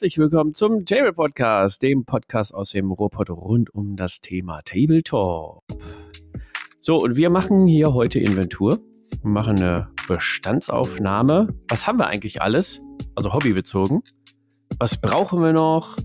[0.00, 5.62] Herzlich willkommen zum Table Podcast, dem Podcast aus dem Ruhrpott rund um das Thema Tabletop.
[6.80, 8.78] So, und wir machen hier heute Inventur,
[9.20, 11.48] wir machen eine Bestandsaufnahme.
[11.68, 12.80] Was haben wir eigentlich alles?
[13.14, 14.00] Also hobbybezogen.
[14.78, 15.98] Was brauchen wir noch?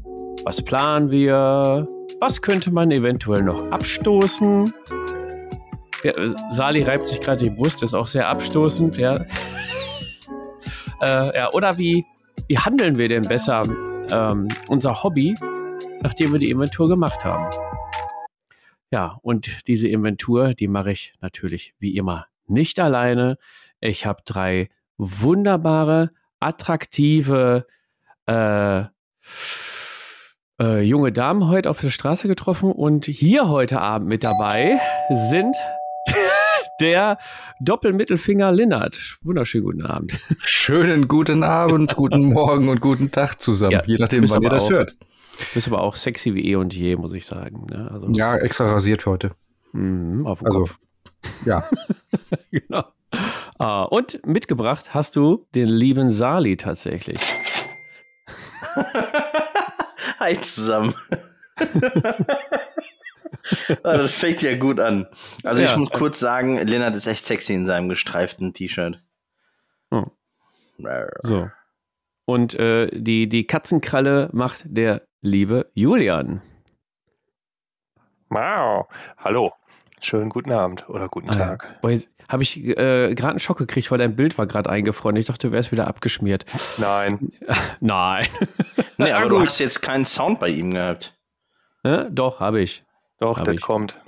[0.44, 1.88] Was planen wir?
[2.20, 4.74] Was könnte man eventuell noch abstoßen?
[6.04, 6.14] Ja,
[6.52, 9.24] Sali reibt sich gerade die Brust, ist auch sehr abstoßend, ja.
[11.02, 12.06] äh, ja oder wie,
[12.50, 13.64] wie handeln wir denn besser
[14.12, 15.36] ähm, unser Hobby,
[16.02, 17.50] nachdem wir die Inventur gemacht haben?
[18.92, 23.38] Ja, und diese Inventur, die mache ich natürlich wie immer nicht alleine.
[23.82, 27.66] Ich habe drei wunderbare, attraktive
[28.28, 28.84] äh,
[30.62, 34.80] äh, junge Damen heute auf der Straße getroffen und hier heute Abend mit dabei
[35.30, 35.56] sind
[36.80, 37.18] der
[37.60, 39.18] Doppelmittelfinger Linnert.
[39.24, 40.20] Wunderschönen guten Abend.
[40.40, 44.66] Schönen guten Abend, guten Morgen und guten Tag zusammen, ja, je nachdem, wann ihr das
[44.66, 44.96] auch, hört.
[45.54, 47.68] Bist aber auch sexy wie eh und je, muss ich sagen.
[47.70, 47.90] Ne?
[47.92, 49.32] Also, ja, extra rasiert heute.
[49.74, 50.80] Mhm, auf dem also, Kopf.
[51.46, 51.70] Ja.
[52.52, 52.86] genau.
[53.58, 57.20] Ah, und mitgebracht hast du den lieben Sali tatsächlich.
[60.20, 60.94] Hi zusammen.
[63.84, 65.08] Ah, das fängt ja gut an.
[65.44, 65.70] Also ja.
[65.70, 69.00] ich muss kurz sagen, Lennart ist echt sexy in seinem gestreiften T-Shirt.
[69.92, 70.04] Oh.
[71.22, 71.50] So.
[72.26, 76.42] Und äh, die, die Katzenkralle macht der liebe Julian.
[78.30, 78.88] Wow.
[79.18, 79.54] Hallo.
[80.02, 81.78] Schönen guten Abend oder guten ah, Tag.
[81.84, 82.00] Ja.
[82.28, 85.16] Habe ich äh, gerade einen Schock gekriegt, weil dein Bild war gerade eingefroren.
[85.16, 86.46] Ich dachte, du wärst wieder abgeschmiert.
[86.78, 87.32] Nein.
[87.80, 88.28] Nein.
[88.98, 91.16] nee, aber du hast jetzt keinen Sound bei ihm gehabt.
[91.84, 92.84] Ja, doch, habe ich.
[93.20, 93.62] Doch, das ich.
[93.62, 94.00] kommt.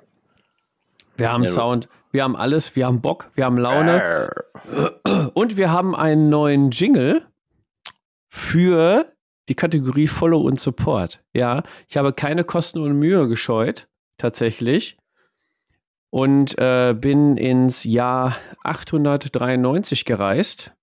[1.16, 4.30] Wir haben ja, Sound, wir haben alles, wir haben Bock, wir haben Laune.
[5.34, 7.26] Und wir haben einen neuen Jingle
[8.30, 9.12] für
[9.50, 11.24] die Kategorie Follow und Support.
[11.34, 13.88] Ja, ich habe keine Kosten und Mühe gescheut,
[14.18, 14.98] tatsächlich
[16.10, 20.74] und äh, bin ins Jahr 893 gereist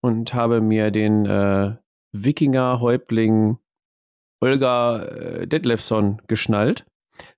[0.00, 1.76] und habe mir den äh,
[2.12, 3.58] Wikinger-Häuptling
[4.40, 6.86] Olga äh, Detlefson geschnallt.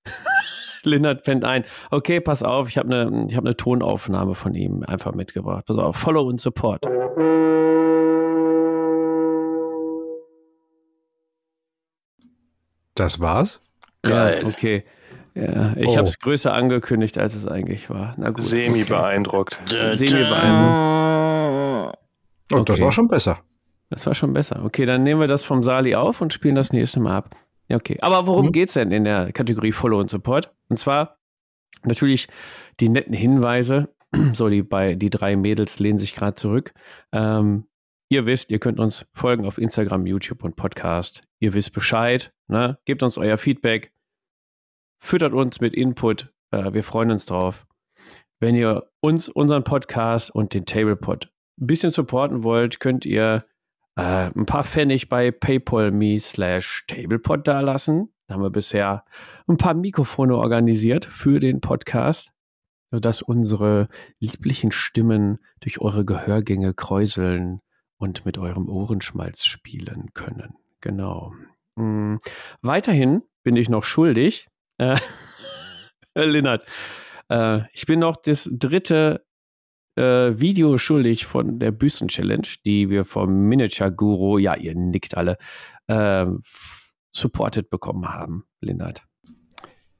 [0.83, 5.13] Lindert fängt ein, okay, pass auf, ich habe eine hab ne Tonaufnahme von ihm einfach
[5.13, 5.65] mitgebracht.
[5.65, 6.85] Pass auf, Follow und Support.
[12.95, 13.59] Das war's?
[14.01, 14.41] Geil.
[14.41, 14.83] Ja, okay.
[15.35, 15.97] Ja, ich oh.
[15.97, 18.13] habe es größer angekündigt, als es eigentlich war.
[18.17, 18.43] Na gut.
[18.43, 19.59] Semi beeindruckt.
[19.67, 21.97] Semi beeindruckt.
[22.51, 22.71] Und okay.
[22.73, 23.39] das war schon besser.
[23.89, 24.63] Das war schon besser.
[24.63, 27.35] Okay, dann nehmen wir das vom Sali auf und spielen das nächste Mal ab.
[27.73, 27.97] Ja, okay.
[28.01, 28.61] Aber worum mhm.
[28.61, 30.53] es denn in der Kategorie Follow und Support?
[30.69, 31.17] Und zwar
[31.83, 32.27] natürlich
[32.79, 33.89] die netten Hinweise.
[34.33, 36.75] So, die, bei, die drei Mädels lehnen sich gerade zurück.
[37.11, 37.65] Ähm,
[38.09, 41.23] ihr wisst, ihr könnt uns folgen auf Instagram, YouTube und Podcast.
[41.39, 42.31] Ihr wisst Bescheid.
[42.47, 42.77] Ne?
[42.85, 43.91] Gebt uns euer Feedback
[45.03, 46.31] füttert uns mit Input.
[46.51, 47.65] Äh, wir freuen uns drauf.
[48.39, 51.25] Wenn ihr uns, unseren Podcast und den Tablepod
[51.59, 53.45] ein bisschen supporten wollt, könnt ihr
[53.95, 58.09] äh, ein paar Pfennig bei paypal.me slash tablepod dalassen.
[58.27, 59.05] Da haben wir bisher
[59.47, 62.31] ein paar Mikrofone organisiert für den Podcast,
[62.91, 63.89] sodass unsere
[64.19, 67.61] lieblichen Stimmen durch eure Gehörgänge kräuseln
[67.97, 70.55] und mit eurem Ohrenschmalz spielen können.
[70.81, 71.33] Genau.
[71.75, 72.19] Mhm.
[72.61, 74.97] Weiterhin bin ich noch schuldig, äh,
[76.15, 76.65] Linnert,
[77.29, 79.25] äh, ich bin noch das dritte
[79.95, 85.37] äh, Video schuldig von der Büsten-Challenge, die wir vom Miniature-Guru, ja, ihr nickt alle,
[85.87, 86.25] äh,
[87.11, 89.03] supported bekommen haben, Linnert.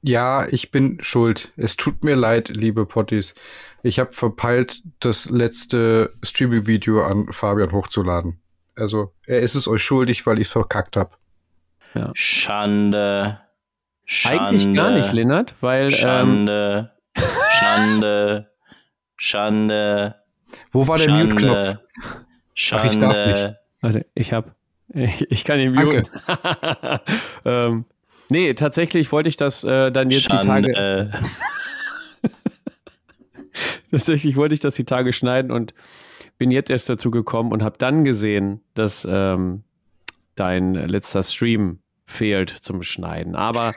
[0.06, 1.52] Ja, ich bin schuld.
[1.56, 3.34] Es tut mir leid, liebe Potties.
[3.82, 8.38] Ich habe verpeilt, das letzte Streaming-Video an Fabian hochzuladen.
[8.76, 11.12] Also, er ist es euch schuldig, weil ich es verkackt habe.
[11.94, 12.10] Ja.
[12.14, 13.40] Schande.
[14.04, 15.90] Schande, Eigentlich gar nicht, Lennart, weil.
[15.90, 18.50] Schande, ähm, Schande,
[19.16, 20.16] Schande.
[20.70, 21.76] Wo war der Mute-Knopf?
[22.54, 22.86] Schande.
[22.86, 23.56] Ach, ich darf nicht.
[23.80, 24.54] Warte, ich hab.
[24.92, 26.08] Ich, ich kann ihn muten.
[27.44, 27.84] ähm,
[28.28, 30.68] nee, tatsächlich wollte ich das äh, dann jetzt Schande.
[30.68, 31.12] die Tage.
[33.90, 35.74] tatsächlich wollte ich das die Tage schneiden und
[36.38, 39.62] bin jetzt erst dazu gekommen und habe dann gesehen, dass ähm,
[40.34, 43.36] dein letzter Stream fehlt zum Schneiden.
[43.36, 43.74] Aber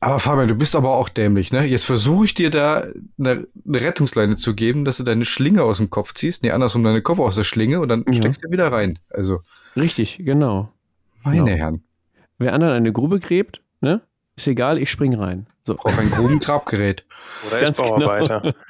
[0.00, 1.66] aber Fabian, du bist aber auch dämlich, ne?
[1.66, 2.84] Jetzt versuche ich dir da
[3.18, 6.42] eine, eine, Rettungsleine zu geben, dass du deine Schlinge aus dem Kopf ziehst.
[6.42, 8.14] Nee, andersrum deine Kopf aus der Schlinge und dann ja.
[8.14, 8.98] steckst du wieder rein.
[9.10, 9.40] Also.
[9.76, 10.72] Richtig, genau.
[11.22, 11.56] Meine genau.
[11.56, 11.82] Herren.
[12.38, 14.00] Wer anderen eine Grube gräbt, ne?
[14.36, 15.46] Ist egal, ich spring rein.
[15.64, 15.74] So.
[15.74, 17.04] Brauch ein Grubengrabgerät.
[17.46, 18.40] Oder ich Bauarbeiter.
[18.40, 18.54] Genau.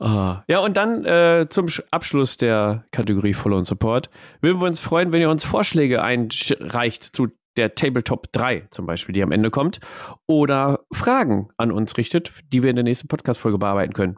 [0.00, 0.44] Ah.
[0.46, 4.10] Ja, und dann äh, zum Abschluss der Kategorie Follow und Support
[4.40, 7.28] würden wir uns freuen, wenn ihr uns Vorschläge einreicht zu
[7.58, 9.80] der Tabletop 3 zum Beispiel, die am Ende kommt,
[10.26, 14.16] oder Fragen an uns richtet, die wir in der nächsten Podcast-Folge bearbeiten können.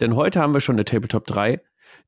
[0.00, 1.60] Denn heute haben wir schon eine Tabletop 3,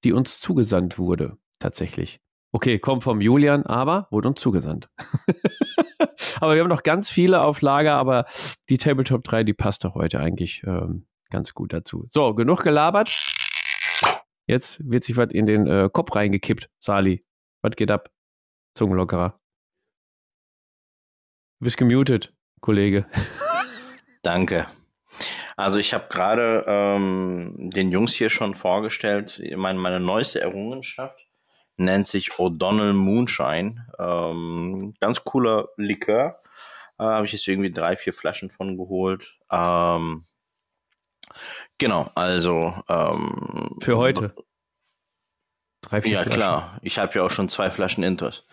[0.04, 2.20] die uns zugesandt wurde, tatsächlich.
[2.52, 4.88] Okay, kommt vom Julian, aber wurde uns zugesandt.
[6.40, 8.24] aber wir haben noch ganz viele auf Lager, aber
[8.70, 12.06] die Tabletop 3, die passt doch heute eigentlich ähm, ganz gut dazu.
[12.08, 13.10] So, genug gelabert.
[14.46, 17.22] Jetzt wird sich was in den äh, Kopf reingekippt, Sali.
[17.62, 18.10] Was geht ab?
[18.74, 19.38] Zungenlockerer.
[21.60, 23.06] Du bist gemutet, Kollege.
[24.22, 24.66] Danke.
[25.56, 31.18] Also ich habe gerade ähm, den Jungs hier schon vorgestellt, meine, meine neueste Errungenschaft
[31.76, 33.88] nennt sich O'Donnell Moonshine.
[33.98, 36.40] Ähm, ganz cooler Likör.
[36.96, 39.36] Äh, habe ich jetzt irgendwie drei, vier Flaschen von geholt.
[39.50, 40.24] Ähm,
[41.78, 44.32] genau, also ähm, für heute.
[45.82, 46.40] Drei, vier ja, Flaschen.
[46.40, 46.78] klar.
[46.82, 48.46] Ich habe ja auch schon zwei Flaschen Intos.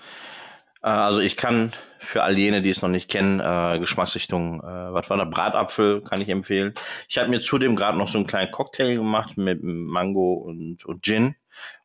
[0.85, 4.93] Äh, also ich kann für all jene, die es noch nicht kennen, äh, Geschmacksrichtung, äh,
[4.93, 6.75] was war da, Bratapfel kann ich empfehlen.
[7.09, 11.03] Ich habe mir zudem gerade noch so einen kleinen Cocktail gemacht mit Mango und, und
[11.03, 11.35] Gin.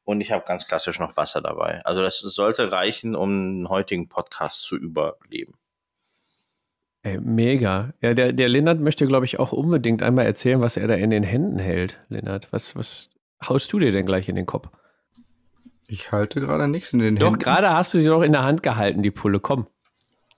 [0.05, 1.81] Und ich habe ganz klassisch noch Wasser dabei.
[1.85, 5.55] Also das sollte reichen, um den heutigen Podcast zu überleben.
[7.03, 7.95] Ey, mega.
[8.03, 11.11] Ja, der, der Lennart möchte, glaube ich, auch unbedingt einmal erzählen, was er da in
[11.11, 11.99] den Händen hält.
[12.09, 13.09] Lennart, was, was
[13.47, 14.69] haust du dir denn gleich in den Kopf?
[15.91, 17.41] Ich halte gerade nichts in den Doch, Händen.
[17.41, 19.41] Doch, gerade hast du sie doch in der Hand gehalten, die Pulle.
[19.41, 19.67] Komm.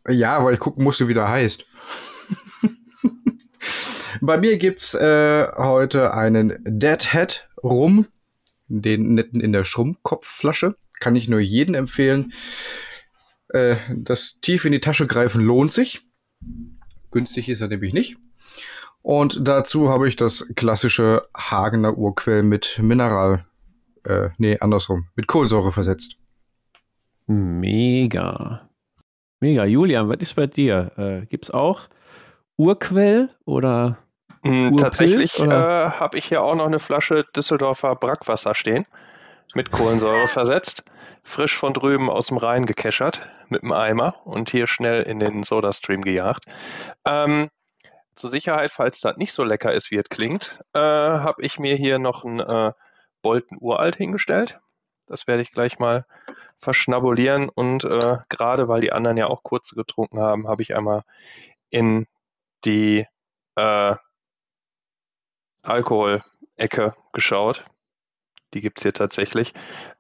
[0.09, 1.67] Ja, weil ich gucken musste, wie der heißt.
[4.23, 8.07] Bei mir gibt's äh, heute einen Deadhead Rum,
[8.69, 10.77] den netten in der Schrumpfkopfflasche.
[11.01, 12.33] Kann ich nur jedem empfehlen.
[13.49, 16.07] Äh, das tief in die Tasche greifen lohnt sich.
[17.11, 18.17] Günstig ist er nämlich nicht.
[19.03, 23.45] Und dazu habe ich das klassische Hagener Urquell mit Mineral
[24.05, 26.17] äh, nee, andersrum, mit Kohlensäure versetzt.
[27.27, 28.69] Mega.
[29.41, 29.65] Mega.
[29.65, 30.93] Julian, was ist bei dir?
[30.97, 31.89] Äh, Gibt es auch
[32.57, 33.99] Urquell oder
[34.43, 38.87] mm, Tatsächlich äh, habe ich hier auch noch eine Flasche Düsseldorfer Brackwasser stehen,
[39.55, 40.85] mit Kohlensäure versetzt,
[41.23, 45.43] frisch von drüben aus dem Rhein gekeschert, mit dem Eimer und hier schnell in den
[45.43, 46.45] Sodastream gejagt.
[47.07, 47.49] Ähm,
[48.15, 51.77] zur Sicherheit, falls das nicht so lecker ist, wie es klingt, äh, habe ich mir
[51.77, 52.73] hier noch ein äh,
[53.23, 54.61] Bolten uralt hingestellt.
[55.07, 56.07] Das werde ich gleich mal
[56.59, 61.03] verschnabulieren und äh, gerade weil die anderen ja auch kurze getrunken haben, habe ich einmal
[61.71, 62.07] in
[62.65, 63.07] die
[63.57, 63.97] äh,
[65.63, 67.65] Alkoholecke geschaut.
[68.55, 69.55] Die gibt es hier tatsächlich.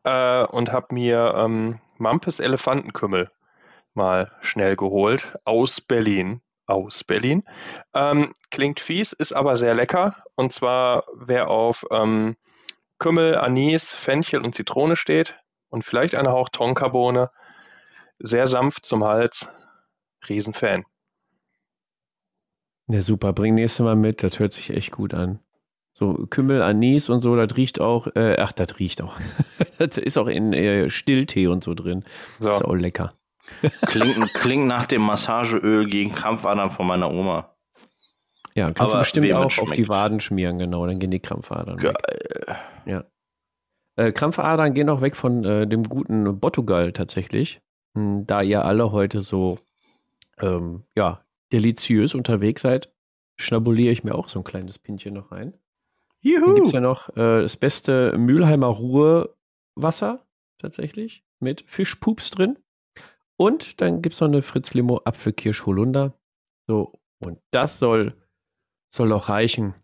[0.05, 3.31] Äh, und habe mir ähm, Mampes Elefantenkümmel
[3.95, 6.43] mal schnell geholt aus Berlin.
[6.67, 7.43] Aus Berlin.
[7.93, 10.25] Ähm, klingt fies, ist aber sehr lecker.
[10.37, 12.37] Und zwar, wer auf ähm,
[13.03, 15.35] Kümmel, Anis, Fenchel und Zitrone steht
[15.71, 17.31] und vielleicht eine Hauch Tonkabohne.
[18.21, 19.49] Sehr sanft zum Hals.
[20.29, 20.85] Riesenfan.
[22.87, 23.33] Ja, super.
[23.33, 24.23] Bring nächstes Mal mit.
[24.23, 25.41] Das hört sich echt gut an.
[25.95, 29.19] So Kümmel, Anis und so, das riecht auch, äh, ach, das riecht auch.
[29.79, 32.05] das ist auch in äh, Stilltee und so drin.
[32.39, 32.51] So.
[32.51, 33.15] Ist auch lecker.
[33.87, 37.52] klingt, klingt nach dem Massageöl gegen Krampfadern von meiner Oma.
[38.55, 41.77] Ja, kannst Aber du bestimmt auch auf die Waden schmieren, genau, dann gehen die Krampfadern
[41.77, 41.95] Geil.
[41.95, 42.57] weg.
[42.87, 43.05] Ja.
[43.97, 47.61] Äh, Krampfadern gehen auch weg von äh, dem guten Bottugal tatsächlich.
[47.97, 49.59] Hm, da ihr alle heute so,
[50.41, 52.93] ähm, ja, deliziös unterwegs seid,
[53.37, 55.55] schnabuliere ich mir auch so ein kleines Pinchen noch rein.
[56.21, 56.47] Juhu.
[56.47, 60.25] Dann gibt es ja noch äh, das beste Mülheimer Ruhewasser
[60.59, 62.59] tatsächlich mit Fischpups drin.
[63.37, 66.15] Und dann gibt es noch eine Fritz Limo Apfelkirsch Holunder.
[66.69, 68.15] So, und das soll
[68.93, 69.75] soll auch reichen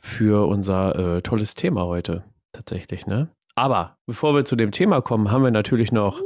[0.00, 2.24] für unser äh, tolles Thema heute.
[2.52, 3.30] Tatsächlich, ne?
[3.54, 6.20] Aber bevor wir zu dem Thema kommen, haben wir natürlich noch.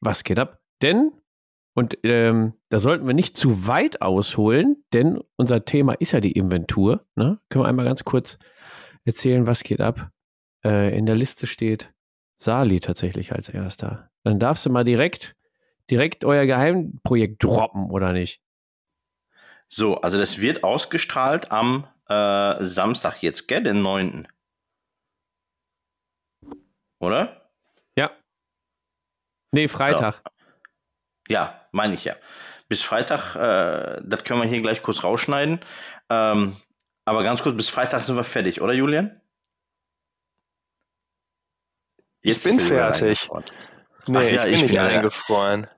[0.00, 0.60] Was geht ab?
[0.80, 1.12] Denn,
[1.74, 6.32] und ähm, da sollten wir nicht zu weit ausholen, denn unser Thema ist ja die
[6.32, 7.04] Inventur.
[7.16, 7.38] Ne?
[7.48, 8.38] Können wir einmal ganz kurz
[9.04, 10.10] erzählen, was geht ab?
[10.64, 11.92] Äh, in der Liste steht
[12.34, 14.10] Sali tatsächlich als erster.
[14.22, 15.34] Dann darfst du mal direkt,
[15.90, 18.40] direkt euer Geheimprojekt droppen, oder nicht?
[19.68, 24.28] So, also das wird ausgestrahlt am äh, Samstag jetzt, gell, den 9.
[27.00, 27.50] Oder?
[27.96, 28.10] Ja.
[29.52, 30.22] Nee, Freitag.
[31.28, 32.16] Ja, ja meine ich ja.
[32.68, 35.60] Bis Freitag, äh, das können wir hier gleich kurz rausschneiden.
[36.10, 36.56] Ähm,
[37.04, 39.20] aber ganz kurz, bis Freitag sind wir fertig, oder Julian?
[42.22, 43.28] Jetzt ich bin fertig.
[44.06, 45.68] Nee, Ach, ja, ich bin nicht eingefroren.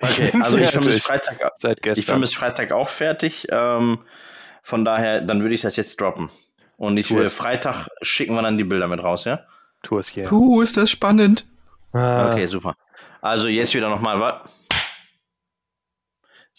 [0.00, 2.00] Okay, also ich bin, bis Freitag, seit gestern.
[2.00, 3.46] ich bin bis Freitag auch fertig.
[3.50, 3.98] Ähm,
[4.62, 6.30] von daher, dann würde ich das jetzt droppen.
[6.76, 9.40] Und ich will Freitag schicken wir dann die Bilder mit raus, ja?
[9.82, 10.24] Tu es hier.
[10.24, 11.44] Puh, ist das spannend.
[11.92, 12.30] Ah.
[12.30, 12.74] Okay, super.
[13.20, 14.40] Also jetzt wieder nochmal.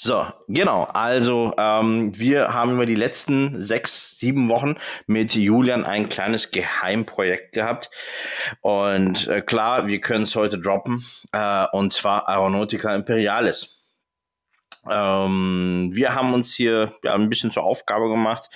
[0.03, 0.85] So, genau.
[0.85, 7.51] Also ähm, wir haben über die letzten sechs, sieben Wochen mit Julian ein kleines Geheimprojekt
[7.51, 7.91] gehabt.
[8.61, 11.05] Und äh, klar, wir können es heute droppen.
[11.33, 13.95] Äh, und zwar Aeronautica Imperialis.
[14.89, 18.49] Ähm, wir haben uns hier ja, ein bisschen zur Aufgabe gemacht,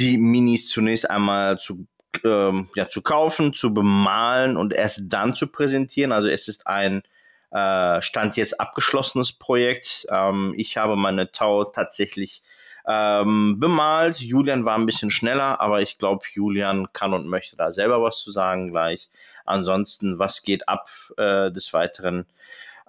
[0.00, 1.86] die Minis zunächst einmal zu,
[2.24, 6.10] ähm, ja, zu kaufen, zu bemalen und erst dann zu präsentieren.
[6.10, 7.04] Also es ist ein
[7.50, 10.06] äh, Stand jetzt abgeschlossenes Projekt.
[10.10, 12.42] Ähm, ich habe meine Tau tatsächlich
[12.86, 14.20] ähm, bemalt.
[14.20, 18.22] Julian war ein bisschen schneller, aber ich glaube, Julian kann und möchte da selber was
[18.22, 19.08] zu sagen gleich.
[19.44, 22.26] Ansonsten, was geht ab äh, des Weiteren?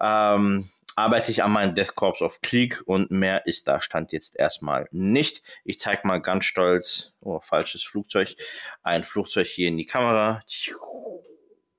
[0.00, 4.36] Ähm, arbeite ich an meinem Death Corps of Krieg und mehr ist da Stand jetzt
[4.36, 5.42] erstmal nicht.
[5.64, 8.34] Ich zeige mal ganz stolz, oh, falsches Flugzeug,
[8.82, 10.42] ein Flugzeug hier in die Kamera.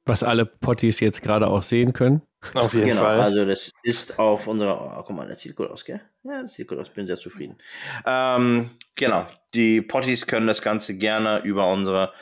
[0.06, 2.22] Was alle Potties jetzt gerade auch sehen können.
[2.56, 3.20] Auf jeden genau, Fall.
[3.22, 6.02] Also das ist auf unserer, oh, guck mal, das sieht gut aus, gell?
[6.24, 7.58] Ja, das sieht gut aus, bin sehr zufrieden.
[8.06, 12.14] Ähm, genau, die Potties können das Ganze gerne über unsere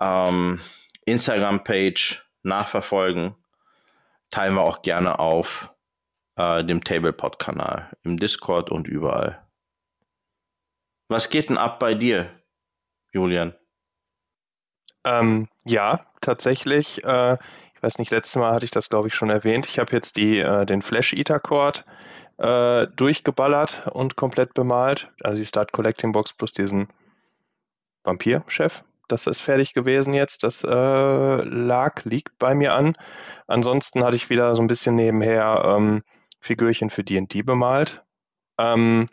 [0.00, 0.60] ähm,
[1.04, 3.34] Instagram-Page nachverfolgen.
[4.30, 5.74] Teilen wir auch gerne auf
[6.36, 9.46] äh, dem TablePod-Kanal, im Discord und überall.
[11.08, 12.30] Was geht denn ab bei dir,
[13.12, 13.54] Julian?
[15.04, 17.02] Ähm, ja, tatsächlich.
[17.04, 17.36] Äh,
[17.80, 19.66] ich weiß nicht, letztes Mal hatte ich das, glaube ich, schon erwähnt.
[19.66, 21.86] Ich habe jetzt die, äh, den Flash-Eater-Chord
[22.36, 25.10] äh, durchgeballert und komplett bemalt.
[25.22, 26.88] Also die Start Collecting Box plus diesen
[28.04, 28.84] Vampir-Chef.
[29.08, 30.44] Das ist fertig gewesen jetzt.
[30.44, 32.96] Das äh, lag, liegt bei mir an.
[33.46, 36.02] Ansonsten hatte ich wieder so ein bisschen nebenher ähm,
[36.38, 38.02] Figürchen für D&D bemalt.
[38.58, 39.08] Ähm,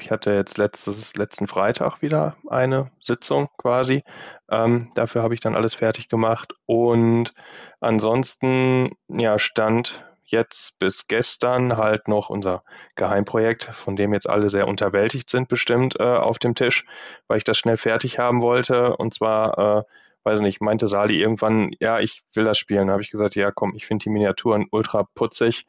[0.00, 4.02] ich hatte jetzt letztes, letzten Freitag wieder eine Sitzung quasi.
[4.50, 6.54] Ähm, dafür habe ich dann alles fertig gemacht.
[6.66, 7.32] Und
[7.80, 14.66] ansonsten, ja, stand jetzt bis gestern halt noch unser Geheimprojekt, von dem jetzt alle sehr
[14.66, 16.86] unterwältigt sind, bestimmt äh, auf dem Tisch,
[17.28, 18.96] weil ich das schnell fertig haben wollte.
[18.96, 19.82] Und zwar, äh,
[20.24, 22.86] weiß nicht, meinte Sali irgendwann, ja, ich will das spielen.
[22.86, 25.66] Da habe ich gesagt, ja, komm, ich finde die Miniaturen ultra putzig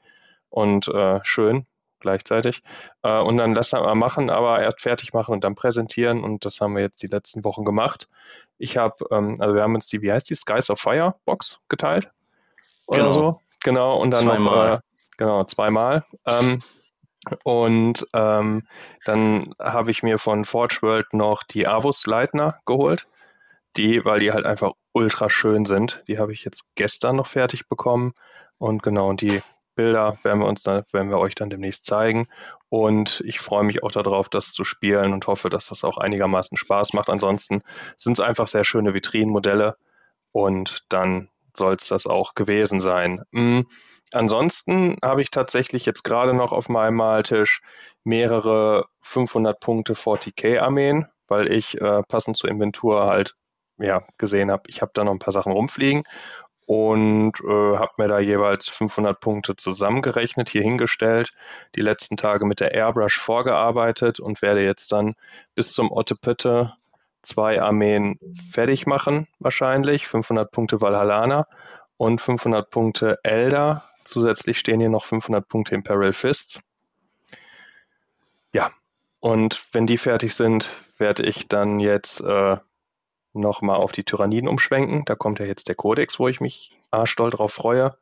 [0.49, 1.65] und äh, schön
[2.03, 2.61] gleichzeitig.
[3.01, 6.23] Äh, und dann lassen wir mal machen, aber erst fertig machen und dann präsentieren.
[6.23, 8.07] Und das haben wir jetzt die letzten Wochen gemacht.
[8.59, 11.59] Ich habe, ähm, also wir haben uns die, wie heißt die, Skies of Fire Box
[11.69, 12.11] geteilt.
[12.85, 13.11] Oder genau.
[13.11, 13.41] so.
[13.63, 13.97] Genau.
[13.99, 14.69] Und dann zweimal.
[14.69, 14.81] noch, äh,
[15.17, 16.03] genau, zweimal.
[16.27, 16.59] Ähm,
[17.43, 18.67] und ähm,
[19.05, 23.07] dann habe ich mir von Forge World noch die Avus Leitner geholt.
[23.75, 26.03] Die, weil die halt einfach ultra schön sind.
[26.07, 28.13] Die habe ich jetzt gestern noch fertig bekommen.
[28.59, 29.41] Und genau, und die
[29.75, 32.27] Bilder werden wir uns dann, werden wir euch dann demnächst zeigen.
[32.69, 36.57] Und ich freue mich auch darauf, das zu spielen und hoffe, dass das auch einigermaßen
[36.57, 37.09] Spaß macht.
[37.09, 37.61] Ansonsten
[37.97, 39.77] sind es einfach sehr schöne Vitrinenmodelle
[40.31, 43.23] und dann soll es das auch gewesen sein.
[43.31, 43.67] Mhm.
[44.11, 47.61] Ansonsten habe ich tatsächlich jetzt gerade noch auf meinem Maltisch
[48.03, 53.35] mehrere 500 Punkte 40k Armeen, weil ich äh, passend zur Inventur halt
[53.79, 56.03] ja, gesehen habe, ich habe da noch ein paar Sachen rumfliegen
[56.65, 61.33] und äh, habe mir da jeweils 500 Punkte zusammengerechnet, hier hingestellt,
[61.75, 65.15] die letzten Tage mit der Airbrush vorgearbeitet und werde jetzt dann
[65.55, 66.73] bis zum Ottepütte
[67.21, 68.19] zwei Armeen
[68.51, 70.07] fertig machen, wahrscheinlich.
[70.07, 71.47] 500 Punkte Valhallana
[71.97, 73.83] und 500 Punkte Elder.
[74.03, 76.61] Zusätzlich stehen hier noch 500 Punkte Imperial Fists.
[78.53, 78.69] Ja,
[79.19, 82.57] und wenn die fertig sind, werde ich dann jetzt äh,
[83.33, 85.05] nochmal auf die Tyranniden umschwenken.
[85.05, 87.97] Da kommt ja jetzt der Kodex, wo ich mich arschdoll drauf freue.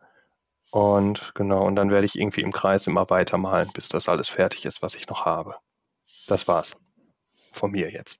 [0.71, 4.65] Und genau, und dann werde ich irgendwie im Kreis immer weitermalen, bis das alles fertig
[4.65, 5.55] ist, was ich noch habe.
[6.27, 6.77] Das war's.
[7.51, 8.19] Von mir jetzt.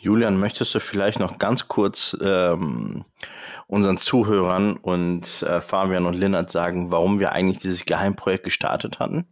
[0.00, 3.04] Julian, möchtest du vielleicht noch ganz kurz ähm,
[3.66, 9.26] unseren Zuhörern und äh, Fabian und Linnert sagen, warum wir eigentlich dieses Geheimprojekt gestartet hatten?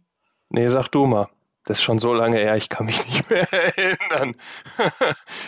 [0.49, 1.29] Nee, sag du mal.
[1.67, 4.35] Das ist schon so lange her, ich kann mich nicht mehr erinnern.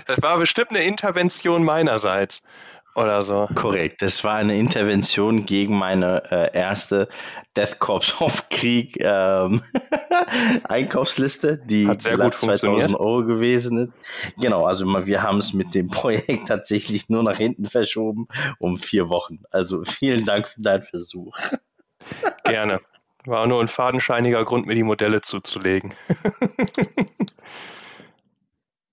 [0.06, 2.42] Das war bestimmt eine Intervention meinerseits
[2.94, 3.48] oder so.
[3.56, 7.08] Korrekt, das war eine Intervention gegen meine äh, erste
[7.56, 9.62] Death Corps of Krieg ähm,
[10.68, 13.94] Einkaufsliste, die Hat sehr gut 2000 Euro gewesen ist.
[14.42, 18.28] Genau, also wir haben es mit dem Projekt tatsächlich nur nach hinten verschoben
[18.60, 19.40] um vier Wochen.
[19.52, 21.38] Also vielen Dank für deinen Versuch.
[22.44, 22.82] Gerne.
[23.30, 25.94] War nur ein fadenscheiniger Grund, mir die Modelle zuzulegen.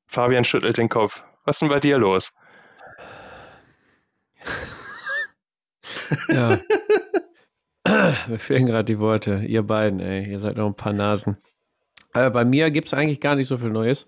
[0.07, 1.25] Fabian schüttelt den Kopf.
[1.47, 2.35] Was ist denn bei dir los?
[6.29, 6.61] ja.
[8.29, 9.43] Mir fehlen gerade die Worte.
[9.47, 10.31] Ihr beiden, ey.
[10.31, 11.39] Ihr seid noch ein paar Nasen.
[12.13, 14.07] Äh, bei mir gibt es eigentlich gar nicht so viel Neues.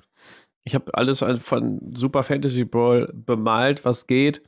[0.65, 4.43] Ich habe alles von Super Fantasy Brawl bemalt, was geht.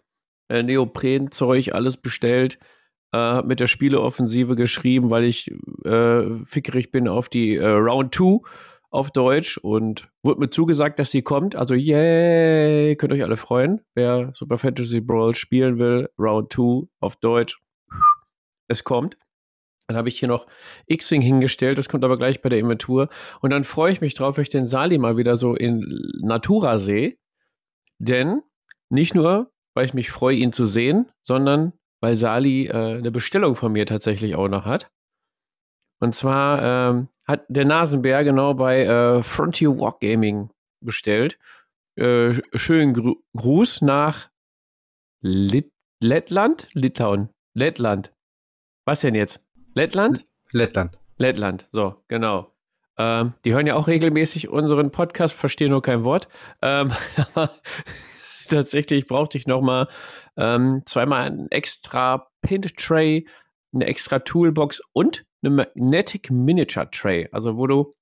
[0.49, 2.59] Äh, Neopren-Zeug, alles bestellt.
[3.13, 5.51] Äh, mit der Spieleoffensive geschrieben, weil ich
[5.85, 8.39] äh, fickerig bin auf die äh, Round 2
[8.91, 11.57] auf Deutsch und wurde mir zugesagt, dass sie kommt.
[11.57, 13.81] Also, yay, könnt euch alle freuen.
[13.97, 17.61] Wer Super Fantasy Brawl spielen will, Round 2 auf Deutsch,
[18.69, 19.17] es kommt.
[19.89, 20.47] Dann habe ich hier noch
[20.87, 23.09] X-Wing hingestellt, das kommt aber gleich bei der Inventur.
[23.41, 25.85] Und dann freue ich mich drauf, wenn ich den Sali mal wieder so in
[26.23, 27.17] Natura sehe.
[27.99, 28.41] Denn
[28.89, 33.57] nicht nur, weil ich mich freue, ihn zu sehen, sondern weil Sali äh, eine Bestellung
[33.57, 34.91] von mir tatsächlich auch noch hat.
[36.01, 41.39] Und zwar ähm, hat der Nasenbär genau bei äh, Frontier Wargaming bestellt.
[41.97, 44.31] Äh, schönen Gru Gruß nach
[45.21, 45.71] Lit
[46.03, 46.69] Lettland?
[46.73, 47.29] Litauen.
[47.55, 48.13] Lettland.
[48.87, 49.41] Was denn jetzt?
[49.75, 50.25] Lettland?
[50.53, 50.99] Lettland.
[51.19, 52.51] Lettland, so, genau.
[52.97, 56.29] Ähm, die hören ja auch regelmäßig unseren Podcast, verstehen nur kein Wort.
[56.63, 56.93] Ähm,
[58.51, 59.89] tatsächlich brauchte ich nochmal
[60.37, 63.27] ähm, zweimal ein extra Pin-Tray,
[63.73, 67.95] eine extra Toolbox und eine Magnetic Miniature Tray, also wo du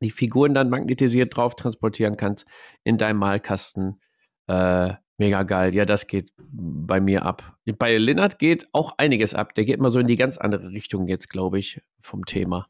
[0.00, 2.46] die Figuren dann magnetisiert drauf transportieren kannst
[2.84, 4.00] in deinem Malkasten.
[4.46, 5.74] Äh, mega geil.
[5.74, 7.56] Ja, das geht bei mir ab.
[7.78, 9.54] Bei Linnert geht auch einiges ab.
[9.54, 12.66] Der geht mal so in die ganz andere Richtung jetzt, glaube ich, vom Thema.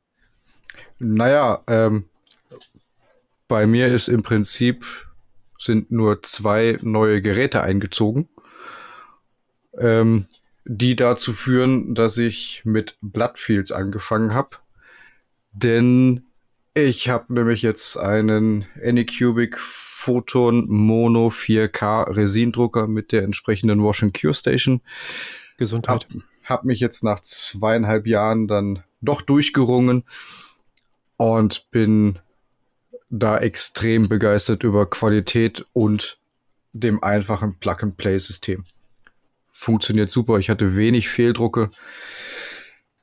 [0.99, 2.09] Naja, ähm,
[3.47, 5.10] bei mir ist im Prinzip
[5.61, 8.29] sind nur zwei neue Geräte eingezogen,
[9.79, 10.25] ähm,
[10.65, 14.57] die dazu führen, dass ich mit Bloodfields angefangen habe.
[15.53, 16.25] Denn
[16.73, 24.19] ich habe nämlich jetzt einen Anycubic Photon Mono 4K Resindrucker mit der entsprechenden Wash and
[24.19, 24.81] Cure Station.
[25.59, 26.07] Gesundheit.
[26.09, 30.05] Hab, hab mich jetzt nach zweieinhalb Jahren dann doch durchgerungen
[31.19, 32.19] und bin
[33.11, 36.19] da extrem begeistert über Qualität und
[36.73, 38.63] dem einfachen Plug-and-Play-System.
[39.51, 40.39] Funktioniert super.
[40.39, 41.69] Ich hatte wenig Fehldrucke.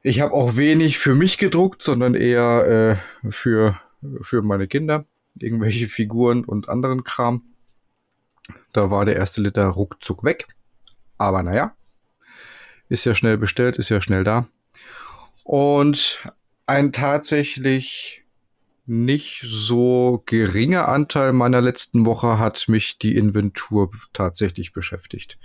[0.01, 3.79] Ich habe auch wenig für mich gedruckt, sondern eher äh, für,
[4.21, 5.05] für meine Kinder.
[5.37, 7.43] Irgendwelche Figuren und anderen Kram.
[8.71, 10.47] Da war der erste Liter ruckzuck weg.
[11.17, 11.75] Aber naja,
[12.89, 14.47] ist ja schnell bestellt, ist ja schnell da.
[15.43, 16.31] Und
[16.65, 18.23] ein tatsächlich
[18.87, 25.37] nicht so geringer Anteil meiner letzten Woche hat mich die Inventur tatsächlich beschäftigt.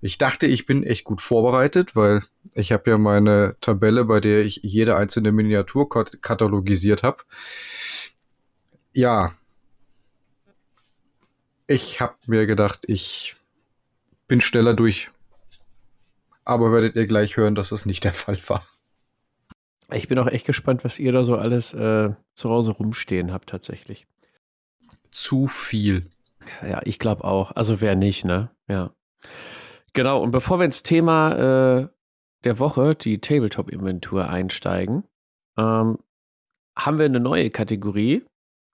[0.00, 4.44] Ich dachte, ich bin echt gut vorbereitet, weil ich habe ja meine Tabelle, bei der
[4.44, 7.22] ich jede einzelne Miniatur katalogisiert habe.
[8.92, 9.32] Ja,
[11.68, 13.36] ich habe mir gedacht, ich
[14.26, 15.10] bin schneller durch.
[16.44, 18.66] Aber werdet ihr gleich hören, dass das nicht der Fall war.
[19.94, 23.48] Ich bin auch echt gespannt, was ihr da so alles äh, zu Hause rumstehen habt,
[23.48, 24.06] tatsächlich.
[25.10, 26.10] Zu viel.
[26.62, 27.52] Ja, ich glaube auch.
[27.52, 28.50] Also wer nicht, ne?
[28.68, 28.92] Ja.
[29.92, 31.32] Genau, und bevor wir ins Thema
[31.80, 31.88] äh,
[32.44, 35.04] der Woche, die Tabletop-Inventur, einsteigen,
[35.58, 35.98] ähm,
[36.76, 38.24] haben wir eine neue Kategorie,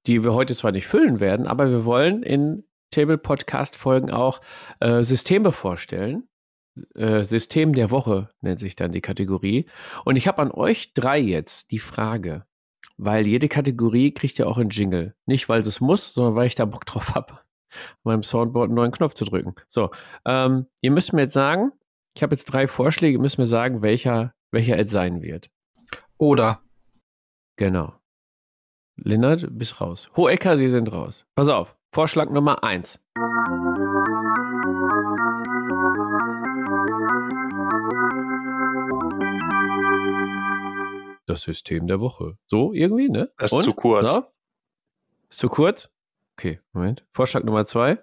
[0.06, 4.40] die wir heute zwar nicht füllen werden, aber wir wollen in Table-Podcast-Folgen auch
[4.80, 6.28] äh, Systeme vorstellen,
[6.94, 9.66] äh, System der Woche nennt sich dann die Kategorie.
[10.04, 12.44] Und ich habe an euch drei jetzt die Frage,
[12.96, 15.14] weil jede Kategorie kriegt ja auch einen Jingle.
[15.26, 17.40] Nicht, weil es muss, sondern weil ich da Bock drauf habe,
[18.04, 19.54] meinem Soundboard einen neuen Knopf zu drücken.
[19.68, 19.90] So,
[20.24, 21.72] ähm, ihr müsst mir jetzt sagen,
[22.14, 25.50] ich habe jetzt drei Vorschläge, ihr müsst mir sagen, welcher, welcher es sein wird.
[26.18, 26.62] Oder.
[27.56, 27.94] Genau.
[28.96, 30.10] Lennart, bis raus.
[30.16, 31.24] Hohecker, Sie sind raus.
[31.36, 31.76] Pass auf.
[31.92, 33.00] Vorschlag Nummer eins.
[41.28, 42.38] Das System der Woche.
[42.46, 43.30] So irgendwie, ne?
[43.38, 43.64] Das ist Und?
[43.64, 44.12] zu kurz.
[44.14, 44.26] Na?
[45.28, 45.90] Ist zu kurz?
[46.36, 47.04] Okay, Moment.
[47.10, 47.98] Vorschlag Nummer zwei.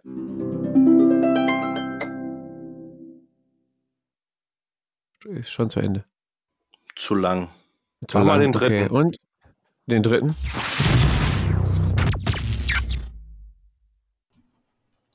[5.26, 6.06] Ist schon zu Ende.
[6.96, 7.50] Zu lang.
[8.08, 8.38] Zu Mach lang.
[8.38, 8.86] mal den dritten.
[8.86, 8.94] Okay.
[8.94, 9.18] Und
[9.88, 10.36] den dritten?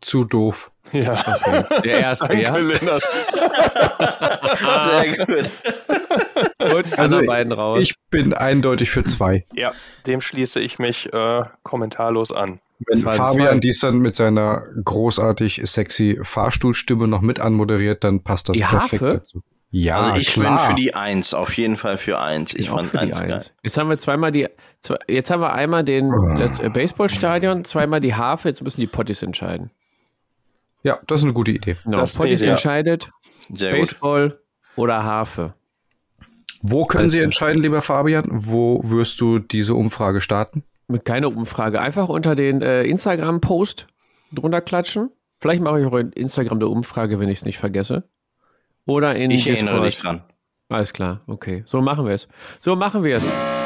[0.01, 0.73] Zu doof.
[0.93, 1.21] Ja.
[1.21, 1.65] Okay.
[1.85, 2.55] Der erste, ja.
[4.85, 5.51] Sehr gut.
[6.59, 7.83] Gut, also beiden raus.
[7.83, 9.47] Ich bin eindeutig für zwei.
[9.55, 9.73] Ja,
[10.07, 12.61] dem schließe ich mich äh, kommentarlos an.
[12.87, 18.57] Wenn Fabian dies dann mit seiner großartig sexy Fahrstuhlstimme noch mit anmoderiert, dann passt das
[18.57, 19.15] die perfekt Harfe?
[19.15, 19.43] dazu.
[19.73, 20.67] Ja, also ich klar.
[20.67, 22.55] bin für die Eins, auf jeden Fall für Eins.
[22.55, 23.41] Ich, ich fand eins, geil.
[23.63, 24.49] Jetzt haben wir zweimal die,
[24.81, 26.71] zwei, jetzt haben wir einmal den oh.
[26.71, 29.71] Baseballstadion, zweimal die Harfe, jetzt müssen die Potties entscheiden.
[30.83, 31.77] Ja, das ist eine gute Idee.
[31.85, 33.11] Genau, das Potties entscheidet
[33.53, 34.39] Sehr Baseball gut.
[34.77, 35.55] oder Harfe.
[36.63, 38.27] Wo können Sie entscheiden, lieber Fabian?
[38.31, 40.63] Wo wirst du diese Umfrage starten?
[41.05, 41.81] Keine Umfrage.
[41.81, 43.87] Einfach unter den äh, Instagram-Post
[44.33, 45.11] drunter klatschen.
[45.39, 48.05] Vielleicht mache ich auch in Instagram eine Umfrage, wenn ich es nicht vergesse.
[48.87, 49.69] Oder in Ich Discord.
[49.69, 50.23] erinnere dich dran.
[50.69, 51.63] Alles klar, okay.
[51.67, 52.29] So machen wir es.
[52.59, 53.60] So machen wir es.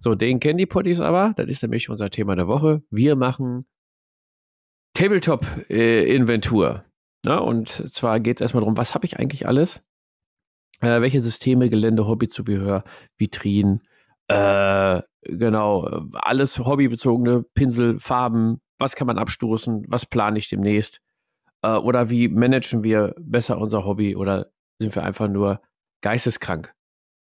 [0.00, 1.32] So, den kennen die Potties aber.
[1.36, 2.82] Das ist nämlich unser Thema der Woche.
[2.90, 3.66] Wir machen
[4.94, 6.84] Tabletop-Inventur.
[7.26, 9.82] Äh, und zwar geht es erstmal darum, was habe ich eigentlich alles?
[10.80, 12.84] Äh, welche Systeme, Gelände, Hobbyzubehör,
[13.16, 13.82] Vitrinen,
[14.28, 15.82] äh, genau,
[16.12, 21.00] alles hobbybezogene Pinsel, Farben, was kann man abstoßen, was plane ich demnächst?
[21.62, 25.60] Äh, oder wie managen wir besser unser Hobby oder sind wir einfach nur
[26.02, 26.72] geisteskrank?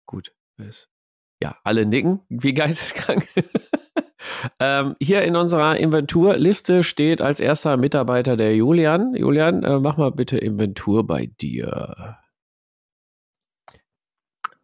[0.05, 0.89] Gut, ist
[1.41, 3.27] ja, alle nicken, wie geisteskrank.
[4.59, 9.15] ähm, hier in unserer Inventurliste steht als erster Mitarbeiter der Julian.
[9.15, 12.17] Julian, äh, mach mal bitte Inventur bei dir.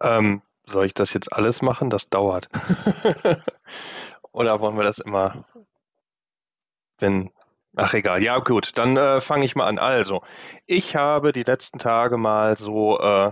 [0.01, 1.89] Ähm, soll ich das jetzt alles machen?
[1.89, 2.49] Das dauert.
[4.31, 5.45] Oder wollen wir das immer,
[6.99, 7.31] wenn
[7.77, 9.79] Ach egal, ja gut, dann äh, fange ich mal an.
[9.79, 10.21] Also,
[10.65, 13.31] ich habe die letzten Tage mal so äh,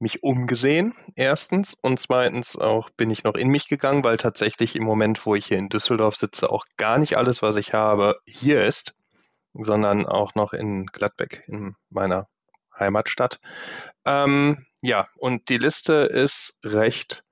[0.00, 1.74] mich umgesehen, erstens.
[1.74, 5.46] Und zweitens auch bin ich noch in mich gegangen, weil tatsächlich im Moment, wo ich
[5.46, 8.94] hier in Düsseldorf sitze, auch gar nicht alles, was ich habe, hier ist,
[9.54, 12.28] sondern auch noch in Gladbeck, in meiner
[12.78, 13.40] Heimatstadt.
[14.04, 17.24] Ähm, ja, und die Liste ist recht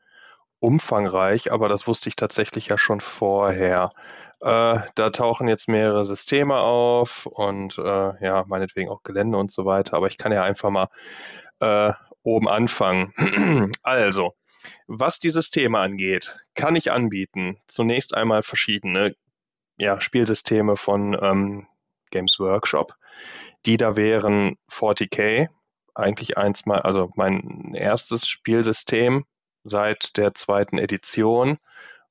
[0.59, 3.93] umfangreich, aber das wusste ich tatsächlich ja schon vorher.
[4.41, 9.65] Äh, da tauchen jetzt mehrere Systeme auf und äh, ja, meinetwegen auch Gelände und so
[9.65, 9.97] weiter.
[9.97, 10.89] Aber ich kann ja einfach mal
[11.61, 11.93] äh,
[12.27, 13.13] oben anfangen.
[13.83, 14.35] also,
[14.89, 17.59] was die Systeme angeht, kann ich anbieten.
[17.69, 19.15] Zunächst einmal verschiedene
[19.79, 21.67] ja, Spielsysteme von ähm,
[22.11, 22.95] Games Workshop.
[23.65, 25.49] Die da wären 40k,
[25.95, 29.25] eigentlich eins mal, also mein erstes Spielsystem
[29.65, 31.59] seit der zweiten Edition.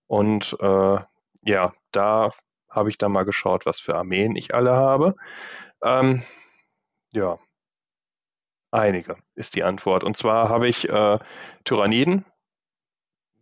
[0.08, 0.97] Und äh,
[1.43, 2.32] ja, da
[2.69, 5.15] habe ich dann mal geschaut, was für Armeen ich alle habe.
[5.84, 6.23] Ähm,
[7.12, 7.38] ja,
[8.71, 10.04] Einige ist die Antwort.
[10.04, 11.19] Und zwar habe ich äh,
[11.63, 12.25] Tyranniden.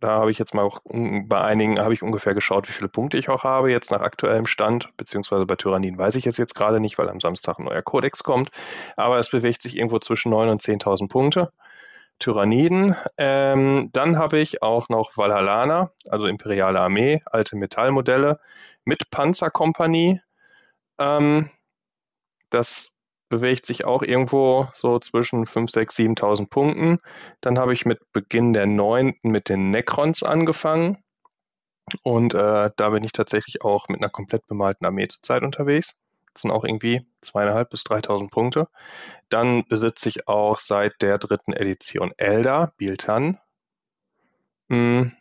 [0.00, 3.16] Da habe ich jetzt mal auch, bei einigen habe ich ungefähr geschaut, wie viele Punkte
[3.16, 6.78] ich auch habe, jetzt nach aktuellem Stand, beziehungsweise bei Tyranniden weiß ich es jetzt gerade
[6.78, 8.50] nicht, weil am Samstag ein neuer Kodex kommt.
[8.96, 11.52] Aber es bewegt sich irgendwo zwischen 9.000 und 10.000 Punkte.
[12.18, 12.96] Tyranniden.
[13.18, 18.40] Ähm, dann habe ich auch noch Valhallana, also Imperiale Armee, alte Metallmodelle
[18.84, 20.20] mit Panzerkompanie.
[20.98, 21.50] Ähm,
[22.50, 22.93] das
[23.28, 26.98] bewegt sich auch irgendwo so zwischen 5, 6, 7.000 Punkten.
[27.40, 29.14] Dann habe ich mit Beginn der 9.
[29.22, 30.98] mit den Necrons angefangen.
[32.02, 35.94] Und äh, da bin ich tatsächlich auch mit einer komplett bemalten Armee zurzeit unterwegs.
[36.32, 38.68] Das sind auch irgendwie 2.500 bis 3.000 Punkte.
[39.28, 43.38] Dann besitze ich auch seit der dritten Edition Elder, Biltan.
[44.68, 45.12] Hm,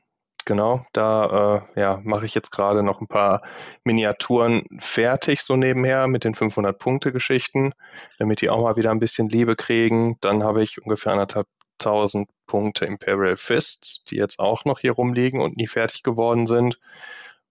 [0.46, 3.42] genau, da äh, ja, mache ich jetzt gerade noch ein paar
[3.84, 7.74] Miniaturen fertig, so nebenher mit den 500-Punkte-Geschichten,
[8.20, 10.18] damit die auch mal wieder ein bisschen Liebe kriegen.
[10.22, 11.48] Dann habe ich ungefähr anderthalb
[11.80, 16.80] tausend Punkte Imperial Fists, die jetzt auch noch hier rumliegen und nie fertig geworden sind.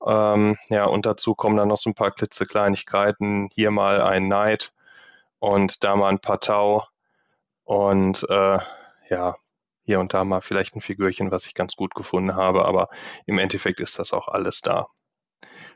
[0.06, 3.50] Ähm, ja, und dazu kommen dann noch so ein paar klitzekleinigkeiten.
[3.54, 4.72] Hier mal ein Knight
[5.38, 6.86] und da mal ein paar Tau.
[7.64, 8.58] Und äh,
[9.08, 9.36] ja,
[9.84, 12.88] hier und da mal vielleicht ein Figürchen, was ich ganz gut gefunden habe, aber
[13.26, 14.86] im Endeffekt ist das auch alles da.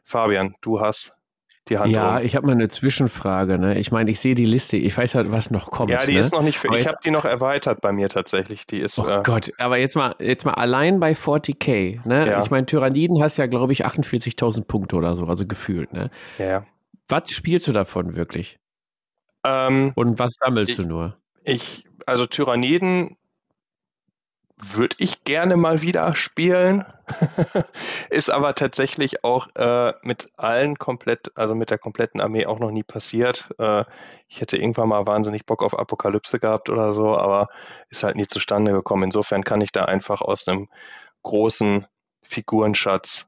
[0.04, 1.12] Fabian, du hast
[1.68, 2.24] die Hand Ja, um.
[2.24, 3.58] ich habe mal eine Zwischenfrage.
[3.58, 3.78] Ne?
[3.78, 5.90] Ich meine, ich sehe die Liste, ich weiß halt, was noch kommt.
[5.90, 6.20] Ja, die ne?
[6.20, 6.72] ist noch nicht für.
[6.74, 8.66] ich habe die noch erweitert bei mir tatsächlich.
[8.66, 8.98] Die ist.
[8.98, 12.06] Oh äh, Gott, aber jetzt mal, jetzt mal allein bei 40k.
[12.06, 12.30] Ne?
[12.30, 12.42] Ja.
[12.42, 15.92] Ich meine, Tyranniden hast ja, glaube ich, 48.000 Punkte oder so, also gefühlt.
[15.92, 16.10] Ne?
[16.38, 16.64] Ja.
[17.08, 18.58] Was spielst du davon wirklich?
[19.44, 21.16] Ähm, Und was sammelst ich, du nur?
[21.42, 23.16] Ich, also Tyranniden
[24.56, 26.84] würde ich gerne mal wieder spielen.
[28.10, 32.70] ist aber tatsächlich auch äh, mit allen komplett, also mit der kompletten Armee auch noch
[32.70, 33.50] nie passiert.
[33.58, 33.84] Äh,
[34.28, 37.48] ich hätte irgendwann mal wahnsinnig Bock auf Apokalypse gehabt oder so, aber
[37.90, 39.04] ist halt nie zustande gekommen.
[39.04, 40.68] Insofern kann ich da einfach aus einem
[41.22, 41.86] großen
[42.22, 43.26] Figurenschatz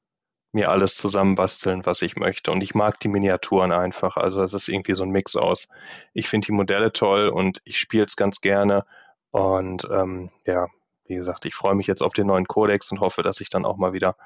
[0.53, 2.51] mir alles zusammenbasteln, was ich möchte.
[2.51, 4.17] Und ich mag die Miniaturen einfach.
[4.17, 5.69] Also es ist irgendwie so ein Mix aus.
[6.15, 8.87] Ich finde die Modelle toll und ich spiele es ganz gerne.
[9.31, 10.69] Und ähm, ja,
[11.09, 13.65] wie gesagt, ich freue mich jetzt auf den neuen Kodex und hoffe, dass ich dann
[13.65, 14.17] auch mal wieder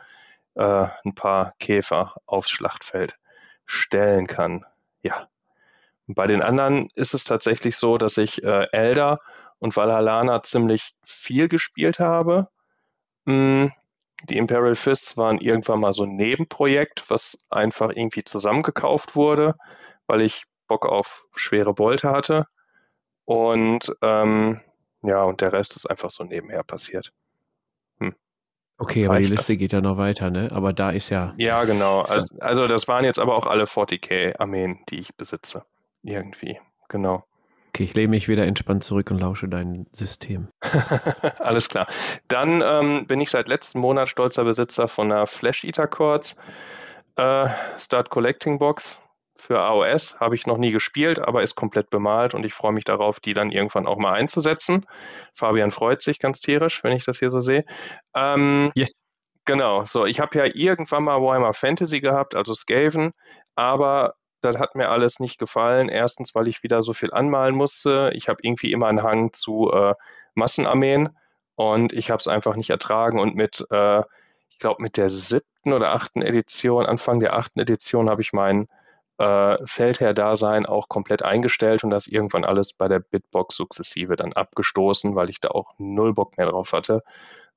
[0.54, 3.16] äh, ein paar Käfer aufs Schlachtfeld
[3.66, 4.64] stellen kann.
[5.02, 5.28] Ja.
[6.06, 9.20] Bei den anderen ist es tatsächlich so, dass ich äh, Elder
[9.58, 12.48] und Valhallana ziemlich viel gespielt habe.
[13.24, 13.68] Mm,
[14.24, 19.54] die Imperial Fists waren irgendwann mal so ein Nebenprojekt, was einfach irgendwie zusammengekauft wurde,
[20.06, 22.46] weil ich Bock auf schwere Beute hatte.
[23.24, 24.60] Und ähm,
[25.02, 27.12] ja, und der Rest ist einfach so nebenher passiert.
[27.98, 28.14] Hm.
[28.78, 29.58] Okay, aber die Liste das.
[29.58, 30.50] geht ja noch weiter, ne?
[30.52, 31.34] Aber da ist ja.
[31.36, 32.00] Ja, genau.
[32.02, 35.64] Also, also das waren jetzt aber auch alle 40k-Armeen, die ich besitze.
[36.02, 37.24] Irgendwie, genau.
[37.74, 40.48] Okay, ich lehne mich wieder entspannt zurück und lausche dein System.
[41.38, 41.86] Alles klar.
[42.28, 46.36] Dann ähm, bin ich seit letztem Monat stolzer Besitzer von einer Flash Eater Quartz
[47.16, 49.00] äh, Start Collecting Box
[49.42, 50.20] für AOS.
[50.20, 53.34] Habe ich noch nie gespielt, aber ist komplett bemalt und ich freue mich darauf, die
[53.34, 54.86] dann irgendwann auch mal einzusetzen.
[55.34, 57.64] Fabian freut sich ganz tierisch, wenn ich das hier so sehe.
[58.14, 58.92] Ähm, yes.
[59.44, 63.10] Genau, so ich habe ja irgendwann mal Warhammer Fantasy gehabt, also Skaven,
[63.56, 65.88] aber das hat mir alles nicht gefallen.
[65.88, 68.10] Erstens, weil ich wieder so viel anmalen musste.
[68.14, 69.94] Ich habe irgendwie immer einen Hang zu äh,
[70.34, 71.10] Massenarmeen
[71.54, 73.18] und ich habe es einfach nicht ertragen.
[73.20, 74.02] Und mit, äh,
[74.50, 78.68] ich glaube, mit der siebten oder achten Edition, Anfang der achten Edition, habe ich mein
[79.22, 85.14] äh, Feldherr-Dasein auch komplett eingestellt und das irgendwann alles bei der Bitbox sukzessive dann abgestoßen,
[85.14, 87.02] weil ich da auch null Bock mehr drauf hatte.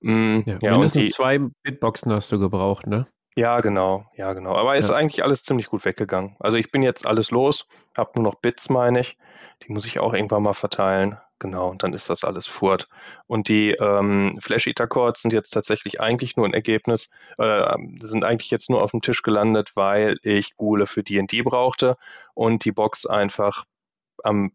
[0.01, 3.08] Mm, ja, ja, mindestens die, zwei Bitboxen hast du gebraucht, ne?
[3.36, 4.56] Ja, genau, ja, genau.
[4.56, 4.95] Aber ist ja.
[4.95, 6.36] eigentlich alles ziemlich gut weggegangen.
[6.39, 9.17] Also ich bin jetzt alles los, habe nur noch Bits, meine ich.
[9.63, 11.17] Die muss ich auch irgendwann mal verteilen.
[11.39, 12.88] Genau, und dann ist das alles furt.
[13.28, 18.24] Und die ähm, Flash Eater Chords sind jetzt tatsächlich eigentlich nur ein Ergebnis, äh, sind
[18.24, 21.98] eigentlich jetzt nur auf dem Tisch gelandet, weil ich Gule für D&D brauchte
[22.34, 23.65] und die Box einfach
[24.24, 24.54] am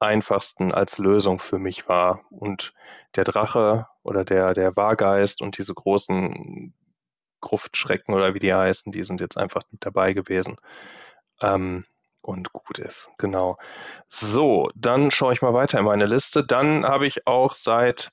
[0.00, 2.24] einfachsten als Lösung für mich war.
[2.30, 2.74] Und
[3.16, 6.74] der Drache oder der, der Wahrgeist und diese großen
[7.40, 10.56] Gruftschrecken oder wie die heißen, die sind jetzt einfach mit dabei gewesen.
[11.40, 11.84] Ähm,
[12.22, 13.56] und gut ist, genau.
[14.08, 16.44] So, dann schaue ich mal weiter in meine Liste.
[16.44, 18.10] Dann habe ich auch seit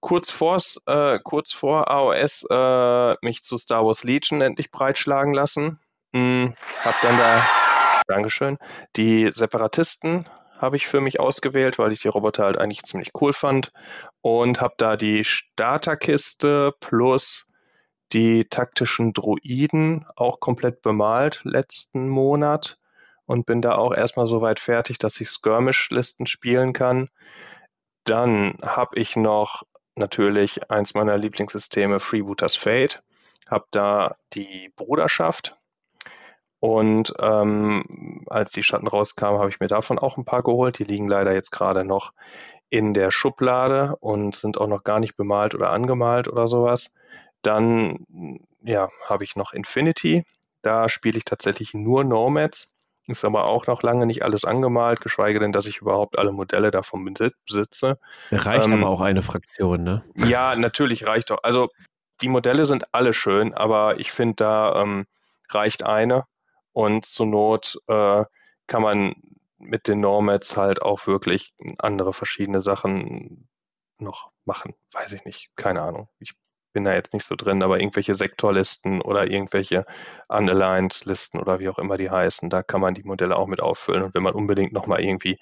[0.00, 5.78] kurz, vors, äh, kurz vor AOS äh, mich zu Star Wars Legion endlich breitschlagen lassen.
[6.14, 7.42] Hm, hab dann da,
[8.06, 8.58] Dankeschön,
[8.96, 10.26] die Separatisten
[10.58, 13.72] habe ich für mich ausgewählt, weil ich die Roboter halt eigentlich ziemlich cool fand
[14.20, 17.46] und habe da die Starterkiste plus
[18.12, 22.78] die taktischen Druiden auch komplett bemalt letzten Monat
[23.32, 27.08] und bin da auch erstmal so weit fertig, dass ich Skirmish-Listen spielen kann.
[28.04, 29.62] Dann habe ich noch
[29.94, 33.02] natürlich eins meiner Lieblingssysteme, Freebooters Fate.
[33.50, 35.56] Habe da die Bruderschaft.
[36.60, 40.78] Und ähm, als die Schatten rauskamen, habe ich mir davon auch ein paar geholt.
[40.78, 42.12] Die liegen leider jetzt gerade noch
[42.68, 46.90] in der Schublade und sind auch noch gar nicht bemalt oder angemalt oder sowas.
[47.40, 48.04] Dann
[48.62, 50.24] ja, habe ich noch Infinity.
[50.60, 52.71] Da spiele ich tatsächlich nur Nomads.
[53.06, 56.70] Ist aber auch noch lange nicht alles angemalt, geschweige denn, dass ich überhaupt alle Modelle
[56.70, 57.12] davon
[57.46, 57.98] besitze.
[58.30, 60.04] Reicht ähm, aber auch eine Fraktion, ne?
[60.14, 61.42] Ja, natürlich reicht doch.
[61.42, 61.68] Also
[62.20, 65.06] die Modelle sind alle schön, aber ich finde, da ähm,
[65.50, 66.24] reicht eine.
[66.72, 68.24] Und zur Not äh,
[68.66, 69.14] kann man
[69.58, 73.48] mit den Nomads halt auch wirklich andere verschiedene Sachen
[73.98, 74.74] noch machen.
[74.92, 75.50] Weiß ich nicht.
[75.56, 76.08] Keine Ahnung.
[76.18, 76.34] Ich
[76.72, 79.84] bin da jetzt nicht so drin, aber irgendwelche Sektorlisten oder irgendwelche
[80.28, 84.02] Unaligned-Listen oder wie auch immer die heißen, da kann man die Modelle auch mit auffüllen.
[84.02, 85.38] Und wenn man unbedingt nochmal irgendwie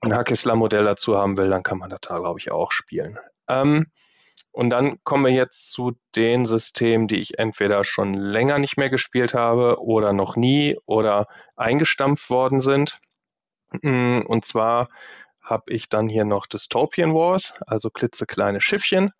[0.00, 3.18] ein Hakisla-Modell dazu haben will, dann kann man das da, glaube ich, auch spielen.
[3.48, 3.86] Ähm,
[4.52, 8.88] und dann kommen wir jetzt zu den Systemen, die ich entweder schon länger nicht mehr
[8.88, 11.26] gespielt habe oder noch nie oder
[11.56, 12.98] eingestampft worden sind.
[13.82, 14.88] Mm, und zwar
[15.42, 19.12] habe ich dann hier noch Dystopian Wars, also klitzekleine Schiffchen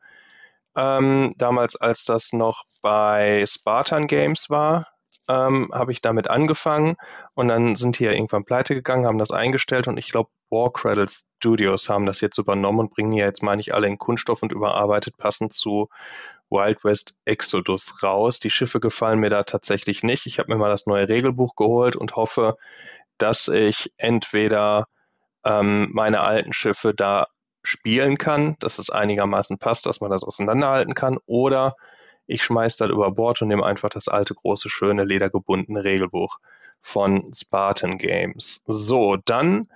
[0.76, 4.86] ähm, damals, als das noch bei Spartan Games war,
[5.28, 6.96] ähm, habe ich damit angefangen
[7.34, 10.72] und dann sind die ja irgendwann pleite gegangen, haben das eingestellt und ich glaube, War
[10.72, 11.08] Cradle
[11.38, 14.52] Studios haben das jetzt übernommen und bringen ja jetzt, meine ich, alle in Kunststoff und
[14.52, 15.88] überarbeitet passend zu
[16.50, 18.38] Wild West Exodus raus.
[18.40, 20.26] Die Schiffe gefallen mir da tatsächlich nicht.
[20.26, 22.56] Ich habe mir mal das neue Regelbuch geholt und hoffe,
[23.18, 24.86] dass ich entweder
[25.44, 27.26] ähm, meine alten Schiffe da
[27.66, 31.74] spielen kann, dass es einigermaßen passt, dass man das auseinanderhalten kann, oder
[32.26, 36.38] ich schmeiße das über Bord und nehme einfach das alte, große, schöne, ledergebundene Regelbuch
[36.83, 38.62] von Spartan Games.
[38.66, 39.68] So, dann,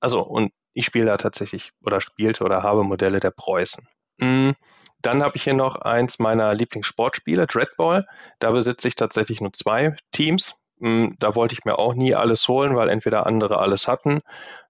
[0.00, 3.86] also, und ich spiele da tatsächlich oder spielte oder habe Modelle der Preußen.
[4.18, 4.54] Mhm.
[5.02, 8.06] Dann habe ich hier noch eins meiner Lieblingssportspiele, Dreadball.
[8.38, 10.54] Da besitze ich tatsächlich nur zwei Teams.
[10.78, 14.20] Mhm, da wollte ich mir auch nie alles holen, weil entweder andere alles hatten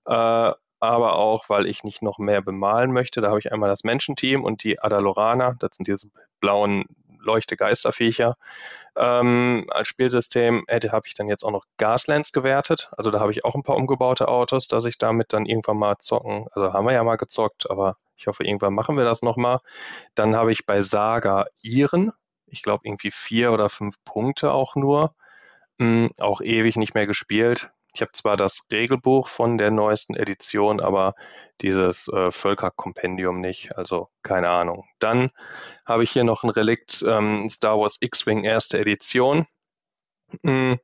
[0.07, 0.53] äh,
[0.89, 3.21] aber auch, weil ich nicht noch mehr bemalen möchte.
[3.21, 6.09] Da habe ich einmal das Menschenteam und die Adalorana, das sind diese
[6.41, 6.85] blauen
[7.25, 8.37] Leuchtegeisterviecher.
[8.97, 12.91] Ähm, als Spielsystem hätte habe ich dann jetzt auch noch Gaslands gewertet.
[12.97, 15.97] Also da habe ich auch ein paar umgebaute Autos, dass ich damit dann irgendwann mal
[15.99, 16.47] zocken.
[16.53, 19.61] Also haben wir ja mal gezockt, aber ich hoffe, irgendwann machen wir das nochmal.
[20.15, 22.13] Dann habe ich bei Saga Iren,
[22.47, 25.15] ich glaube irgendwie vier oder fünf Punkte auch nur.
[25.79, 30.81] Mhm, auch ewig nicht mehr gespielt Ich habe zwar das Regelbuch von der neuesten Edition,
[30.81, 31.15] aber
[31.61, 33.77] dieses äh, Völkerkompendium nicht.
[33.79, 34.85] Also keine Ahnung.
[34.99, 35.31] Dann
[35.87, 39.47] habe ich hier noch ein Relikt ähm, Star Wars X-Wing erste Edition.
[40.43, 40.81] Mhm.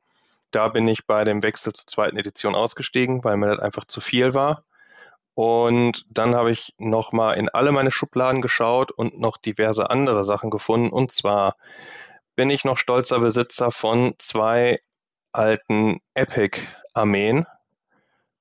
[0.51, 4.01] Da bin ich bei dem Wechsel zur zweiten Edition ausgestiegen, weil mir das einfach zu
[4.01, 4.63] viel war.
[5.33, 10.49] Und dann habe ich nochmal in alle meine Schubladen geschaut und noch diverse andere Sachen
[10.49, 10.89] gefunden.
[10.89, 11.55] Und zwar
[12.35, 14.79] bin ich noch stolzer Besitzer von zwei
[15.31, 17.45] alten Epic-Armeen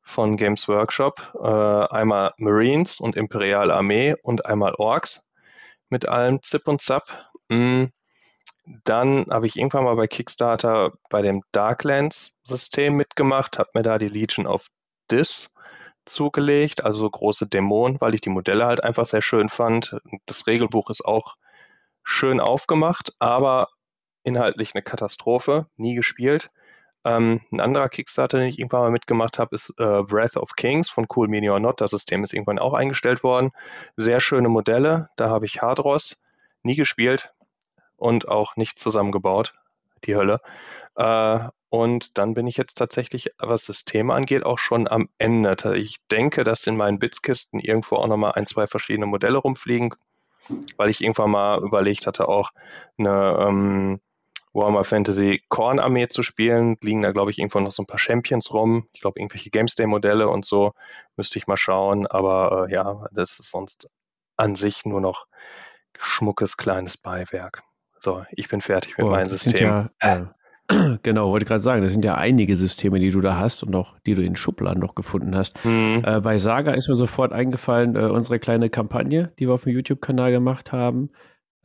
[0.03, 1.35] von Games Workshop.
[1.41, 5.23] Äh, einmal Marines und Imperiale Armee und einmal Orks
[5.89, 7.33] mit allem Zip und Zap.
[7.49, 7.87] Mm.
[8.85, 14.07] Dann habe ich irgendwann mal bei Kickstarter bei dem Darklands-System mitgemacht, habe mir da die
[14.07, 14.69] Legion of
[15.11, 15.51] Dis
[16.05, 19.97] zugelegt, also große Dämonen, weil ich die Modelle halt einfach sehr schön fand.
[20.27, 21.37] Das Regelbuch ist auch
[22.05, 23.69] schön aufgemacht, aber
[24.23, 26.51] inhaltlich eine Katastrophe, nie gespielt.
[27.05, 30.91] Ähm, ein anderer Kickstarter, den ich irgendwann mal mitgemacht habe, ist äh, Breath of Kings
[30.91, 31.81] von Cool Mini or Not.
[31.81, 33.53] Das System ist irgendwann auch eingestellt worden.
[33.97, 35.09] Sehr schöne Modelle.
[35.17, 36.19] Da habe ich Hardross
[36.63, 37.33] nie gespielt
[37.97, 39.55] und auch nicht zusammengebaut.
[40.05, 40.41] Die Hölle.
[40.97, 45.55] Äh, und dann bin ich jetzt tatsächlich, was Systeme angeht, auch schon am Ende.
[45.77, 49.95] Ich denke, dass in meinen Bitskisten irgendwo auch nochmal ein, zwei verschiedene Modelle rumfliegen,
[50.77, 52.51] weil ich irgendwann mal überlegt hatte, auch
[52.99, 54.01] eine ähm,
[54.53, 56.77] Warhammer Fantasy Korn Armee zu spielen.
[56.83, 58.89] Liegen da, glaube ich, irgendwo noch so ein paar Champions rum.
[58.93, 60.73] Ich glaube, irgendwelche Games Day Modelle und so.
[61.17, 62.07] Müsste ich mal schauen.
[62.07, 63.89] Aber äh, ja, das ist sonst
[64.37, 65.27] an sich nur noch
[65.99, 67.63] schmuckes kleines Beiwerk.
[68.01, 69.69] So, ich bin fertig mit oh, meinem System.
[69.69, 70.25] Ja, äh,
[71.03, 73.99] Genau, wollte gerade sagen, das sind ja einige Systeme, die du da hast und auch
[74.07, 75.63] die du in Schubladen noch gefunden hast.
[75.65, 76.03] Mhm.
[76.05, 79.73] Äh, bei Saga ist mir sofort eingefallen, äh, unsere kleine Kampagne, die wir auf dem
[79.73, 81.11] YouTube-Kanal gemacht haben.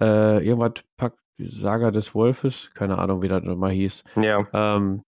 [0.02, 4.04] Äh, irgendwas packt Saga des Wolfes, keine Ahnung, wie das nochmal hieß.
[4.22, 4.48] Ja.
[4.54, 5.04] Ähm,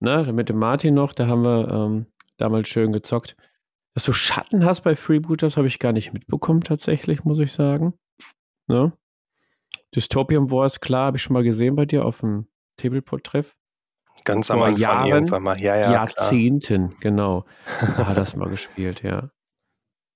[0.00, 3.36] ne, mit dem Martin noch, da haben wir ähm, damals schön gezockt.
[3.94, 7.94] Dass du Schatten hast bei Freebooters, habe ich gar nicht mitbekommen, tatsächlich, muss ich sagen.
[8.66, 8.92] Ne?
[9.94, 12.46] Dystopium Wars, klar, habe ich schon mal gesehen bei dir auf dem
[12.78, 13.54] Tableport-Treff.
[14.24, 15.60] Ganz am Anfang Jahren, irgendwann mal.
[15.60, 17.00] Ja, ja, Jahrzehnten, klar.
[17.00, 17.44] genau.
[17.96, 19.30] Da hat das mal gespielt, ja.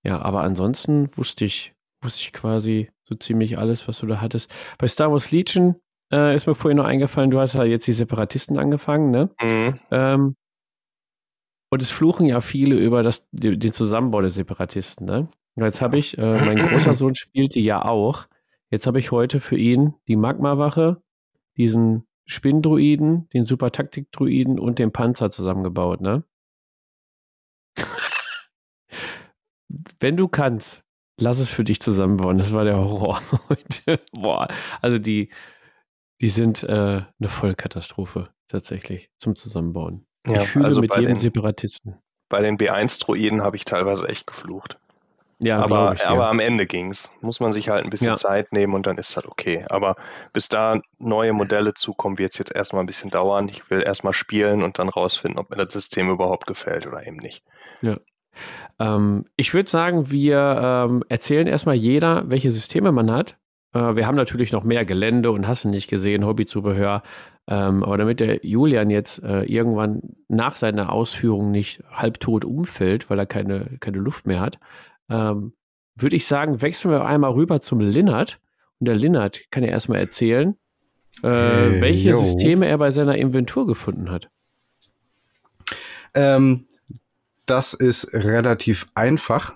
[0.02, 4.52] Ja, aber ansonsten wusste ich, wusste ich quasi so ziemlich alles, was du da hattest.
[4.78, 5.76] Bei Star Wars Legion
[6.12, 9.30] äh, ist mir vorhin noch eingefallen, du hast ja jetzt die Separatisten angefangen, ne?
[9.40, 9.80] Mhm.
[9.90, 10.36] Ähm,
[11.70, 15.28] und es fluchen ja viele über das, den Zusammenbau der Separatisten, ne?
[15.56, 18.26] Jetzt habe ich, äh, mein großer Sohn spielte ja auch.
[18.70, 21.02] Jetzt habe ich heute für ihn die Magma-Wache,
[21.56, 26.24] diesen Spinndruiden, den Super-Taktik-Druiden und den Panzer zusammengebaut, ne?
[30.00, 30.82] Wenn du kannst,
[31.18, 32.38] lass es für dich zusammenbauen.
[32.38, 34.00] Das war der Horror heute.
[34.12, 34.48] Boah,
[34.82, 35.30] also die,
[36.20, 40.04] die sind äh, eine Vollkatastrophe tatsächlich zum Zusammenbauen.
[40.26, 41.96] Ja, ich fühle also mit jedem den, Separatisten.
[42.28, 44.78] Bei den B1-Druiden habe ich teilweise echt geflucht.
[45.38, 46.08] Ja, aber, ich, ja.
[46.08, 47.10] aber am Ende ging es.
[47.20, 48.14] Muss man sich halt ein bisschen ja.
[48.14, 49.66] Zeit nehmen und dann ist es halt okay.
[49.68, 49.96] Aber
[50.32, 53.48] bis da neue Modelle zukommen, wird es jetzt erstmal ein bisschen dauern.
[53.48, 57.18] Ich will erstmal spielen und dann rausfinden, ob mir das System überhaupt gefällt oder eben
[57.18, 57.44] nicht.
[57.82, 57.98] Ja.
[58.78, 63.36] Ähm, ich würde sagen, wir ähm, erzählen erstmal jeder, welche Systeme man hat.
[63.72, 67.02] Äh, wir haben natürlich noch mehr Gelände und hast du nicht gesehen, Hobbyzubehör.
[67.48, 73.18] Ähm, aber damit der Julian jetzt äh, irgendwann nach seiner Ausführung nicht halbtot umfällt, weil
[73.18, 74.58] er keine, keine Luft mehr hat,
[75.08, 75.52] ähm,
[75.94, 78.40] würde ich sagen, wechseln wir einmal rüber zum Linnert.
[78.78, 80.56] Und der Linnert kann ja erstmal erzählen,
[81.22, 82.18] äh, welche yo.
[82.18, 84.28] Systeme er bei seiner Inventur gefunden hat.
[86.14, 86.66] Ähm,
[87.46, 89.54] das ist relativ einfach,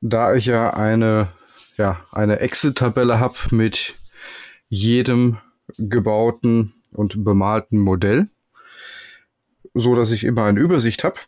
[0.00, 1.28] da ich ja eine,
[1.76, 3.94] ja, eine Excel-Tabelle habe mit
[4.68, 5.38] jedem
[5.78, 8.28] gebauten und bemalten Modell,
[9.74, 11.20] so dass ich immer eine Übersicht habe.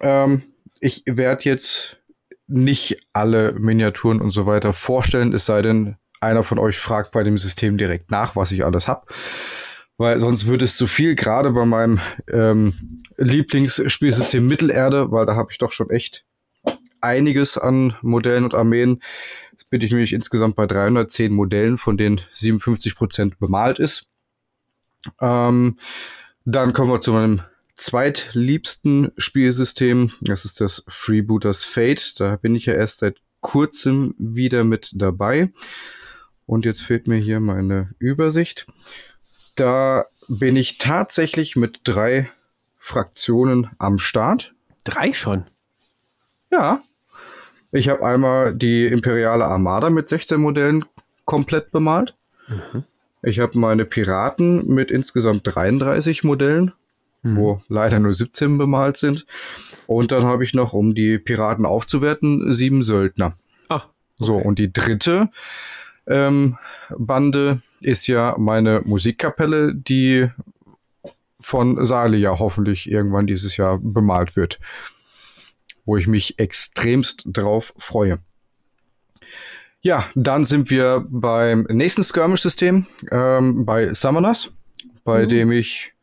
[0.00, 0.42] Ähm,
[0.80, 1.98] ich werde jetzt
[2.46, 7.22] nicht alle Miniaturen und so weiter vorstellen, es sei denn, einer von euch fragt bei
[7.22, 9.12] dem System direkt nach, was ich alles hab.
[9.98, 12.00] Weil sonst würde es zu viel, gerade bei meinem
[12.32, 16.24] ähm, Lieblingsspielsystem Mittelerde, weil da habe ich doch schon echt
[17.00, 19.02] einiges an Modellen und Armeen.
[19.52, 24.06] Jetzt bin ich nämlich insgesamt bei 310 Modellen, von denen 57 Prozent bemalt ist.
[25.20, 25.78] Ähm,
[26.44, 27.42] dann kommen wir zu meinem
[27.74, 30.12] zweitliebsten Spielsystem.
[30.20, 32.20] Das ist das Freebooters Fate.
[32.20, 35.52] Da bin ich ja erst seit kurzem wieder mit dabei.
[36.46, 38.66] Und jetzt fehlt mir hier meine Übersicht.
[39.58, 42.30] Da bin ich tatsächlich mit drei
[42.78, 44.54] Fraktionen am Start.
[44.84, 45.44] Drei schon?
[46.50, 46.82] Ja.
[47.72, 50.84] Ich habe einmal die Imperiale Armada mit 16 Modellen
[51.24, 52.16] komplett bemalt.
[52.46, 52.84] Mhm.
[53.22, 56.72] Ich habe meine Piraten mit insgesamt 33 Modellen
[57.22, 57.36] hm.
[57.36, 59.26] wo leider nur 17 bemalt sind.
[59.86, 63.34] Und dann habe ich noch, um die Piraten aufzuwerten, sieben Söldner.
[63.68, 63.86] Ach.
[63.86, 64.26] Okay.
[64.26, 65.30] So, und die dritte
[66.08, 66.58] ähm,
[66.96, 70.28] Bande ist ja meine Musikkapelle, die
[71.40, 74.58] von Sali ja hoffentlich irgendwann dieses Jahr bemalt wird.
[75.84, 78.18] Wo ich mich extremst drauf freue.
[79.80, 84.52] Ja, dann sind wir beim nächsten Skirmish-System, ähm, bei Summoners,
[85.04, 85.28] bei mhm.
[85.28, 85.94] dem ich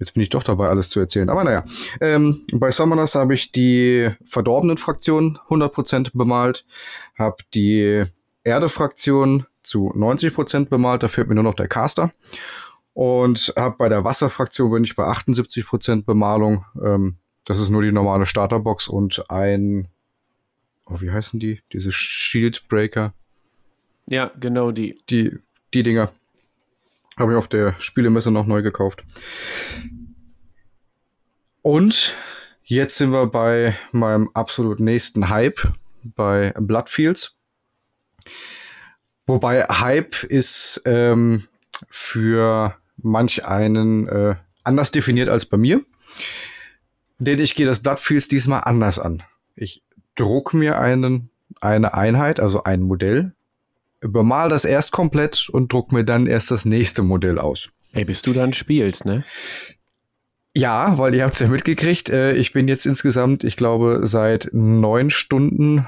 [0.00, 1.30] Jetzt bin ich doch dabei, alles zu erzählen.
[1.30, 1.64] Aber naja,
[2.00, 6.66] ähm, bei Summoners habe ich die verdorbenen Fraktionen 100% bemalt,
[7.16, 8.04] habe die
[8.44, 12.12] Erde-Fraktion zu 90% bemalt, da fehlt mir nur noch der Caster.
[12.92, 16.64] Und habe bei der Wasserfraktion bin ich bei 78% Bemalung.
[16.80, 19.88] Ähm, das ist nur die normale Starterbox und ein,
[20.86, 21.60] oh, wie heißen die?
[21.72, 23.12] Diese Shieldbreaker.
[24.06, 24.98] Ja, genau die.
[25.10, 25.36] Die,
[25.72, 26.12] die Dinger.
[27.18, 29.04] Habe ich auf der Spielemesse noch neu gekauft.
[31.62, 32.14] Und
[32.64, 35.72] jetzt sind wir bei meinem absolut nächsten Hype,
[36.02, 37.36] bei Bloodfields.
[39.26, 41.46] Wobei Hype ist ähm,
[41.88, 45.82] für manch einen äh, anders definiert als bei mir.
[47.18, 49.22] Denn ich gehe das Bloodfields diesmal anders an.
[49.56, 49.82] Ich
[50.14, 53.32] druck mir einen, eine Einheit, also ein Modell,
[54.00, 57.70] bemal das erst komplett und druck mir dann erst das nächste Modell aus.
[57.92, 59.24] Ey, bis du dann spielst, ne?
[60.56, 62.08] Ja, weil ihr habt es ja mitgekriegt.
[62.10, 65.86] Äh, ich bin jetzt insgesamt, ich glaube, seit neun Stunden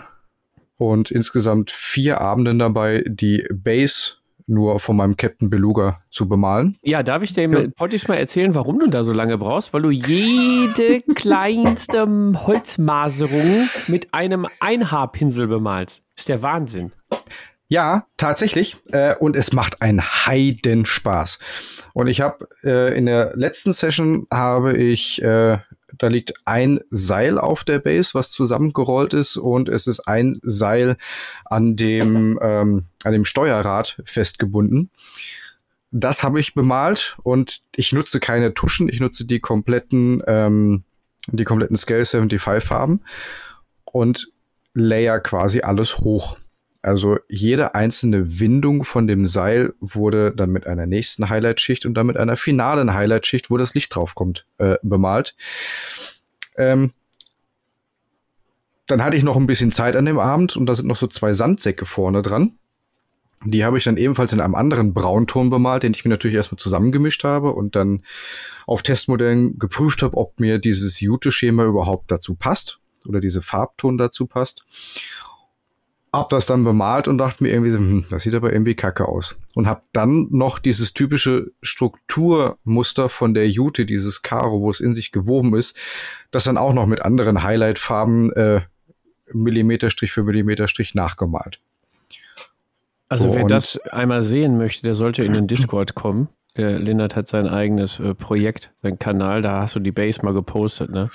[0.77, 4.17] und insgesamt vier Abenden dabei, die Base
[4.47, 6.77] nur von meinem Captain Beluga zu bemalen.
[6.83, 7.69] Ja, darf ich dir ja.
[7.75, 9.73] Pottis mal erzählen, warum du da so lange brauchst?
[9.73, 16.03] Weil du jede kleinste Holzmaserung mit einem Einhaarpinsel bemalst.
[16.17, 16.93] Ist der Wahnsinn.
[17.69, 18.77] Ja, tatsächlich.
[18.93, 21.41] Äh, und es macht einen Heidenspaß.
[21.95, 25.59] Und ich habe äh, in der letzten Session habe ich, äh,
[25.99, 30.97] da liegt ein Seil auf der Base, was zusammengerollt ist, und es ist ein Seil
[31.45, 34.91] an dem, ähm, an dem Steuerrad festgebunden.
[35.91, 40.85] Das habe ich bemalt und ich nutze keine Tuschen, ich nutze die kompletten, ähm,
[41.29, 43.01] die kompletten Scale 75 Farben
[43.85, 44.29] und
[44.75, 46.37] layer quasi alles hoch.
[46.83, 52.07] Also jede einzelne Windung von dem Seil wurde dann mit einer nächsten Highlight-Schicht und dann
[52.07, 55.35] mit einer finalen Highlight-Schicht, wo das Licht draufkommt, äh, bemalt.
[56.57, 56.93] Ähm,
[58.87, 61.07] dann hatte ich noch ein bisschen Zeit an dem Abend und da sind noch so
[61.09, 62.59] zwei Sandsäcke vorne dran.
[63.45, 66.59] Die habe ich dann ebenfalls in einem anderen Braunton bemalt, den ich mir natürlich erstmal
[66.59, 68.03] zusammengemischt habe und dann
[68.67, 74.27] auf Testmodellen geprüft habe, ob mir dieses Jute-Schema überhaupt dazu passt oder diese Farbton dazu
[74.27, 74.65] passt
[76.17, 79.07] hab das dann bemalt und dachte mir irgendwie so, hm, das sieht aber irgendwie kacke
[79.07, 79.37] aus.
[79.55, 84.95] Und hab dann noch dieses typische Strukturmuster von der Jute, dieses Karo, wo es in
[84.95, 85.77] sich gewoben ist,
[86.31, 88.61] das dann auch noch mit anderen Highlight-Farben äh,
[89.33, 91.61] Millimeterstrich für Millimeterstrich nachgemalt.
[93.09, 96.29] Also so, wer das einmal sehen möchte, der sollte in den Discord kommen.
[96.57, 100.33] Der Lindert hat sein eigenes äh, Projekt, sein Kanal, da hast du die Base mal
[100.33, 101.11] gepostet, ne?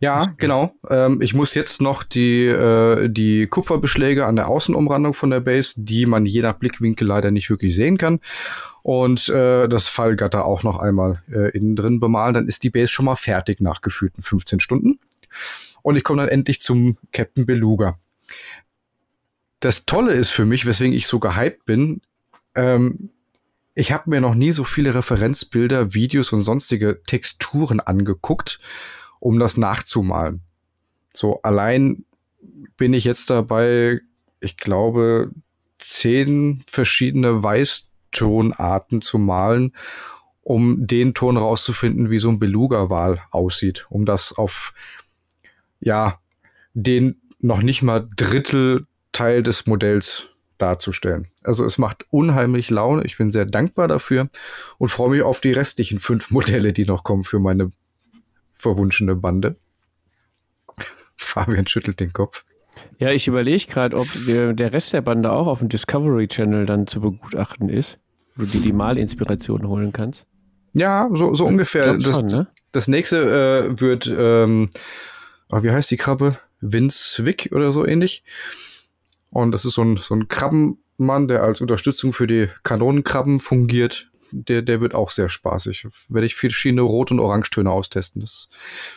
[0.00, 0.72] Ja, genau.
[0.88, 5.74] Ähm, ich muss jetzt noch die, äh, die Kupferbeschläge an der Außenumrandung von der Base,
[5.76, 8.20] die man je nach Blickwinkel leider nicht wirklich sehen kann.
[8.82, 12.34] Und äh, das Fallgatter auch noch einmal äh, innen drin bemalen.
[12.34, 15.00] Dann ist die Base schon mal fertig nach gefühlten 15 Stunden.
[15.82, 17.98] Und ich komme dann endlich zum Captain Beluga.
[19.58, 22.02] Das Tolle ist für mich, weswegen ich so gehypt bin,
[22.54, 23.10] ähm,
[23.74, 28.58] ich habe mir noch nie so viele Referenzbilder, Videos und sonstige Texturen angeguckt
[29.20, 30.42] um das nachzumalen.
[31.12, 32.04] So, allein
[32.76, 34.00] bin ich jetzt dabei,
[34.40, 35.30] ich glaube,
[35.78, 39.74] zehn verschiedene Weißtonarten zu malen,
[40.42, 44.72] um den Ton rauszufinden, wie so ein Beluga-Wal aussieht, um das auf,
[45.80, 46.20] ja,
[46.74, 51.28] den noch nicht mal Drittel Teil des Modells darzustellen.
[51.42, 53.04] Also es macht unheimlich Laune.
[53.04, 54.28] Ich bin sehr dankbar dafür
[54.78, 57.70] und freue mich auf die restlichen fünf Modelle, die noch kommen für meine
[58.58, 59.56] verwunschene Bande.
[61.16, 62.44] Fabian schüttelt den Kopf.
[62.98, 66.66] Ja, ich überlege gerade, ob der, der Rest der Bande auch auf dem Discovery Channel
[66.66, 67.98] dann zu begutachten ist,
[68.36, 70.26] wo du dir die Malinspiration holen kannst.
[70.74, 71.94] Ja, so, so ungefähr.
[71.94, 72.46] Das, schon, ne?
[72.72, 74.68] das nächste äh, wird, ähm,
[75.50, 76.38] oh, wie heißt die Krabbe?
[76.60, 78.24] Vince Wick oder so ähnlich.
[79.30, 84.07] Und das ist so ein, so ein Krabbenmann, der als Unterstützung für die Kanonenkrabben fungiert
[84.30, 85.86] der, der wird auch sehr spaßig.
[86.08, 88.20] Werde ich verschiedene Rot- und Orangetöne austesten.
[88.20, 88.50] Das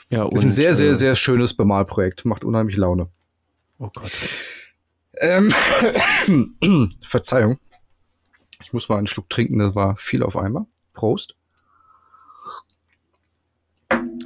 [0.09, 2.25] ja, ist ein sehr, sehr, äh, sehr schönes Bemalprojekt.
[2.25, 3.09] Macht unheimlich Laune.
[3.79, 4.11] Oh Gott.
[5.17, 5.53] Ähm,
[7.01, 7.59] Verzeihung.
[8.63, 10.65] Ich muss mal einen Schluck trinken, das war viel auf einmal.
[10.93, 11.35] Prost.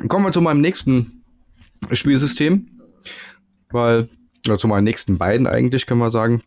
[0.07, 1.23] Kommen wir zu meinem nächsten
[1.91, 2.81] Spielsystem,
[3.71, 4.09] weil,
[4.45, 6.43] oder zu meinen nächsten beiden eigentlich, kann man sagen.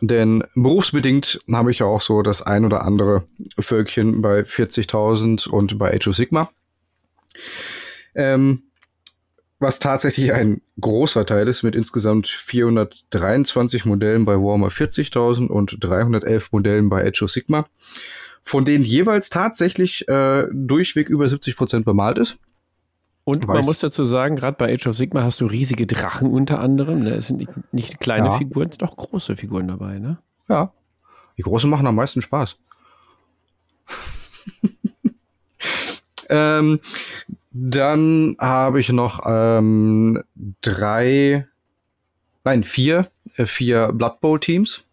[0.00, 3.24] Denn berufsbedingt habe ich ja auch so das ein oder andere
[3.58, 6.50] Völkchen bei 40.000 und bei Age of Sigma.
[8.14, 8.62] Ähm,
[9.60, 16.52] was tatsächlich ein großer Teil ist, mit insgesamt 423 Modellen bei Warhammer 40.000 und 311
[16.52, 17.66] Modellen bei Age of Sigma,
[18.42, 22.38] von denen jeweils tatsächlich äh, durchweg über 70 Prozent bemalt ist.
[23.28, 23.56] Und Weiß.
[23.56, 27.02] man muss dazu sagen, gerade bei Age of Sigma hast du riesige Drachen unter anderem.
[27.02, 27.10] Ne?
[27.10, 28.38] Es sind nicht, nicht kleine ja.
[28.38, 30.16] Figuren, es sind auch große Figuren dabei, ne?
[30.48, 30.72] Ja.
[31.36, 32.56] Die großen machen am meisten Spaß.
[36.30, 36.80] ähm,
[37.50, 40.24] dann habe ich noch ähm,
[40.62, 41.46] drei,
[42.44, 44.84] nein, vier, äh, vier Blood Bowl Teams.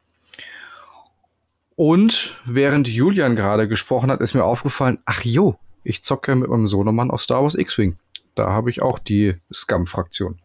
[1.77, 6.67] Und während Julian gerade gesprochen hat, ist mir aufgefallen, ach jo, ich zocke mit meinem
[6.67, 7.97] Sohnemann auf Star Wars X-Wing.
[8.35, 10.39] Da habe ich auch die Scum-Fraktion.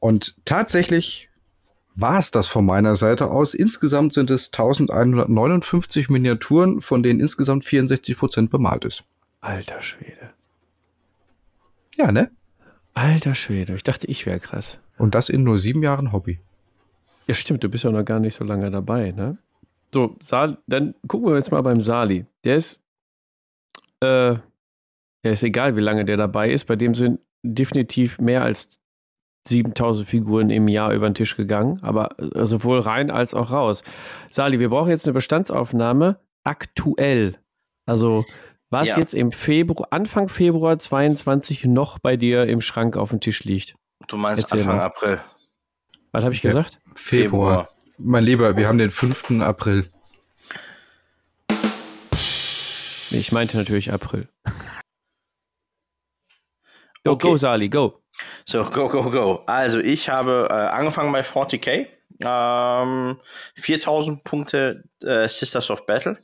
[0.00, 1.28] Und tatsächlich
[1.94, 3.54] war es das von meiner Seite aus.
[3.54, 9.04] Insgesamt sind es 1159 Miniaturen, von denen insgesamt 64 Prozent bemalt ist.
[9.40, 10.30] Alter Schwede.
[11.96, 12.30] Ja, ne?
[12.94, 13.74] Alter Schwede.
[13.74, 14.78] Ich dachte, ich wäre krass.
[14.96, 16.40] Und das in nur sieben Jahren Hobby.
[17.26, 17.64] Ja, stimmt.
[17.64, 19.38] Du bist ja noch gar nicht so lange dabei, ne?
[19.92, 22.26] So, Sal dann gucken wir jetzt mal beim Sali.
[22.44, 22.80] Der ist
[24.00, 24.36] äh,
[25.24, 26.66] ja, ist egal, wie lange der dabei ist.
[26.66, 28.80] Bei dem sind definitiv mehr als
[29.46, 33.82] 7000 Figuren im Jahr über den Tisch gegangen, aber äh, sowohl rein als auch raus.
[34.30, 37.38] Sali, wir brauchen jetzt eine Bestandsaufnahme aktuell.
[37.86, 38.24] Also,
[38.70, 38.98] was ja.
[38.98, 43.74] jetzt im Februar, Anfang Februar 22 noch bei dir im Schrank auf dem Tisch liegt.
[44.06, 44.84] Du meinst Erzähl Anfang mal.
[44.84, 45.20] April.
[46.12, 46.78] Was habe ich gesagt?
[46.94, 47.64] Februar.
[47.64, 47.68] Februar.
[47.98, 49.40] Mein Lieber, wir haben den 5.
[49.40, 49.88] April.
[53.10, 54.28] Ich meinte natürlich April.
[57.04, 57.28] Go, okay.
[57.28, 58.00] go, Sali, go.
[58.44, 59.42] So, go, go, go.
[59.46, 61.86] Also, ich habe äh, angefangen bei 40k.
[62.24, 63.20] Ähm,
[63.56, 66.18] 4000 Punkte äh, Sisters of Battle,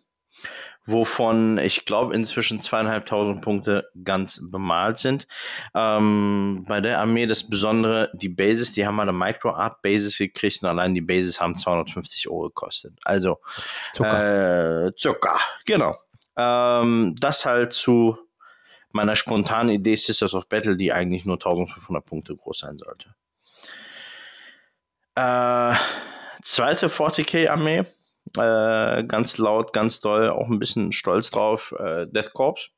[0.87, 5.29] wovon ich glaube inzwischen zweieinhalbtausend Punkte ganz bemalt sind.
[5.73, 10.63] Ähm, bei der Armee das Besondere, die Bases, die haben eine Micro Art Basis gekriegt
[10.63, 12.95] und allein die Bases haben 250 Euro gekostet.
[13.05, 13.39] Also
[13.93, 14.87] Zucker.
[14.87, 15.95] Äh, Zucker, genau.
[16.37, 18.19] Ähm, das halt zu
[18.95, 23.15] meiner spontanen Idee Sisters of Battle, die eigentlich nur 1500 Punkte groß sein sollte.
[25.17, 25.75] Äh,
[26.43, 27.85] zweite 40k-Armee,
[28.39, 32.71] äh, ganz laut, ganz doll, auch ein bisschen stolz drauf, äh, Death Corps.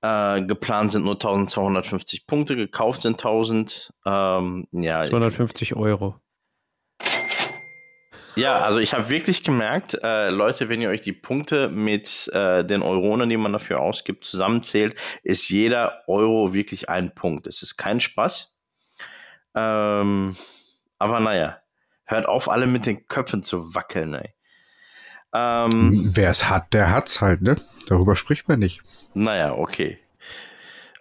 [0.00, 3.92] Äh, geplant sind nur 1250 Punkte, gekauft sind 1000.
[4.06, 6.20] Ähm, ja, 250 Euro.
[8.38, 12.64] Ja, also ich habe wirklich gemerkt, äh, Leute, wenn ihr euch die Punkte mit äh,
[12.64, 17.48] den Euronen, die man dafür ausgibt, zusammenzählt, ist jeder Euro wirklich ein Punkt.
[17.48, 18.54] Es ist kein Spaß.
[19.56, 20.36] Ähm,
[21.00, 21.58] aber naja,
[22.04, 24.14] hört auf, alle mit den Köpfen zu wackeln.
[24.14, 24.32] Ey.
[25.34, 27.56] Ähm, Wer es hat, der hat's halt, ne?
[27.88, 28.82] Darüber spricht man nicht.
[29.14, 29.98] Naja, okay.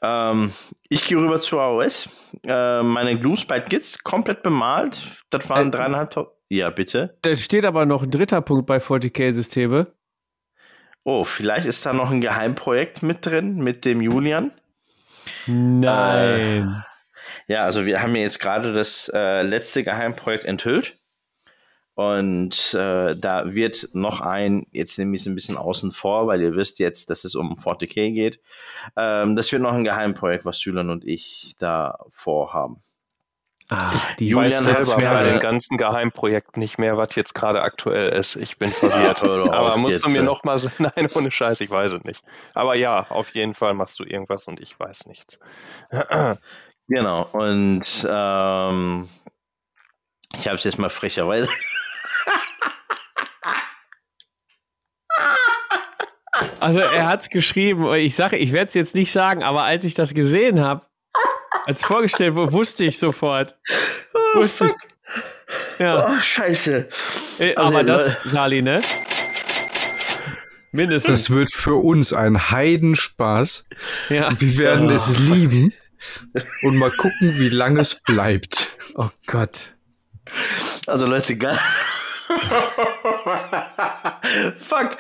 [0.01, 0.51] Ähm,
[0.89, 2.09] ich gehe rüber zu AOS.
[2.43, 5.03] Äh, meine Gloomspite Gits komplett bemalt.
[5.29, 6.36] Das waren äh, dreieinhalbtausend.
[6.50, 7.18] Ja, bitte.
[7.22, 9.88] Da steht aber noch ein dritter Punkt bei 40k-Systeme.
[11.04, 14.52] Oh, vielleicht ist da noch ein Geheimprojekt mit drin, mit dem Julian.
[15.45, 16.84] Nein.
[17.48, 20.98] Äh, ja, also wir haben ja jetzt gerade das äh, letzte Geheimprojekt enthüllt.
[21.95, 26.41] Und äh, da wird noch ein, jetzt nehme ich es ein bisschen außen vor, weil
[26.41, 28.39] ihr wisst jetzt, dass es um 40k geht.
[28.95, 32.82] Ähm, das wird noch ein Geheimprojekt, was Julian und ich da vorhaben.
[33.70, 38.38] Ah, die Julian selber bei den ganzen Geheimprojekten nicht mehr, was jetzt gerade aktuell ist.
[38.38, 39.22] Ich bin verwirrt.
[39.24, 42.24] Aber musst jetzt, du mir noch mal sagen, nein, ohne Scheiß, ich weiß es nicht.
[42.53, 45.38] Aber ja, auf jeden Fall machst du irgendwas und ich weiß nichts.
[46.88, 49.09] genau, und ähm,
[50.34, 51.49] ich habe es jetzt mal frecherweise.
[56.59, 59.84] Also er hat es geschrieben, ich sage, ich werde es jetzt nicht sagen, aber als
[59.84, 60.86] ich das gesehen habe,
[61.68, 63.57] als vorgestellt wurde, wusste ich sofort.
[64.13, 64.74] Oh, wusste ich.
[65.80, 66.07] Ja.
[66.07, 66.88] Oh, scheiße.
[67.39, 68.82] Äh, also, aber das, Sali, ne?
[70.72, 71.26] Mindestens.
[71.26, 73.65] Das wird für uns ein Heidenspaß.
[74.07, 74.30] Ja.
[74.39, 74.91] Wir werden oh.
[74.91, 75.74] es lieben
[76.63, 78.78] und mal gucken, wie lange es bleibt.
[78.95, 79.74] Oh Gott.
[80.86, 81.59] Also Leute, gar
[84.57, 84.97] Fuck.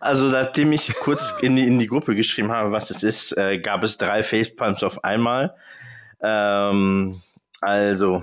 [0.00, 3.58] Also nachdem ich kurz in die, in die Gruppe geschrieben habe, was es ist, äh,
[3.58, 5.54] gab es drei Facepalms auf einmal.
[6.22, 7.20] Ähm,
[7.60, 8.22] also,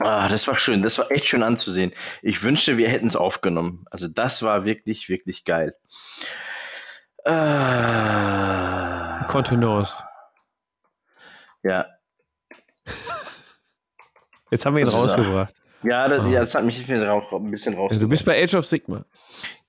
[0.00, 0.82] ah, das war schön.
[0.82, 1.92] Das war echt schön anzusehen.
[2.22, 3.84] Ich wünschte, wir hätten es aufgenommen.
[3.90, 5.74] Also, das war wirklich, wirklich geil.
[7.24, 9.24] Ah.
[9.28, 10.02] Contenance.
[11.62, 11.86] Ja.
[14.50, 15.54] Jetzt haben wir ihn rausgebracht.
[15.82, 16.28] Ja, das, oh.
[16.28, 18.02] ja, das hat mich ein bisschen, raus, ein bisschen rausgebracht.
[18.02, 19.04] Du bist bei Age of Sigma.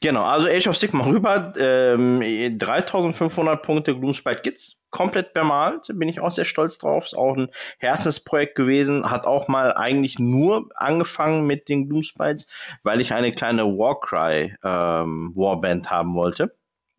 [0.01, 1.53] Genau, also Age of Sigma rüber.
[1.57, 4.78] Ähm, 3500 Punkte Gloomspite Kids.
[4.89, 5.87] Komplett bemalt.
[5.93, 7.05] Bin ich auch sehr stolz drauf.
[7.05, 9.09] Ist auch ein Herzensprojekt gewesen.
[9.09, 12.47] Hat auch mal eigentlich nur angefangen mit den Gloomspites,
[12.83, 16.55] weil ich eine kleine Warcry ähm, Warband haben wollte.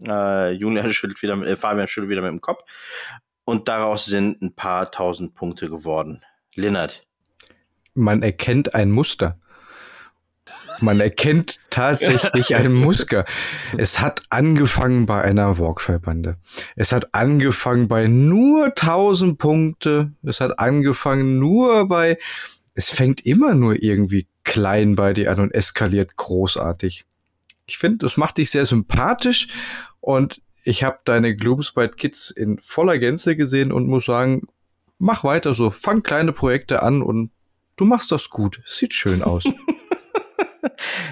[0.06, 2.62] Äh, Julian schüttelt wieder, mit, äh, Fabian schüttelt wieder mit dem Kopf.
[3.44, 6.22] Und daraus sind ein paar tausend Punkte geworden.
[6.54, 7.02] Linnert.
[7.94, 9.38] Man erkennt ein Muster.
[10.80, 13.24] Man erkennt tatsächlich ein Muster.
[13.76, 16.36] Es hat angefangen bei einer Walkfire-Bande.
[16.76, 20.12] Es hat angefangen bei nur 1000 Punkte.
[20.22, 22.18] Es hat angefangen nur bei,
[22.74, 27.04] es fängt immer nur irgendwie klein bei dir an und eskaliert großartig.
[27.66, 29.48] Ich finde, das macht dich sehr sympathisch
[30.00, 34.42] und ich habe deine Gloomspite Kids in voller Gänze gesehen und muss sagen,
[34.98, 37.30] mach weiter so, fang kleine Projekte an und
[37.76, 38.60] du machst das gut.
[38.64, 39.44] Sieht schön aus.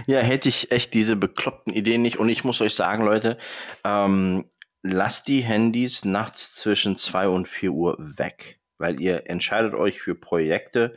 [0.06, 2.18] ja, hätte ich echt diese bekloppten Ideen nicht.
[2.18, 3.38] Und ich muss euch sagen, Leute,
[3.84, 4.44] ähm,
[4.82, 10.14] lasst die Handys nachts zwischen zwei und vier Uhr weg, weil ihr entscheidet euch für
[10.14, 10.96] Projekte,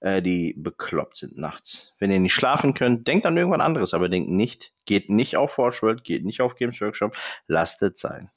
[0.00, 1.94] äh, die bekloppt sind nachts.
[1.98, 5.52] Wenn ihr nicht schlafen könnt, denkt an irgendwas anderes, aber denkt nicht, geht nicht auf
[5.52, 7.16] Forge geht nicht auf Games Workshop,
[7.46, 8.30] lasst es sein.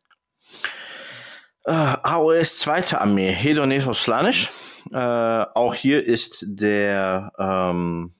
[1.65, 4.49] Äh, AOS zweite Armee, Hedonesos Slanisch.
[4.91, 8.11] Äh, auch hier ist der ähm,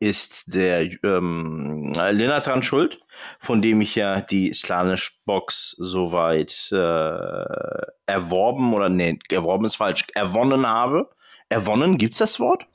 [0.00, 3.00] ist der ähm, Lennart dran schuld,
[3.38, 10.06] von dem ich ja die Slanisch Box soweit äh, erworben oder nee, erworben ist falsch,
[10.14, 11.10] erwonnen habe.
[11.48, 12.66] Erwonnen, gibt's das Wort?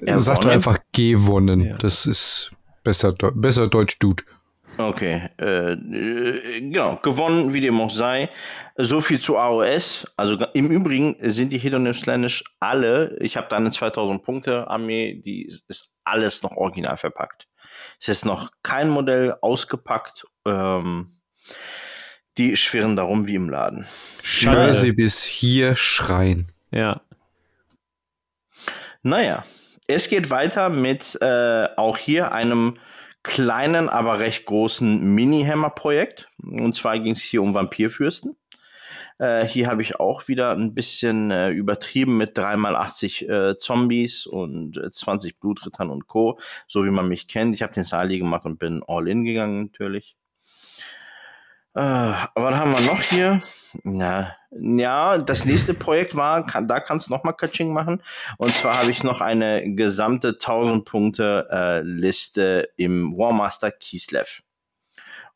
[0.00, 0.18] Erwonnen?
[0.18, 1.60] Sag doch einfach gewonnen.
[1.60, 1.76] Ja.
[1.76, 2.50] Das ist
[2.84, 4.22] besser, besser Deutsch, Dude.
[4.78, 5.76] Okay, äh,
[6.60, 8.30] genau, gewonnen, wie dem auch sei.
[8.76, 10.06] So viel zu AOS.
[10.16, 15.20] Also im Übrigen sind die Hedonym Slanish alle, ich habe da eine 2000 Punkte Armee,
[15.20, 17.48] die ist alles noch original verpackt.
[18.00, 20.24] Es ist noch kein Modell ausgepackt.
[20.46, 21.10] Ähm,
[22.36, 23.84] die schwirren darum wie im Laden.
[24.22, 26.52] Scheiße, bis hier schreien.
[26.70, 27.00] Ja.
[29.02, 29.42] Naja,
[29.88, 32.78] es geht weiter mit äh, auch hier einem
[33.22, 36.30] kleinen, aber recht großen Mini-Hammer-Projekt.
[36.42, 38.36] Und zwar ging es hier um Vampirfürsten.
[39.18, 44.80] Äh, hier habe ich auch wieder ein bisschen äh, übertrieben mit 3x80 äh, Zombies und
[44.90, 46.38] 20 äh, Blutrittern und Co.,
[46.68, 47.54] so wie man mich kennt.
[47.54, 50.16] Ich habe den Sali gemacht und bin all in gegangen natürlich.
[51.74, 53.40] Äh, was haben wir noch hier?
[53.84, 58.02] Na, ja, das nächste Projekt war, kann, da kannst du nochmal Catching machen.
[58.38, 64.42] Und zwar habe ich noch eine gesamte 1000 Punkte äh, Liste im Warmaster Kislev.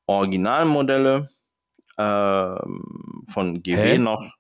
[0.06, 1.28] Originalmodelle
[1.96, 2.56] äh,
[3.32, 3.98] von GW Hä?
[3.98, 4.34] noch.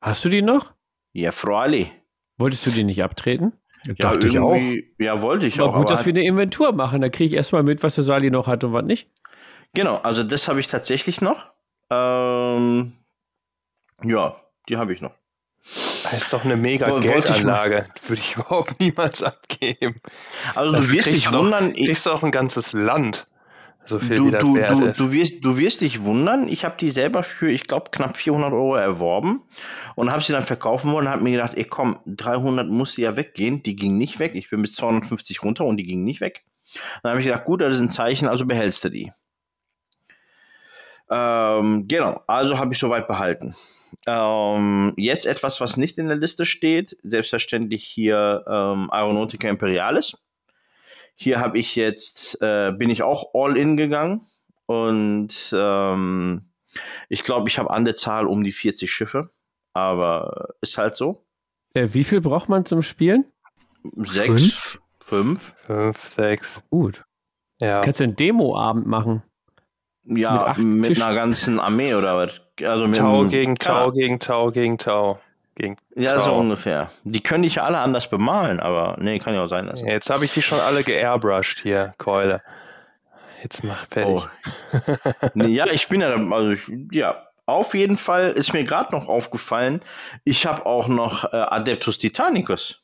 [0.00, 0.72] Hast du die noch?
[1.12, 1.92] Ja, freilich.
[2.38, 3.52] Wolltest du die nicht abtreten?
[3.84, 4.58] Ja, Dachte ich auch.
[4.98, 5.74] Ja, wollte ich aber auch.
[5.74, 7.00] Gut, aber dass wir eine Inventur machen.
[7.00, 9.08] Da kriege ich erstmal mit, was der Sali noch hat und was nicht.
[9.74, 11.46] Genau, also das habe ich tatsächlich noch.
[11.90, 12.92] Ähm,
[14.02, 14.36] ja,
[14.68, 15.12] die habe ich noch.
[16.04, 17.86] Das ist doch eine mega Woll, Geldanlage.
[18.06, 20.00] Würde ich überhaupt niemals abgeben.
[20.54, 21.72] Also du wirst dich wundern.
[21.72, 23.26] Du kriegst auch ein ganzes Land.
[23.86, 25.00] So viel du, wie das du, wert du, ist.
[25.00, 26.48] Du wirst, du wirst dich wundern.
[26.48, 29.42] Ich habe die selber für, ich glaube, knapp 400 Euro erworben
[29.96, 33.02] und habe sie dann verkaufen wollen und habe mir gedacht, ey komm, 300 muss sie
[33.02, 33.62] ja weggehen.
[33.62, 34.34] Die ging nicht weg.
[34.34, 36.44] Ich bin bis 250 runter und die ging nicht weg.
[37.02, 39.10] Dann habe ich gedacht, gut, das ist ein Zeichen, also behältst du die.
[41.10, 43.54] Ähm, genau, also habe ich soweit behalten.
[44.06, 46.96] Ähm, jetzt etwas, was nicht in der Liste steht.
[47.02, 50.16] Selbstverständlich hier ähm, Aeronautica Imperialis.
[51.16, 54.22] Hier habe ich jetzt, äh, bin ich auch all in gegangen
[54.66, 56.42] und ähm,
[57.08, 59.30] ich glaube, ich habe an der Zahl um die 40 Schiffe,
[59.72, 61.26] aber ist halt so.
[61.74, 63.24] Äh, wie viel braucht man zum Spielen?
[63.96, 64.26] Sechs.
[64.26, 64.80] Fünf.
[65.00, 66.62] Fünf, Fünf sechs.
[66.70, 67.04] Gut.
[67.58, 67.80] Ja.
[67.80, 69.22] Kannst du einen Demo-Abend machen?
[70.04, 72.40] Ja, mit, mit einer ganzen Armee oder was?
[72.66, 75.20] Also mit Tau gegen Tau gegen Tau gegen Tau.
[75.54, 76.20] Gegen ja, Tau.
[76.20, 76.90] so ungefähr.
[77.04, 79.86] Die können dich ja alle anders bemalen, aber nee, kann ja auch sein lassen.
[79.86, 82.40] Jetzt habe ich die schon alle geairbrushed hier, Keule.
[83.42, 84.14] Jetzt mach fertig.
[84.14, 84.22] Oh.
[85.34, 89.08] nee, ja, ich bin ja, also ich, ja, auf jeden Fall ist mir gerade noch
[89.08, 89.82] aufgefallen,
[90.24, 92.80] ich habe auch noch äh, Adeptus Titanicus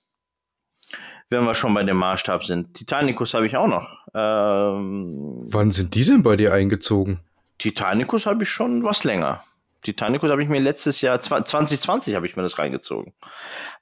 [1.31, 2.75] wenn wir schon bei dem Maßstab sind.
[2.75, 3.89] Titanicus habe ich auch noch.
[4.15, 7.21] Ähm, Wann sind die denn bei dir eingezogen?
[7.59, 9.43] Titanicus habe ich schon was länger.
[9.83, 13.13] Titanicus habe ich mir letztes Jahr, 2020 habe ich mir das reingezogen.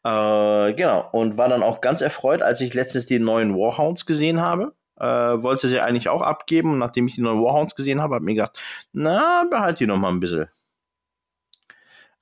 [0.05, 1.09] Äh, genau.
[1.13, 4.75] Und war dann auch ganz erfreut, als ich letztens die neuen Warhounds gesehen habe.
[4.99, 6.73] Äh, wollte sie eigentlich auch abgeben.
[6.73, 8.61] Und nachdem ich die neuen Warhounds gesehen habe, habe ich mir gedacht,
[8.93, 10.49] na, behalt die noch mal ein bisschen.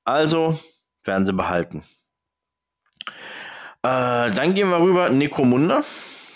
[0.04, 0.58] Also
[1.04, 1.82] werden sie behalten.
[3.82, 5.82] Äh, dann gehen wir rüber, Necromunda.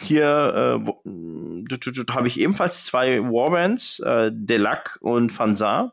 [0.01, 5.93] Hier äh, habe ich ebenfalls zwei Warbands, äh, Delac und Fansar.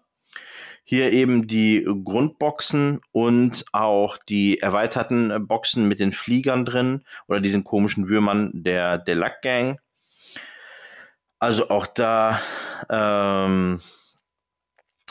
[0.83, 7.63] Hier eben die Grundboxen und auch die erweiterten Boxen mit den Fliegern drin oder diesen
[7.63, 9.79] komischen Würmern der Delac Gang.
[11.39, 12.41] Also auch da
[12.89, 13.79] ähm,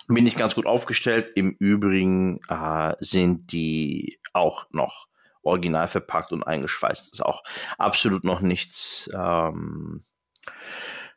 [0.08, 1.30] bin ich ganz gut aufgestellt.
[1.36, 5.06] Im Übrigen äh, sind die auch noch
[5.42, 7.06] original verpackt und eingeschweißt.
[7.06, 7.42] Das ist auch
[7.78, 10.02] absolut noch nichts, ähm,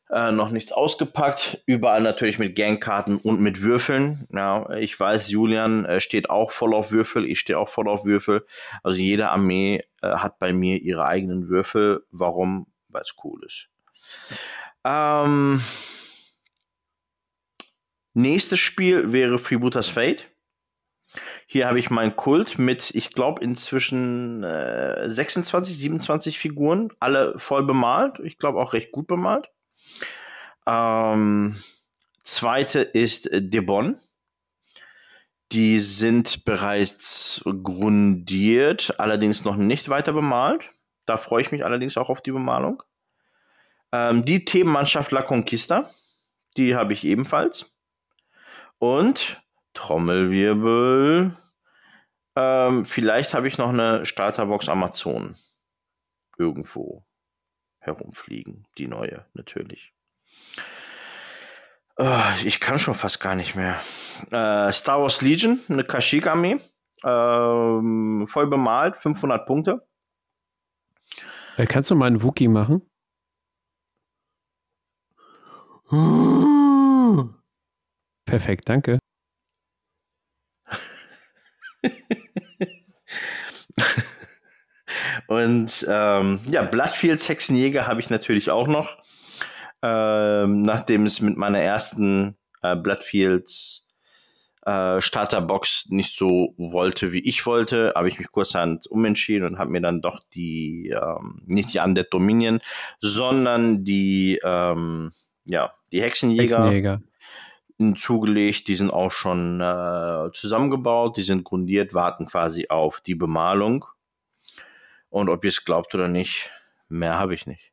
[0.10, 1.64] äh, noch nichts ausgepackt.
[1.66, 4.28] Überall natürlich mit Gangkarten und mit Würfeln.
[4.32, 7.26] Ja, ich weiß, Julian äh, steht auch voll auf Würfel.
[7.26, 8.46] Ich stehe auch voll auf Würfel.
[8.84, 12.06] Also jede Armee äh, hat bei mir ihre eigenen Würfel.
[12.12, 12.68] Warum?
[12.90, 13.68] Weil es cool ist.
[14.84, 15.62] Ähm,
[18.14, 20.28] nächstes Spiel wäre Freebooters Fate.
[21.46, 27.64] Hier habe ich meinen Kult mit, ich glaube, inzwischen äh, 26, 27 Figuren, alle voll
[27.64, 28.20] bemalt.
[28.20, 29.50] Ich glaube auch recht gut bemalt.
[30.66, 31.56] Ähm,
[32.24, 33.98] zweite ist Debon.
[35.52, 40.72] Die sind bereits grundiert, allerdings noch nicht weiter bemalt.
[41.06, 42.82] Da freue ich mich allerdings auch auf die Bemalung.
[43.92, 45.90] Ähm, die Themenmannschaft La Conquista,
[46.58, 47.72] die habe ich ebenfalls.
[48.80, 49.42] Und
[49.76, 51.38] Trommelwirbel.
[52.36, 55.36] Ähm, vielleicht habe ich noch eine Starterbox Amazon
[56.38, 57.06] irgendwo
[57.80, 58.68] herumfliegen.
[58.78, 59.94] Die neue, natürlich.
[61.98, 63.80] Äh, ich kann schon fast gar nicht mehr.
[64.32, 66.58] Äh, Star Wars Legion, eine Kashyyyk-Armee.
[67.04, 69.88] Ähm, voll bemalt, 500 Punkte.
[71.58, 72.82] Äh, kannst du mal einen Wookie machen?
[78.26, 79.00] Perfekt, danke.
[85.28, 88.98] Und ähm, ja, Bloodfields Hexenjäger habe ich natürlich auch noch.
[89.82, 93.88] Ähm, nachdem es mit meiner ersten äh, Bloodfields
[94.66, 99.72] äh, Starterbox nicht so wollte, wie ich wollte, habe ich mich kurzerhand umentschieden und habe
[99.72, 102.60] mir dann doch die, ähm, nicht die Undead Dominion,
[103.00, 105.12] sondern die, ähm,
[105.46, 107.02] ja, die Hexenjäger, Hexenjäger
[107.98, 113.86] zugelegt, die sind auch schon äh, zusammengebaut, die sind grundiert, warten quasi auf die Bemalung.
[115.10, 116.52] Und ob ihr es glaubt oder nicht,
[116.88, 117.72] mehr habe ich nicht.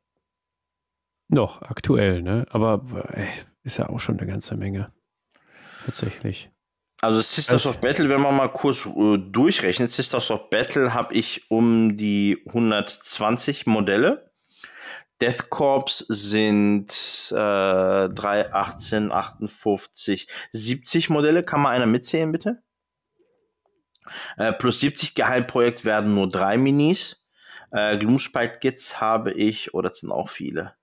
[1.29, 2.45] Noch aktuell, ne?
[2.49, 3.27] Aber ey,
[3.63, 4.91] ist ja auch schon eine ganze Menge.
[5.85, 6.49] Tatsächlich.
[7.01, 11.13] Also Sisters also, of Battle, wenn man mal kurz äh, durchrechnet, Sisters of Battle habe
[11.13, 14.32] ich um die 120 Modelle.
[15.23, 16.89] Death Corps sind
[17.31, 17.35] äh,
[18.09, 21.43] 3, 18, 58, 70 Modelle.
[21.43, 22.61] Kann mal einer mitzählen, bitte?
[24.35, 27.25] Äh, plus 70 Geheimprojekt werden nur drei Minis.
[27.71, 30.73] Äh, Gloomspite Gits habe ich, oder oh, das sind auch viele.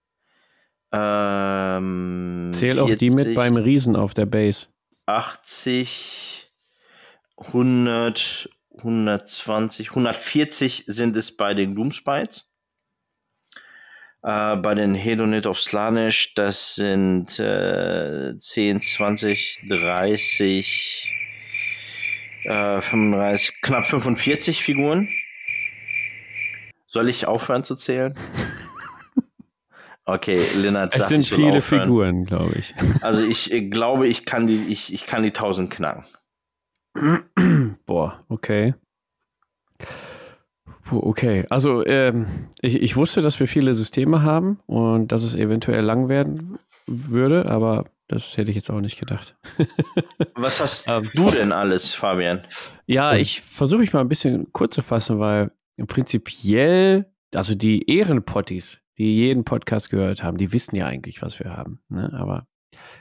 [0.90, 4.68] Ähm, Zähl 40, auch die mit beim Riesen auf der Base.
[5.04, 6.50] 80,
[7.36, 12.49] 100, 120, 140 sind es bei den Gloomspites.
[14.22, 21.10] Äh, bei den Hedonit of Slanish, das sind äh, 10, 20, 30,
[22.44, 25.08] äh, 35, knapp 45 Figuren.
[26.86, 28.14] Soll ich aufhören zu zählen?
[30.04, 31.84] Okay, Lennart sagt, Es sind viele aufhören.
[31.84, 32.74] Figuren, glaube ich.
[33.00, 36.04] Also ich, ich glaube, ich kann die, ich, ich kann die 1000 knacken.
[37.86, 38.74] Boah, okay.
[40.90, 45.84] Okay, also ähm, ich, ich wusste, dass wir viele Systeme haben und dass es eventuell
[45.84, 49.36] lang werden würde, aber das hätte ich jetzt auch nicht gedacht.
[50.34, 52.40] Was hast ähm, du denn alles, Fabian?
[52.86, 55.52] Ja, ich versuche mich mal ein bisschen kurz zu fassen, weil
[55.86, 61.56] prinzipiell, also die Ehrenpotties, die jeden Podcast gehört haben, die wissen ja eigentlich, was wir
[61.56, 61.80] haben.
[61.88, 62.12] Ne?
[62.14, 62.48] Aber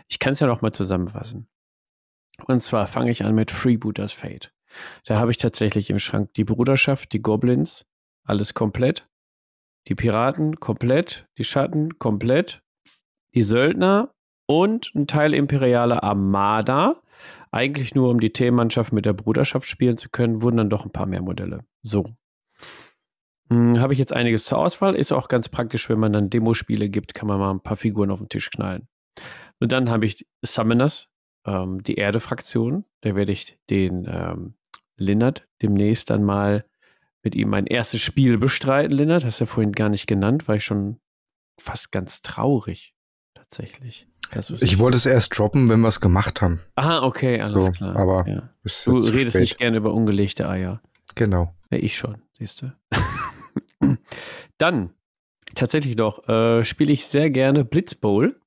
[0.08, 1.48] ich kann es ja noch mal zusammenfassen.
[2.46, 4.54] Und zwar fange ich an mit Freebooters Fate.
[5.06, 7.86] Da habe ich tatsächlich im Schrank die Bruderschaft, die Goblins,
[8.24, 9.08] alles komplett.
[9.88, 12.62] Die Piraten komplett, die Schatten komplett,
[13.34, 14.14] die Söldner
[14.46, 17.02] und ein Teil imperiale Armada.
[17.52, 20.92] Eigentlich nur, um die Themenmannschaft mit der Bruderschaft spielen zu können, wurden dann doch ein
[20.92, 21.66] paar mehr Modelle.
[21.82, 22.06] So.
[23.50, 24.96] Hm, habe ich jetzt einiges zur Auswahl.
[24.96, 28.12] Ist auch ganz praktisch, wenn man dann Demospiele gibt, kann man mal ein paar Figuren
[28.12, 28.88] auf den Tisch knallen.
[29.60, 31.10] Und dann habe ich Summoners,
[31.46, 32.86] ähm, die Erde-Fraktion.
[33.02, 34.54] Da werde ich den ähm,
[35.00, 36.66] Linnert demnächst dann mal
[37.24, 38.96] mit ihm mein erstes Spiel bestreiten.
[38.96, 41.00] Linnert, hast du ja vorhin gar nicht genannt, war ich schon
[41.60, 42.94] fast ganz traurig,
[43.34, 44.08] tatsächlich.
[44.62, 46.62] ich wollte es erst droppen, wenn wir es gemacht haben.
[46.76, 47.96] Aha, okay, alles so, klar.
[47.96, 48.50] Aber ja.
[48.86, 49.42] du redest spät.
[49.42, 50.82] nicht gerne über ungelegte Eier.
[51.16, 51.54] Genau.
[51.72, 52.74] Ja, ich schon, siehst du.
[54.58, 54.92] Dann,
[55.56, 58.39] tatsächlich noch, äh, spiele ich sehr gerne Blitzbowl.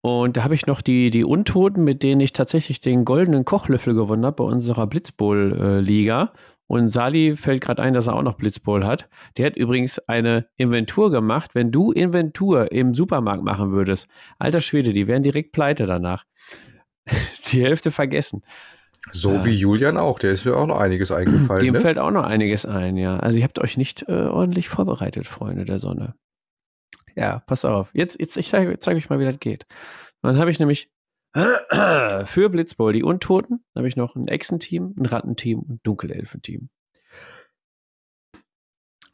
[0.00, 3.94] Und da habe ich noch die, die Untoten, mit denen ich tatsächlich den goldenen Kochlöffel
[3.94, 6.32] gewonnen habe bei unserer Blitzbowl-Liga.
[6.68, 9.08] Und Sali fällt gerade ein, dass er auch noch Blitzbowl hat.
[9.36, 11.52] Der hat übrigens eine Inventur gemacht.
[11.54, 14.06] Wenn du Inventur im Supermarkt machen würdest,
[14.38, 16.24] alter Schwede, die wären direkt pleite danach.
[17.52, 18.42] die Hälfte vergessen.
[19.12, 19.44] So ja.
[19.46, 21.64] wie Julian auch, der ist mir auch noch einiges eingefallen.
[21.64, 21.80] Dem ne?
[21.80, 23.18] fällt auch noch einiges ein, ja.
[23.18, 26.14] Also ihr habt euch nicht äh, ordentlich vorbereitet, Freunde der Sonne.
[27.18, 27.90] Ja, pass auf.
[27.94, 29.66] Jetzt, jetzt ich zeige zeig euch mal, wie das geht.
[30.22, 30.88] Dann habe ich nämlich
[31.34, 36.70] für Blitzball die Untoten, habe ich noch ein Echsenteam, ein Rattenteam und ein Dunkelelfenteam.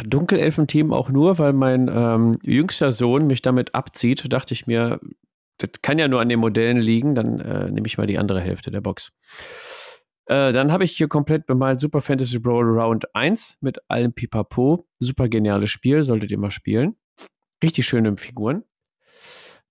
[0.05, 5.01] Dunkelelfenteam auch nur, weil mein ähm, jüngster Sohn mich damit abzieht, dachte ich mir,
[5.57, 8.41] das kann ja nur an den Modellen liegen, dann äh, nehme ich mal die andere
[8.41, 9.13] Hälfte der Box.
[10.27, 14.87] Äh, dann habe ich hier komplett bemalt Super Fantasy Brawl Round 1 mit allem Pipapo.
[14.99, 16.97] Super geniales Spiel, solltet ihr mal spielen.
[17.65, 18.63] Richtig schöne Figuren.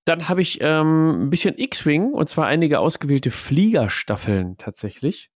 [0.05, 5.29] Dann habe ich ähm, ein bisschen X-Wing und zwar einige ausgewählte Fliegerstaffeln tatsächlich.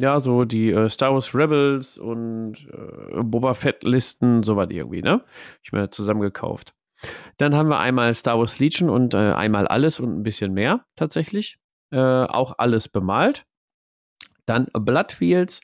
[0.00, 5.22] Ja, so die äh, Star Wars Rebels und äh, Boba Fett-Listen, sowas irgendwie, ne?
[5.62, 6.74] Ich mir zusammengekauft.
[7.36, 10.86] Dann haben wir einmal Star Wars Legion und äh, einmal alles und ein bisschen mehr
[10.96, 11.58] tatsächlich.
[11.92, 13.44] Äh, auch alles bemalt.
[14.46, 15.60] Dann Blood Wheels,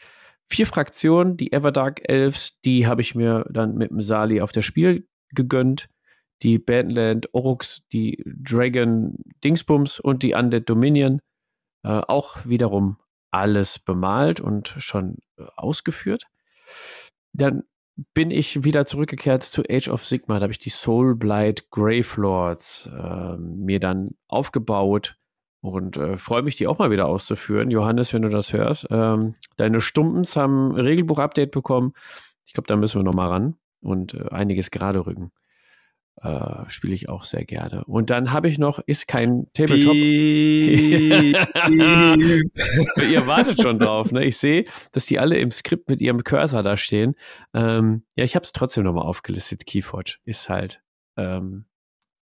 [0.51, 4.65] vier Fraktionen, die Everdark Elves, die habe ich mir dann mit dem Sali auf das
[4.65, 5.89] Spiel gegönnt.
[6.43, 11.21] Die Badland Orux, die Dragon Dingsbums und die Undead Dominion.
[11.83, 12.97] Äh, auch wiederum
[13.31, 16.25] alles bemalt und schon äh, ausgeführt.
[17.33, 17.65] Dann
[18.15, 20.39] bin ich wieder zurückgekehrt zu Age of Sigma.
[20.39, 25.20] Da habe ich die Soul Blight Gravelords äh, mir dann aufgebaut
[25.61, 27.71] und äh, freue mich, die auch mal wieder auszuführen.
[27.71, 28.87] Johannes, wenn du das hörst.
[28.91, 31.93] Ähm, deine Stumpens haben ein Regelbuch-Update bekommen.
[32.45, 35.33] Ich glaube, da müssen wir nochmal ran und äh, einiges gerade rücken.
[36.23, 37.85] Äh, Spiele ich auch sehr gerne.
[37.85, 39.95] Und dann habe ich noch, ist kein Tabletop.
[39.95, 40.47] Ihr
[43.27, 44.27] wartet schon drauf, ne?
[44.27, 47.15] Ich sehe, dass die alle im Skript mit ihrem Cursor da stehen.
[47.55, 49.65] Ähm, ja, ich habe es trotzdem nochmal aufgelistet.
[49.65, 50.83] Keyforge ist halt
[51.17, 51.65] ähm,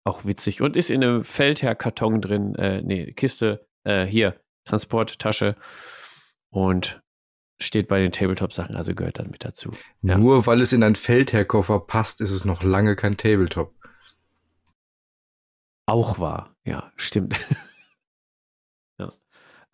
[0.05, 5.57] auch witzig und ist in einem Feldherr-Karton drin, äh, nee, Kiste, äh, hier, Transporttasche
[6.51, 7.03] und
[7.61, 9.71] steht bei den Tabletop-Sachen, also gehört dann mit dazu.
[10.03, 10.19] Ja.
[10.19, 13.75] Nur weil es in einen Feldherr-Koffer passt, ist es noch lange kein Tabletop.
[15.87, 17.41] Auch wahr, ja, stimmt.
[18.99, 19.13] ja.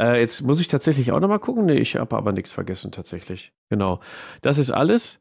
[0.01, 1.67] Äh, jetzt muss ich tatsächlich auch nochmal gucken.
[1.67, 3.53] Nee, ich habe aber nichts vergessen, tatsächlich.
[3.71, 4.01] Genau.
[4.43, 5.21] Das ist alles.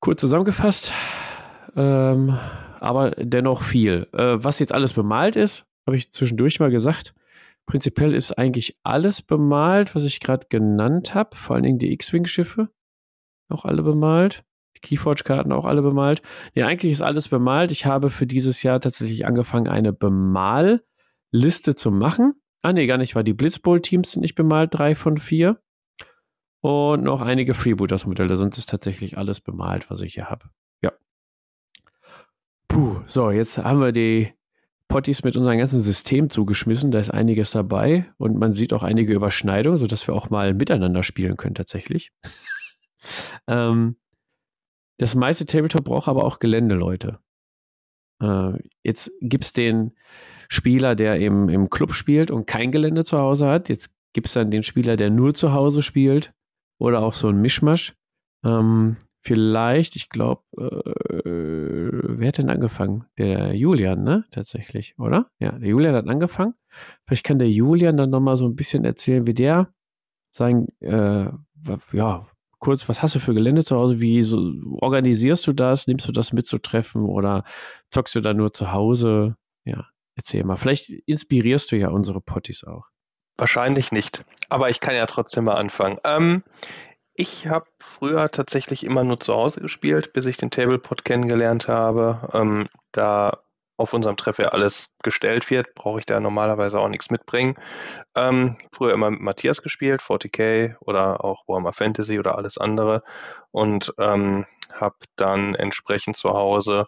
[0.00, 0.92] Kurz zusammengefasst.
[1.76, 2.38] Ähm,
[2.80, 4.08] aber dennoch viel.
[4.12, 7.14] Äh, was jetzt alles bemalt ist, habe ich zwischendurch mal gesagt.
[7.66, 11.36] Prinzipiell ist eigentlich alles bemalt, was ich gerade genannt habe.
[11.36, 12.68] Vor allen Dingen die X-Wing-Schiffe.
[13.48, 14.44] Auch alle bemalt.
[14.76, 16.22] Die Keyforge-Karten auch alle bemalt.
[16.54, 17.70] Nee, eigentlich ist alles bemalt.
[17.70, 22.34] Ich habe für dieses Jahr tatsächlich angefangen, eine Bemalliste zu machen.
[22.62, 25.60] Ah, nee, gar nicht, weil die Blitzbowl-Teams sind nicht bemalt, drei von vier.
[26.60, 30.50] Und noch einige Freebooters-Modelle, sonst ist tatsächlich alles bemalt, was ich hier habe.
[32.70, 34.32] Puh, so, jetzt haben wir die
[34.86, 36.92] Potties mit unserem ganzen System zugeschmissen.
[36.92, 41.02] Da ist einiges dabei und man sieht auch einige Überschneidungen, sodass wir auch mal miteinander
[41.02, 42.12] spielen können tatsächlich.
[43.48, 43.96] ähm,
[44.98, 47.18] das meiste Tabletop braucht aber auch Gelände, Leute.
[48.22, 48.52] Äh,
[48.84, 49.96] jetzt gibt es den
[50.48, 53.68] Spieler, der im, im Club spielt und kein Gelände zu Hause hat.
[53.68, 56.32] Jetzt gibt es dann den Spieler, der nur zu Hause spielt
[56.78, 57.96] oder auch so ein Mischmasch.
[58.44, 63.06] Ähm, vielleicht, ich glaube, äh, wer hat denn angefangen?
[63.18, 64.24] Der Julian, ne?
[64.30, 65.30] Tatsächlich, oder?
[65.38, 66.54] Ja, der Julian hat angefangen.
[67.06, 69.72] Vielleicht kann der Julian dann nochmal so ein bisschen erzählen, wie der
[70.30, 71.26] sagen, äh,
[71.92, 72.26] ja,
[72.58, 74.00] kurz, was hast du für Gelände zu Hause?
[74.00, 75.86] Wie so, organisierst du das?
[75.86, 77.44] Nimmst du das mitzutreffen oder
[77.90, 79.36] zockst du da nur zu Hause?
[79.64, 80.56] Ja, erzähl mal.
[80.56, 82.86] Vielleicht inspirierst du ja unsere Potties auch.
[83.36, 85.98] Wahrscheinlich nicht, aber ich kann ja trotzdem mal anfangen.
[86.04, 86.44] Ähm,
[87.20, 92.30] ich habe früher tatsächlich immer nur zu Hause gespielt, bis ich den Tablepot kennengelernt habe.
[92.32, 93.42] Ähm, da
[93.76, 97.56] auf unserem Treff ja alles gestellt wird, brauche ich da normalerweise auch nichts mitbringen.
[98.14, 103.02] Ähm, früher immer mit Matthias gespielt, 40k oder auch Warhammer Fantasy oder alles andere
[103.50, 106.86] und ähm, habe dann entsprechend zu Hause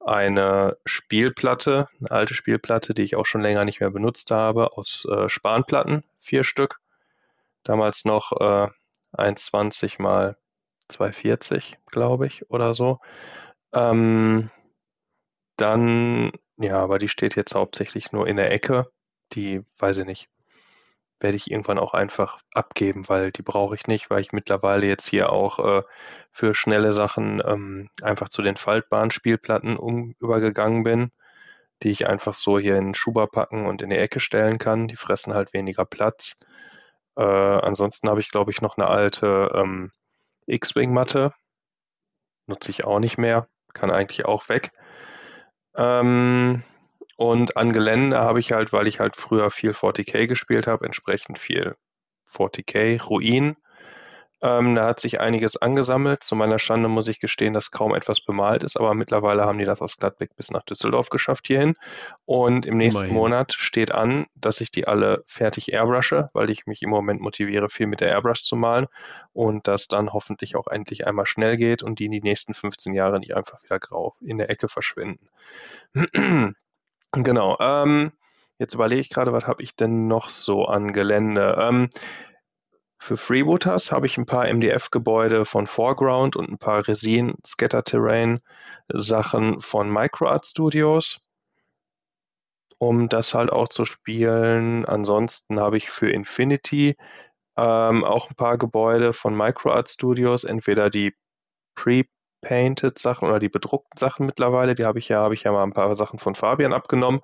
[0.00, 5.06] eine Spielplatte, eine alte Spielplatte, die ich auch schon länger nicht mehr benutzt habe, aus
[5.08, 6.80] äh, Spanplatten, vier Stück.
[7.62, 8.68] Damals noch äh,
[9.12, 10.36] 1,20 mal
[10.90, 13.00] 2,40, glaube ich, oder so.
[13.74, 14.50] Ähm,
[15.56, 18.90] dann, ja, aber die steht jetzt hauptsächlich nur in der Ecke.
[19.34, 20.28] Die, weiß ich nicht,
[21.20, 25.08] werde ich irgendwann auch einfach abgeben, weil die brauche ich nicht, weil ich mittlerweile jetzt
[25.08, 25.82] hier auch äh,
[26.32, 31.12] für schnelle Sachen ähm, einfach zu den faltbaren Spielplatten um, übergegangen bin,
[31.82, 34.88] die ich einfach so hier in den Schuber packen und in die Ecke stellen kann.
[34.88, 36.38] Die fressen halt weniger Platz.
[37.20, 39.92] Äh, ansonsten habe ich, glaube ich, noch eine alte ähm,
[40.46, 41.34] X-Wing-Matte.
[42.46, 43.46] Nutze ich auch nicht mehr.
[43.74, 44.72] Kann eigentlich auch weg.
[45.76, 46.62] Ähm,
[47.16, 51.38] und an Gelände habe ich halt, weil ich halt früher viel 40k gespielt habe, entsprechend
[51.38, 51.76] viel
[52.32, 53.56] 40k, Ruin.
[54.42, 56.22] Ähm, da hat sich einiges angesammelt.
[56.22, 59.64] Zu meiner Schande muss ich gestehen, dass kaum etwas bemalt ist, aber mittlerweile haben die
[59.64, 61.74] das aus Gladbeck bis nach Düsseldorf geschafft hierhin.
[62.24, 63.16] Und im nächsten Immerhin.
[63.16, 67.68] Monat steht an, dass ich die alle fertig airbrushe, weil ich mich im Moment motiviere,
[67.68, 68.86] viel mit der Airbrush zu malen
[69.32, 72.94] und das dann hoffentlich auch endlich einmal schnell geht und die in die nächsten 15
[72.94, 75.28] Jahre nicht einfach wieder grau in der Ecke verschwinden.
[77.12, 77.56] Genau.
[77.60, 78.12] Ähm,
[78.58, 81.56] jetzt überlege ich gerade, was habe ich denn noch so an Gelände?
[81.60, 81.88] Ähm,
[83.02, 88.40] für Freebooters habe ich ein paar MDF-Gebäude von Foreground und ein paar Resin Scatter Terrain
[88.88, 91.18] Sachen von Microart Studios,
[92.78, 94.84] um das halt auch zu spielen.
[94.84, 96.96] Ansonsten habe ich für Infinity
[97.56, 101.14] ähm, auch ein paar Gebäude von Microart Studios, entweder die
[101.74, 102.04] Pre
[102.42, 104.74] Painted Sachen oder die bedruckten Sachen mittlerweile.
[104.74, 107.20] Die habe ich ja, habe ich ja mal ein paar Sachen von Fabian abgenommen.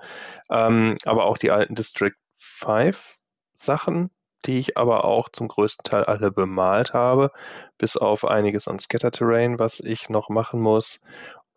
[0.50, 3.16] Ähm, aber auch die alten District 5
[3.56, 4.10] Sachen,
[4.46, 7.32] die ich aber auch zum größten Teil alle bemalt habe,
[7.78, 11.00] bis auf einiges an Scatter Terrain, was ich noch machen muss.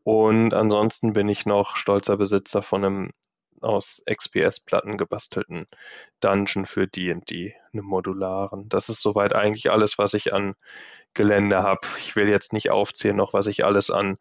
[0.03, 3.11] Und ansonsten bin ich noch stolzer Besitzer von einem
[3.61, 5.67] aus XPS-Platten gebastelten
[6.21, 8.69] Dungeon für D&D, einem modularen.
[8.69, 10.55] Das ist soweit eigentlich alles, was ich an
[11.13, 11.81] Gelände habe.
[11.99, 14.17] Ich will jetzt nicht aufzählen, noch was ich alles an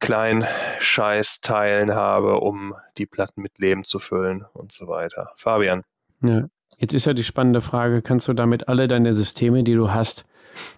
[0.00, 0.46] kleinen
[0.80, 5.32] Scheißteilen habe, um die Platten mit Leben zu füllen und so weiter.
[5.36, 5.84] Fabian.
[6.20, 6.48] Ja.
[6.76, 10.24] Jetzt ist ja die spannende Frage, kannst du damit alle deine Systeme, die du hast,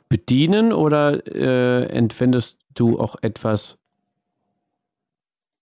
[0.08, 3.78] bedienen oder äh, entwendest du auch etwas,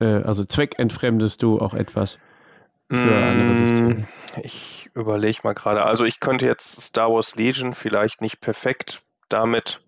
[0.00, 2.18] äh, also zweckentfremdest du auch etwas
[2.88, 4.08] für mm, andere Systeme?
[4.42, 5.84] Ich überlege mal gerade.
[5.84, 9.80] Also ich könnte jetzt Star Wars Legion vielleicht nicht perfekt damit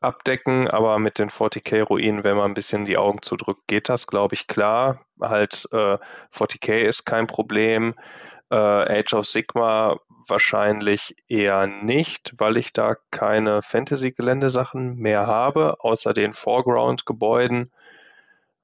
[0.00, 4.34] abdecken, aber mit den 40k-Ruinen, wenn man ein bisschen die Augen zudrückt, geht das, glaube
[4.34, 5.04] ich, klar.
[5.20, 5.98] Halt, äh,
[6.32, 7.94] 40k ist kein Problem.
[8.50, 9.96] Äh, Age of Sigma
[10.28, 17.72] wahrscheinlich eher nicht, weil ich da keine Fantasy-Geländesachen mehr habe, außer den Foreground-Gebäuden,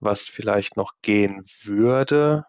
[0.01, 2.45] was vielleicht noch gehen würde.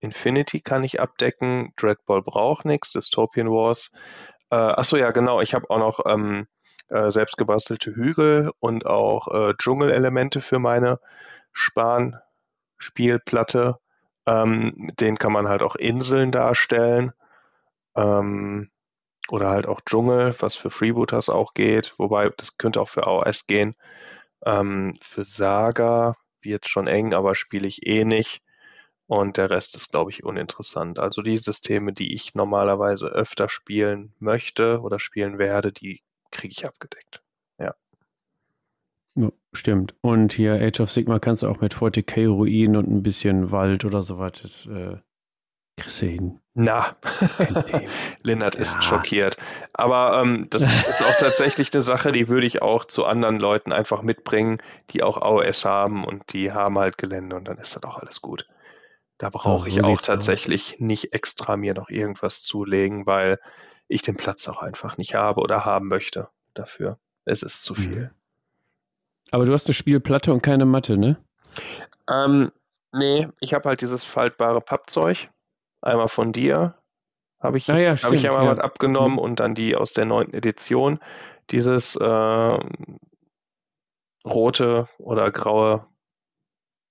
[0.00, 3.90] Infinity kann ich abdecken, Dreadball braucht nichts, Dystopian Wars.
[4.50, 6.46] Äh, achso, ja, genau, ich habe auch noch ähm,
[6.88, 10.98] äh, selbstgebastelte Hügel und auch äh, Dschungelelemente für meine
[11.52, 13.79] Span-Spielplatte.
[14.30, 17.12] Ähm, mit denen kann man halt auch Inseln darstellen.
[17.96, 18.70] Ähm,
[19.28, 21.94] oder halt auch Dschungel, was für Freebooters auch geht.
[21.98, 23.74] Wobei, das könnte auch für AOS gehen.
[24.46, 28.42] Ähm, für Saga wird schon eng, aber spiele ich eh nicht.
[29.06, 31.00] Und der Rest ist, glaube ich, uninteressant.
[31.00, 36.66] Also die Systeme, die ich normalerweise öfter spielen möchte oder spielen werde, die kriege ich
[36.66, 37.22] abgedeckt.
[39.52, 39.94] Stimmt.
[40.00, 43.84] Und hier Age of Sigma kannst du auch mit 40k Ruinen und ein bisschen Wald
[43.84, 44.98] oder so was äh,
[45.80, 46.04] kriegst
[46.54, 46.96] Na,
[48.22, 48.60] Lennart ja.
[48.60, 49.36] ist schockiert.
[49.72, 53.72] Aber ähm, das ist auch tatsächlich eine Sache, die würde ich auch zu anderen Leuten
[53.72, 54.58] einfach mitbringen,
[54.90, 58.20] die auch AOS haben und die haben halt Gelände und dann ist das auch alles
[58.20, 58.46] gut.
[59.18, 60.80] Da brauche ich auch tatsächlich aus.
[60.80, 63.38] nicht extra mir noch irgendwas zulegen, weil
[63.86, 66.98] ich den Platz auch einfach nicht habe oder haben möchte dafür.
[67.26, 68.00] Es ist zu viel.
[68.00, 68.19] Mhm.
[69.30, 71.16] Aber du hast eine Spielplatte und keine Matte, ne?
[72.10, 72.50] Ähm,
[72.92, 75.30] nee, ich habe halt dieses faltbare Pappzeug.
[75.82, 76.74] Einmal von dir
[77.40, 78.50] habe ich, ah ja, hab ich ja mal ja.
[78.50, 79.18] was abgenommen mhm.
[79.18, 80.98] und dann die aus der neunten Edition.
[81.50, 82.58] Dieses äh,
[84.24, 85.86] rote oder graue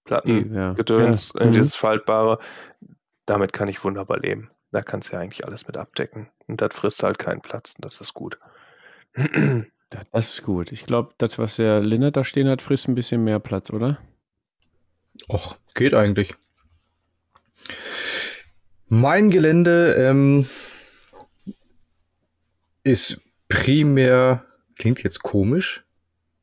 [0.05, 1.41] Plattengedöns, ja.
[1.41, 1.47] ja.
[1.47, 1.51] Mhm.
[1.51, 2.39] dieses faltbare.
[3.25, 4.49] Damit kann ich wunderbar leben.
[4.71, 6.29] Da kannst du ja eigentlich alles mit abdecken.
[6.47, 8.39] Und das frisst halt keinen Platz und das ist gut.
[9.89, 10.71] Das ist gut.
[10.71, 13.99] Ich glaube, das, was der Linnert da stehen hat, frisst ein bisschen mehr Platz, oder?
[15.27, 16.35] Och, geht eigentlich.
[18.87, 20.47] Mein Gelände ähm,
[22.83, 24.45] ist primär,
[24.77, 25.83] klingt jetzt komisch,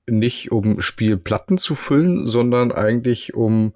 [0.08, 3.74] nicht um Spielplatten zu füllen, sondern eigentlich um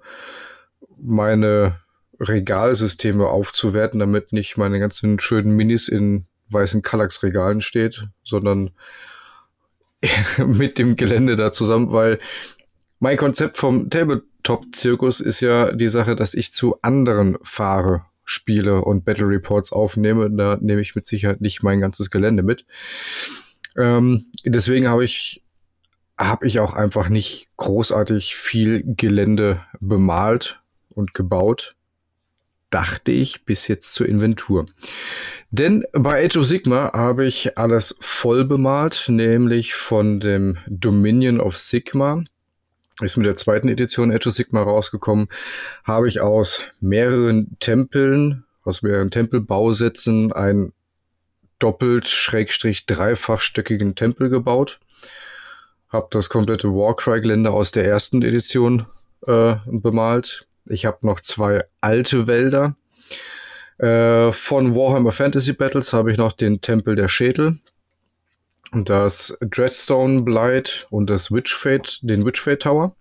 [0.97, 1.79] meine
[2.19, 8.71] Regalsysteme aufzuwerten, damit nicht meine ganzen schönen Minis in weißen Kallax-Regalen steht, sondern
[10.45, 12.19] mit dem Gelände da zusammen, weil
[12.99, 18.81] mein Konzept vom Table Top-Zirkus ist ja die Sache, dass ich zu anderen fahre, spiele
[18.83, 20.29] und Battle Reports aufnehme.
[20.31, 22.65] Da nehme ich mit Sicherheit nicht mein ganzes Gelände mit.
[23.77, 25.43] Ähm, deswegen habe ich
[26.17, 31.75] habe ich auch einfach nicht großartig viel Gelände bemalt und gebaut,
[32.69, 34.67] dachte ich bis jetzt zur Inventur.
[35.53, 41.57] Denn bei Age of Sigma habe ich alles voll bemalt, nämlich von dem Dominion of
[41.57, 42.23] Sigma.
[43.01, 45.27] Ist mit der zweiten Edition Age of Sigma rausgekommen,
[45.83, 50.71] habe ich aus mehreren Tempeln, aus mehreren Tempelbausätzen ein
[51.59, 54.79] doppelt schrägstrich dreifachstöckigen Tempel gebaut.
[55.89, 58.85] Hab das komplette Warcry-Gelände aus der ersten Edition
[59.27, 60.47] äh, bemalt.
[60.65, 62.77] Ich habe noch zwei alte Wälder.
[63.81, 67.57] Äh, von Warhammer Fantasy Battles habe ich noch den Tempel der Schädel,
[68.73, 72.95] das Dreadstone Blight und das Witchfate, den Witchfate Tower.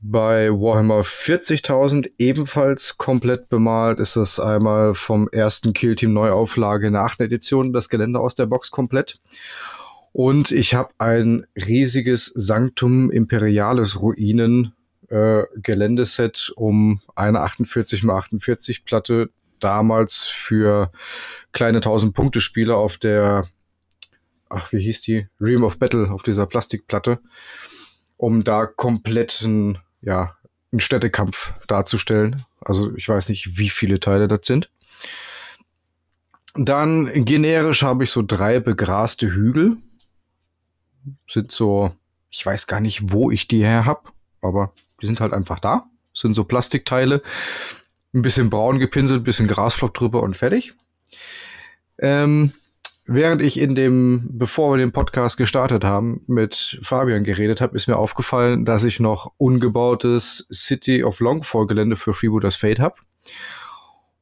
[0.00, 7.02] Bei Warhammer 40.000 ebenfalls komplett bemalt ist es einmal vom ersten Killteam Neuauflage in der
[7.02, 9.20] achten Edition das Gelände aus der Box komplett.
[10.12, 14.72] Und ich habe ein riesiges Sanctum Imperialis Ruinen
[15.10, 19.28] äh, Geländeset um eine 48 x 48 Platte
[19.60, 20.90] damals für
[21.52, 23.48] kleine 1000 Punkte Spiele auf der
[24.50, 27.20] ach wie hieß die Realm of Battle auf dieser Plastikplatte,
[28.16, 30.36] um da kompletten ja
[30.72, 32.44] einen Städtekampf darzustellen.
[32.60, 34.70] Also ich weiß nicht, wie viele Teile das sind.
[36.54, 39.76] Dann generisch habe ich so drei begraste Hügel.
[41.26, 41.94] Sind so,
[42.28, 44.10] ich weiß gar nicht, wo ich die her habe,
[44.42, 45.88] aber die sind halt einfach da.
[46.12, 47.22] Sind so Plastikteile.
[48.12, 50.74] Ein bisschen braun gepinselt, ein bisschen Grasflock drüber und fertig.
[51.98, 52.52] Ähm,
[53.04, 57.86] während ich in dem, bevor wir den Podcast gestartet haben, mit Fabian geredet habe, ist
[57.86, 62.96] mir aufgefallen, dass ich noch ungebautes City of Longfall Gelände für Freebooters Fate habe.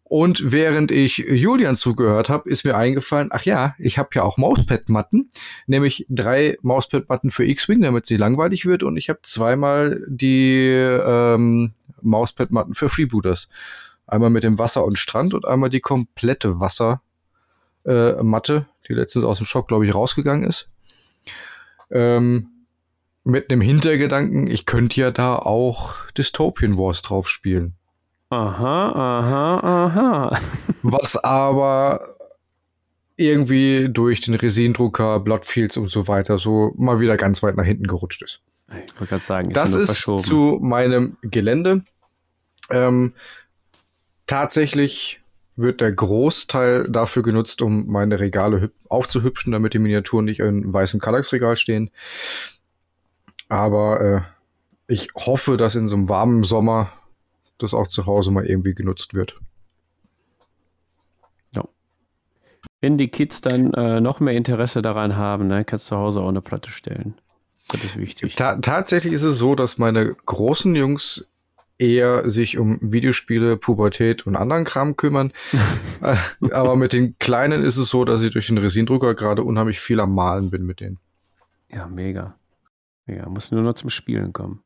[0.08, 4.38] Und während ich Julian zugehört habe, ist mir eingefallen, ach ja, ich habe ja auch
[4.38, 5.30] Mauspad-Matten,
[5.66, 11.72] nämlich drei Mauspad-Matten für X-Wing, damit sie langweilig wird, und ich habe zweimal die ähm,
[12.00, 13.50] Mauspad-Matten für Freebooters.
[14.06, 17.00] Einmal mit dem Wasser und Strand und einmal die komplette Wassermatte,
[17.84, 20.70] äh, die letztens aus dem Shop, glaube ich, rausgegangen ist.
[21.90, 22.48] Ähm,
[23.24, 27.74] mit einem Hintergedanken, ich könnte ja da auch Dystopian Wars drauf spielen.
[28.30, 30.40] Aha, aha, aha.
[30.82, 32.00] Was aber
[33.16, 37.86] irgendwie durch den Resindrucker, Bloodfields und so weiter so mal wieder ganz weit nach hinten
[37.86, 38.40] gerutscht ist.
[38.68, 41.82] Ich wollte gerade sagen, ist das ist zu meinem Gelände.
[42.70, 43.14] Ähm,
[44.26, 45.20] tatsächlich
[45.56, 51.00] wird der Großteil dafür genutzt, um meine Regale aufzuhübschen, damit die Miniaturen nicht in weißem
[51.00, 51.90] Kallax-Regal stehen.
[53.48, 54.20] Aber äh,
[54.92, 56.92] ich hoffe, dass in so einem warmen Sommer
[57.58, 59.38] das auch zu Hause mal irgendwie genutzt wird.
[61.54, 61.64] Ja.
[62.80, 66.20] Wenn die Kids dann äh, noch mehr Interesse daran haben, dann kannst du zu Hause
[66.20, 67.14] auch eine Platte stellen.
[67.68, 68.34] Das ist wichtig.
[68.34, 71.28] Ta tatsächlich ist es so, dass meine großen Jungs
[71.78, 75.32] eher sich um Videospiele, Pubertät und anderen Kram kümmern.
[76.00, 76.16] Äh,
[76.52, 79.98] aber mit den Kleinen ist es so, dass ich durch den Resindrucker gerade unheimlich viel
[79.98, 81.00] am Malen bin mit denen.
[81.72, 82.36] Ja, mega.
[83.08, 84.62] Ja, muss nur noch zum Spielen kommen.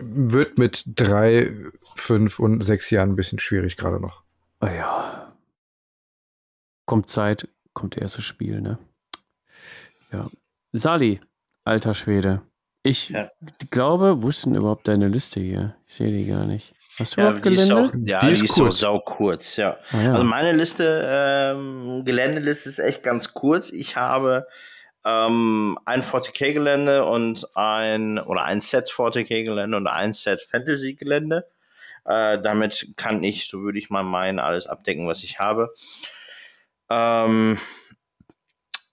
[0.00, 1.50] Wird mit drei,
[1.94, 4.22] fünf und sechs Jahren ein bisschen schwierig gerade noch.
[4.60, 5.32] Oh ja.
[6.84, 8.78] Kommt Zeit, kommt erstes Spiel, ne?
[10.12, 10.30] Ja.
[10.72, 11.20] Sali,
[11.64, 12.42] alter Schwede.
[12.82, 13.30] Ich ja.
[13.70, 15.74] glaube, wo ist denn überhaupt deine Liste hier?
[15.86, 16.74] Ich sehe die gar nicht.
[16.98, 17.76] Hast du ja, überhaupt Gelände?
[17.76, 18.78] Auch, ja, die ist, die ist kurz.
[18.78, 19.76] so sau kurz, ja.
[19.90, 20.12] Ah, ja.
[20.12, 23.70] Also meine Liste, ähm, Geländeliste ist echt ganz kurz.
[23.70, 24.46] Ich habe
[25.06, 31.46] ähm, ein 40k-Gelände und ein, oder ein Set 40k-Gelände und ein Set Fantasy-Gelände.
[32.04, 35.72] Äh, damit kann ich, so würde ich mal meinen, alles abdecken, was ich habe.
[36.90, 37.58] Ähm,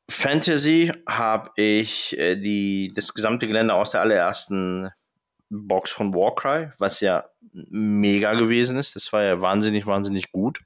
[0.09, 4.91] Fantasy habe ich äh, die, das gesamte Gelände aus der allerersten
[5.49, 8.95] Box von Warcry, was ja mega gewesen ist.
[8.95, 10.59] Das war ja wahnsinnig, wahnsinnig gut.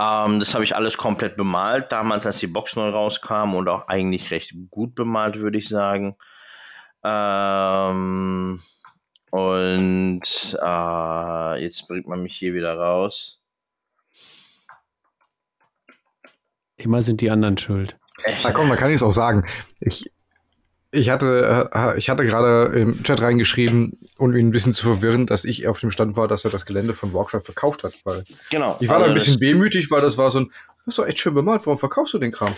[0.00, 3.88] Ähm, das habe ich alles komplett bemalt, damals, als die Box neu rauskam und auch
[3.88, 6.16] eigentlich recht gut bemalt, würde ich sagen.
[7.04, 8.60] Ähm,
[9.30, 13.42] und äh, jetzt bringt man mich hier wieder raus.
[16.76, 17.98] Immer sind die anderen schuld.
[18.42, 19.44] Na komm, man kann ich es auch sagen.
[19.80, 20.10] Ich,
[20.92, 25.26] ich hatte, äh, ich hatte gerade im Chat reingeschrieben, um ihn ein bisschen zu verwirren,
[25.26, 27.94] dass ich auf dem Stand war, dass er das Gelände von Warcraft verkauft hat.
[28.04, 28.76] Weil genau.
[28.80, 30.52] Ich war also da ein bisschen wehmütig, weil das war so ein,
[30.84, 32.54] das ist doch echt schön bemalt, warum verkaufst du den Kram?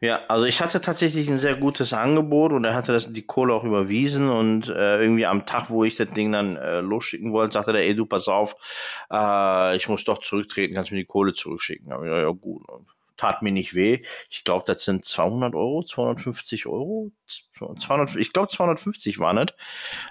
[0.00, 3.54] Ja, also ich hatte tatsächlich ein sehr gutes Angebot und er hatte das, die Kohle
[3.54, 7.54] auch überwiesen und äh, irgendwie am Tag, wo ich das Ding dann äh, losschicken wollte,
[7.54, 8.54] sagte der, ey du, pass auf,
[9.10, 11.88] äh, ich muss doch zurücktreten, kannst mir die Kohle zurückschicken.
[11.88, 12.64] Ja, ja, gut,
[13.16, 14.02] tat mir nicht weh.
[14.28, 17.12] Ich glaube, das sind 200 Euro, 250 Euro,
[17.58, 19.46] 200, ich glaube 250 waren es.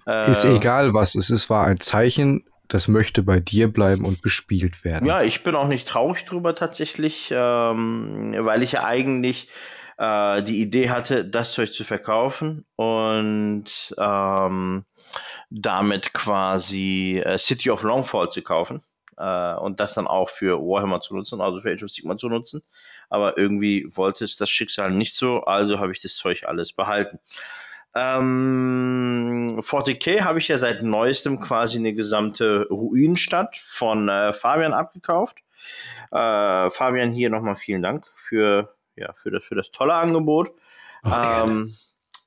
[0.07, 4.21] Äh, ist egal was es ist, war ein Zeichen, das möchte bei dir bleiben und
[4.21, 5.05] bespielt werden.
[5.05, 9.49] Ja, ich bin auch nicht traurig drüber tatsächlich, ähm, weil ich ja eigentlich
[9.97, 14.85] äh, die Idee hatte, das Zeug zu verkaufen und ähm,
[15.49, 18.81] damit quasi äh, City of Longfall zu kaufen
[19.17, 22.29] äh, und das dann auch für Warhammer zu nutzen, also für Age of Sigmar zu
[22.29, 22.61] nutzen.
[23.13, 27.19] Aber irgendwie wollte es das Schicksal nicht so, also habe ich das Zeug alles behalten.
[27.93, 35.37] Ähm, 40k habe ich ja seit neuestem quasi eine gesamte Ruinenstadt von äh, Fabian abgekauft.
[36.11, 40.51] Äh, Fabian, hier nochmal vielen Dank für ja, für das, für das tolle Angebot.
[41.03, 41.71] Ach, ähm,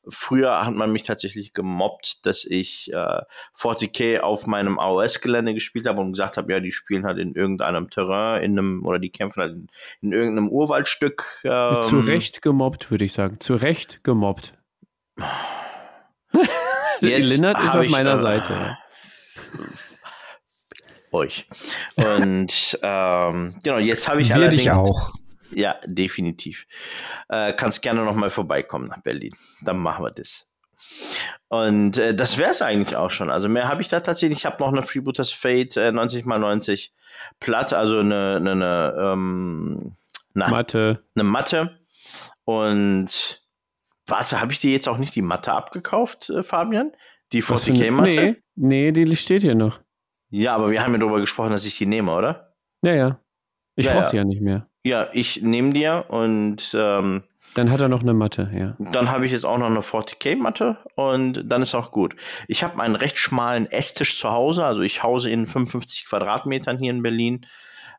[0.09, 3.23] früher hat man mich tatsächlich gemobbt, dass ich äh,
[3.59, 7.91] 40k auf meinem AOS-Gelände gespielt habe und gesagt habe, ja, die spielen halt in irgendeinem
[7.91, 9.69] Terrain, in einem, oder die kämpfen halt in,
[10.03, 11.43] in irgendeinem Urwaldstück.
[11.45, 13.41] Ähm, Zu Recht gemobbt, würde ich sagen.
[13.41, 14.55] Zu Recht gemobbt.
[17.01, 18.79] Lindert ist auf meiner ich, äh, Seite.
[21.13, 21.47] Euch.
[21.97, 24.63] Und ähm, genau, jetzt habe ich Wir allerdings.
[24.63, 25.13] Dich auch.
[25.53, 26.67] Ja, definitiv.
[27.29, 29.35] Äh, kannst gerne noch mal vorbeikommen nach Berlin.
[29.63, 30.49] Dann machen wir das.
[31.49, 33.31] Und äh, das wäre es eigentlich auch schon.
[33.31, 34.41] Also mehr habe ich da tatsächlich.
[34.41, 36.91] Ich habe noch eine Freebooters Fate äh, 90x90
[37.41, 39.95] Platte, also eine, eine, eine, ähm,
[40.35, 41.03] na, Matte.
[41.15, 41.79] Eine Matte.
[42.45, 43.43] Und
[44.07, 46.93] warte, habe ich dir jetzt auch nicht die Matte abgekauft, äh, Fabian?
[47.33, 48.37] Die 40k-Matte?
[48.55, 49.81] Nee, nee, die steht hier noch.
[50.31, 52.55] Ja, aber wir haben ja darüber gesprochen, dass ich die nehme, oder?
[52.83, 53.21] Ja, ja.
[53.75, 54.69] Ich ja, brauche die ja nicht mehr.
[54.87, 58.77] Ja, ich nehme dir und ähm, dann hat er noch eine Matte, ja.
[58.79, 62.15] Dann habe ich jetzt auch noch eine 40k-Matte und dann ist auch gut.
[62.47, 66.93] Ich habe einen recht schmalen Esstisch zu Hause, also ich hause in 55 Quadratmetern hier
[66.93, 67.47] in Berlin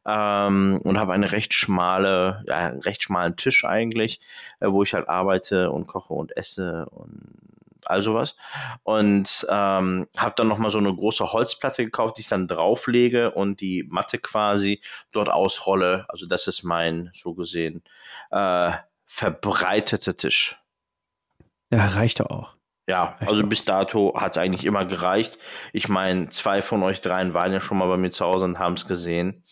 [0.05, 4.21] ähm, und habe eine recht schmale, ja, einen recht schmalen Tisch eigentlich,
[4.61, 7.56] äh, wo ich halt arbeite und koche und esse und
[7.89, 8.35] all sowas.
[8.83, 13.61] Und ähm, habe dann nochmal so eine große Holzplatte gekauft, die ich dann drauflege und
[13.61, 14.81] die Matte quasi
[15.11, 16.05] dort ausrolle.
[16.09, 17.83] Also das ist mein, so gesehen,
[18.31, 18.71] äh,
[19.05, 20.57] verbreiteter Tisch.
[21.71, 22.57] Ja, reicht auch.
[22.89, 25.37] Ja, also bis dato hat es eigentlich immer gereicht.
[25.73, 28.59] Ich meine, zwei von euch dreien waren ja schon mal bei mir zu Hause und
[28.59, 29.43] haben es gesehen.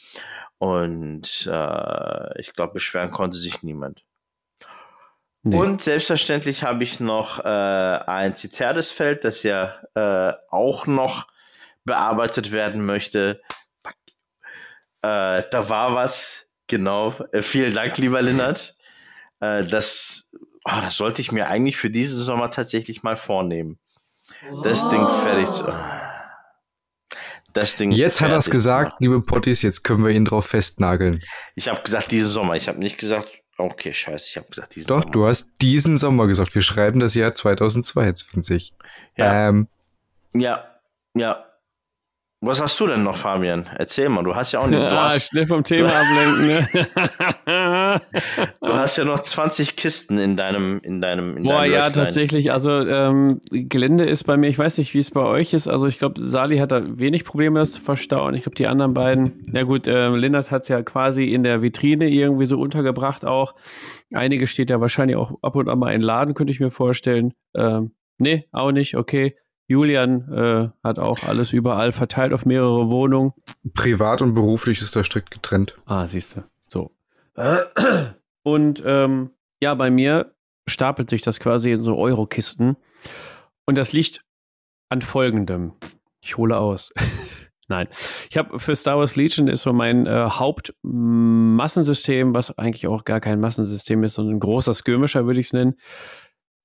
[0.58, 4.06] Und äh, ich glaube, beschweren konnte sich niemand.
[5.48, 5.58] Nee.
[5.58, 11.28] Und selbstverständlich habe ich noch äh, ein Ziterdesfeld, das ja äh, auch noch
[11.84, 13.42] bearbeitet werden möchte.
[15.04, 17.14] Äh, da war was, genau.
[17.32, 18.76] Äh, vielen Dank, lieber Linnert.
[19.40, 20.32] Äh, das,
[20.64, 23.78] oh, das sollte ich mir eigentlich für diesen Sommer tatsächlich mal vornehmen.
[24.64, 24.90] Das oh.
[24.90, 25.66] Ding fertig zu.
[27.54, 31.22] Das Ding jetzt hat er es gesagt, liebe Potties, jetzt können wir ihn drauf festnageln.
[31.54, 32.56] Ich habe gesagt diesen Sommer.
[32.56, 35.12] Ich habe nicht gesagt Okay, scheiße, ich habe gesagt diesen Doch, Sommer.
[35.12, 36.54] du hast diesen Sommer gesagt.
[36.56, 38.74] Wir schreiben das Jahr 2022.
[39.18, 39.50] Ja.
[39.50, 39.68] Ähm,
[40.34, 40.66] ja,
[41.14, 41.46] ja.
[42.46, 43.66] Was hast du denn noch, Fabian?
[43.76, 44.80] Erzähl mal, du hast ja auch nicht.
[44.80, 46.48] Ah, hast, schnell vom Thema ablenken.
[46.48, 46.68] Ne?
[48.62, 52.52] du hast ja noch 20 Kisten in deinem, in deinem, in Boah, deinem ja, tatsächlich.
[52.52, 55.68] Also ähm, Gelände ist bei mir, ich weiß nicht, wie es bei euch ist.
[55.68, 58.36] Also ich glaube, Sali hat da wenig Probleme, das zu verstauen.
[58.36, 61.64] Ich glaube, die anderen beiden, ja gut, äh, Lindert hat es ja quasi in der
[61.64, 63.56] Vitrine irgendwie so untergebracht auch.
[64.14, 67.34] Einige steht ja wahrscheinlich auch ab und an mal in Laden, könnte ich mir vorstellen.
[67.56, 69.36] Ähm, nee, auch nicht, okay.
[69.68, 73.34] Julian äh, hat auch alles überall verteilt auf mehrere Wohnungen.
[73.74, 75.76] Privat und beruflich ist da strikt getrennt.
[75.86, 76.44] Ah, siehst du.
[76.68, 76.92] So.
[78.44, 80.36] Und ähm, ja, bei mir
[80.68, 82.78] stapelt sich das quasi in so Eurokisten.
[83.66, 84.24] Und das liegt
[84.90, 85.74] an folgendem.
[86.22, 86.94] Ich hole aus.
[87.68, 87.88] Nein.
[88.30, 93.20] Ich habe für Star Wars Legion ist so mein äh, Hauptmassensystem, was eigentlich auch gar
[93.20, 95.76] kein Massensystem ist, sondern ein großer Skirmisher, würde ich es nennen.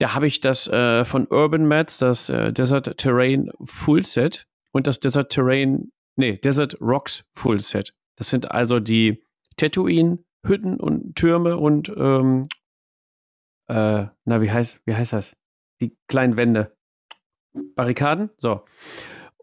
[0.01, 4.87] Da habe ich das äh, von Urban Mats, das äh, Desert Terrain Full Set und
[4.87, 7.95] das Desert Terrain, nee, Desert Rocks Full Set.
[8.17, 9.23] Das sind also die
[9.57, 12.45] Tatooine, Hütten und Türme und ähm,
[13.69, 15.37] äh, na, wie heißt, wie heißt das?
[15.83, 16.75] Die kleinen Wände.
[17.75, 18.31] Barrikaden?
[18.39, 18.65] So.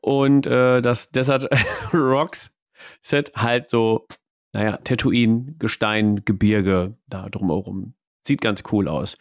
[0.02, 1.50] Und äh, das Desert
[1.94, 2.56] Rocks
[3.00, 4.08] Set halt so,
[4.54, 7.94] naja, Tatooine, Gestein, Gebirge da drumherum.
[8.28, 9.18] Sieht ganz cool aus.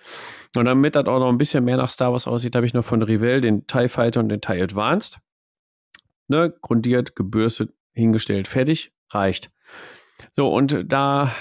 [0.57, 2.85] Und damit das auch noch ein bisschen mehr nach Star Wars aussieht, habe ich noch
[2.85, 5.19] von Revell den TIE Fighter und den TIE Advanced.
[6.29, 9.53] Ne, grundiert, gebürstet, hingestellt, fertig, reicht.
[10.33, 11.33] So, und da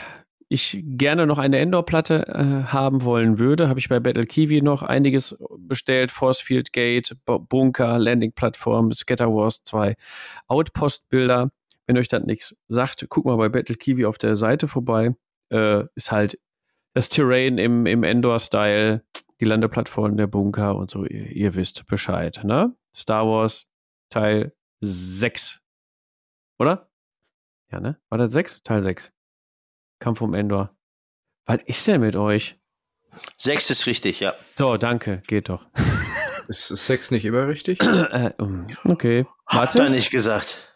[0.47, 4.83] ich gerne noch eine Endor-Platte äh, haben wollen würde, habe ich bei Battle Kiwi noch
[4.83, 6.11] einiges bestellt.
[6.11, 9.95] Force Field Gate, Bunker, Landing-Plattform, Scatter Wars 2,
[10.47, 11.49] Outpost-Bilder.
[11.87, 15.15] Wenn euch das nichts sagt, guckt mal bei Battle Kiwi auf der Seite vorbei.
[15.49, 16.37] Äh, ist halt
[16.95, 19.03] das Terrain im, im Endor-Style,
[19.39, 21.05] die Landeplattform, der Bunker und so.
[21.05, 22.73] Ihr, ihr wisst Bescheid, ne?
[22.95, 23.67] Star Wars
[24.09, 25.59] Teil 6.
[26.57, 26.89] Oder?
[27.69, 27.99] Ja, ne?
[28.09, 28.63] War das 6?
[28.63, 29.11] Teil 6.
[29.99, 30.73] Kampf um Endor.
[31.45, 32.57] Was ist denn mit euch?
[33.37, 34.33] 6 ist richtig, ja.
[34.55, 35.21] So, danke.
[35.27, 35.65] Geht doch.
[36.47, 37.81] Ist 6 nicht immer richtig?
[37.83, 38.31] äh,
[38.85, 39.25] okay.
[39.47, 39.73] Warte.
[39.73, 40.74] Hat er nicht gesagt.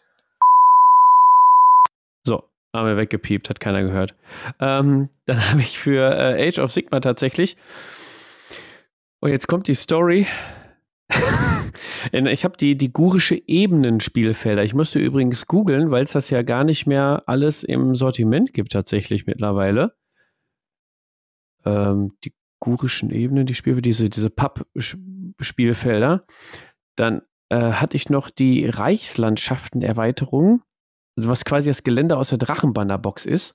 [2.74, 4.14] Haben wir weggepiept, hat keiner gehört.
[4.60, 7.56] Ähm, dann habe ich für äh, Age of Sigma tatsächlich.
[9.20, 10.26] Und oh, jetzt kommt die Story.
[12.12, 14.64] ich habe die, die gurische Ebenen-Spielfelder.
[14.64, 18.72] Ich musste übrigens googeln, weil es das ja gar nicht mehr alles im Sortiment gibt,
[18.72, 19.94] tatsächlich mittlerweile.
[21.66, 26.24] Ähm, die gurischen Ebenen, die Spielfelder, diese, diese Papp-Spielfelder.
[26.96, 30.62] Dann äh, hatte ich noch die Reichslandschaften-Erweiterung,
[31.16, 33.54] also was quasi das Gelände aus der Drachenbannerbox ist.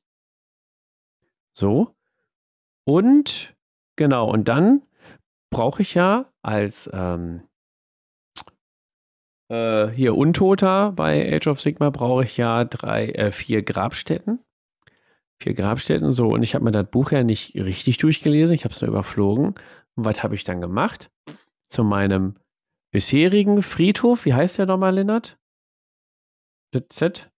[1.53, 1.95] So.
[2.85, 3.55] Und
[3.95, 4.83] genau, und dann
[5.51, 7.47] brauche ich ja als ähm,
[9.49, 14.39] äh, hier Untoter bei Age of Sigma brauche ich ja drei, äh, vier Grabstätten.
[15.41, 16.29] Vier Grabstätten, so.
[16.29, 18.55] Und ich habe mir das Buch ja nicht richtig durchgelesen.
[18.55, 19.53] Ich habe es nur überflogen.
[19.95, 21.11] Und was habe ich dann gemacht?
[21.67, 22.35] Zu meinem
[22.91, 25.37] bisherigen Friedhof, wie heißt der nochmal, Lennart?
[26.71, 27.31] Das Z?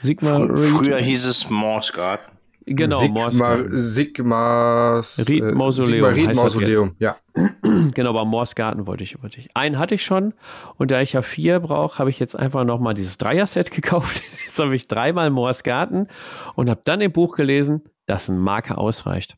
[0.00, 0.46] Sigma.
[0.54, 2.38] Früher hieß es Morse Garden.
[2.70, 5.92] Genau, Sigma, Sigmas Ried äh, Mausoleum.
[5.92, 7.16] Sigma Ried Mausoleum, ja.
[7.62, 9.48] genau, aber Morsgarten wollte ich, wollte ich.
[9.54, 10.34] Einen hatte ich schon
[10.76, 14.22] und da ich ja vier brauche, habe ich jetzt einfach nochmal dieses Dreier-Set gekauft.
[14.44, 16.08] Jetzt habe ich dreimal Morsgarten
[16.56, 19.36] und habe dann im Buch gelesen, dass ein Marker ausreicht.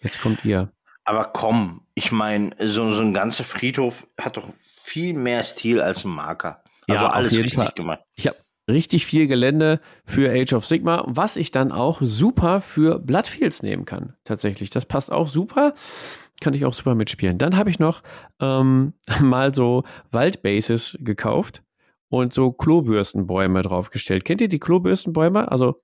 [0.00, 0.72] Jetzt kommt ihr.
[1.04, 6.04] Aber komm, ich meine, so, so ein ganzer Friedhof hat doch viel mehr Stil als
[6.04, 6.62] ein Marker.
[6.88, 7.72] Also ja, alles richtig Fall.
[7.74, 8.00] gemacht.
[8.14, 8.36] Ich habe
[8.72, 13.84] richtig viel Gelände für Age of Sigma, was ich dann auch super für Bloodfields nehmen
[13.84, 14.14] kann.
[14.24, 15.74] Tatsächlich, das passt auch super.
[16.40, 17.38] Kann ich auch super mitspielen.
[17.38, 18.02] Dann habe ich noch
[18.40, 21.62] ähm, mal so Waldbases gekauft
[22.08, 24.24] und so Klobürstenbäume draufgestellt.
[24.24, 25.50] Kennt ihr die Klobürstenbäume?
[25.50, 25.80] Also,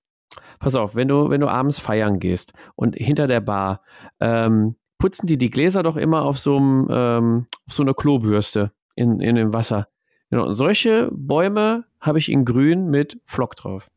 [0.58, 3.82] pass auf, wenn du, wenn du abends feiern gehst und hinter der Bar
[4.20, 8.72] ähm, putzen die die Gläser doch immer auf so, einem, ähm, auf so einer Klobürste
[8.94, 9.88] in, in dem Wasser.
[10.30, 13.88] Genau, und solche Bäume habe ich in grün mit Flock drauf.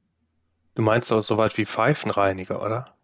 [0.76, 2.96] Du meinst doch so weit wie Pfeifenreiniger, oder?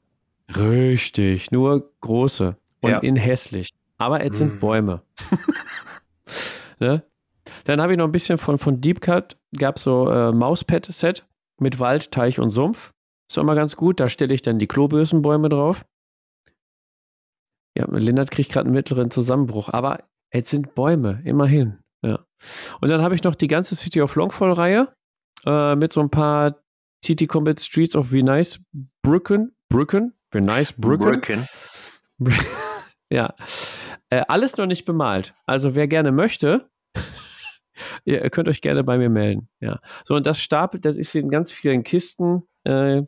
[0.55, 2.99] Richtig, nur große und ja.
[2.99, 3.73] in hässlich.
[3.97, 4.59] Aber es sind hm.
[4.59, 5.01] Bäume.
[6.79, 7.03] ne?
[7.65, 11.25] Dann habe ich noch ein bisschen von, von Deep Cut, gab so äh, Mauspad-Set
[11.59, 12.93] mit Wald, Teich und Sumpf.
[13.29, 13.99] Ist auch mal ganz gut.
[13.99, 15.85] Da stelle ich dann die Klobösenbäume drauf.
[17.77, 21.77] Ja, Lindert kriegt gerade einen mittleren Zusammenbruch, aber es sind Bäume, immerhin.
[22.81, 24.93] Und dann habe ich noch die ganze City of Longfall-Reihe
[25.45, 26.61] äh, mit so ein paar
[27.01, 28.59] TT Combat Streets of Nice
[29.03, 29.55] Brücken.
[29.69, 30.13] Brücken?
[30.33, 31.47] Nice Brücken.
[32.19, 32.35] Brücken.
[33.09, 33.33] ja.
[34.09, 35.33] Äh, alles noch nicht bemalt.
[35.45, 36.69] Also wer gerne möchte,
[38.05, 39.49] ihr könnt euch gerne bei mir melden.
[39.59, 39.79] Ja.
[40.05, 42.43] So, und das stapelt, das ist in ganz vielen Kisten.
[42.63, 43.03] Äh,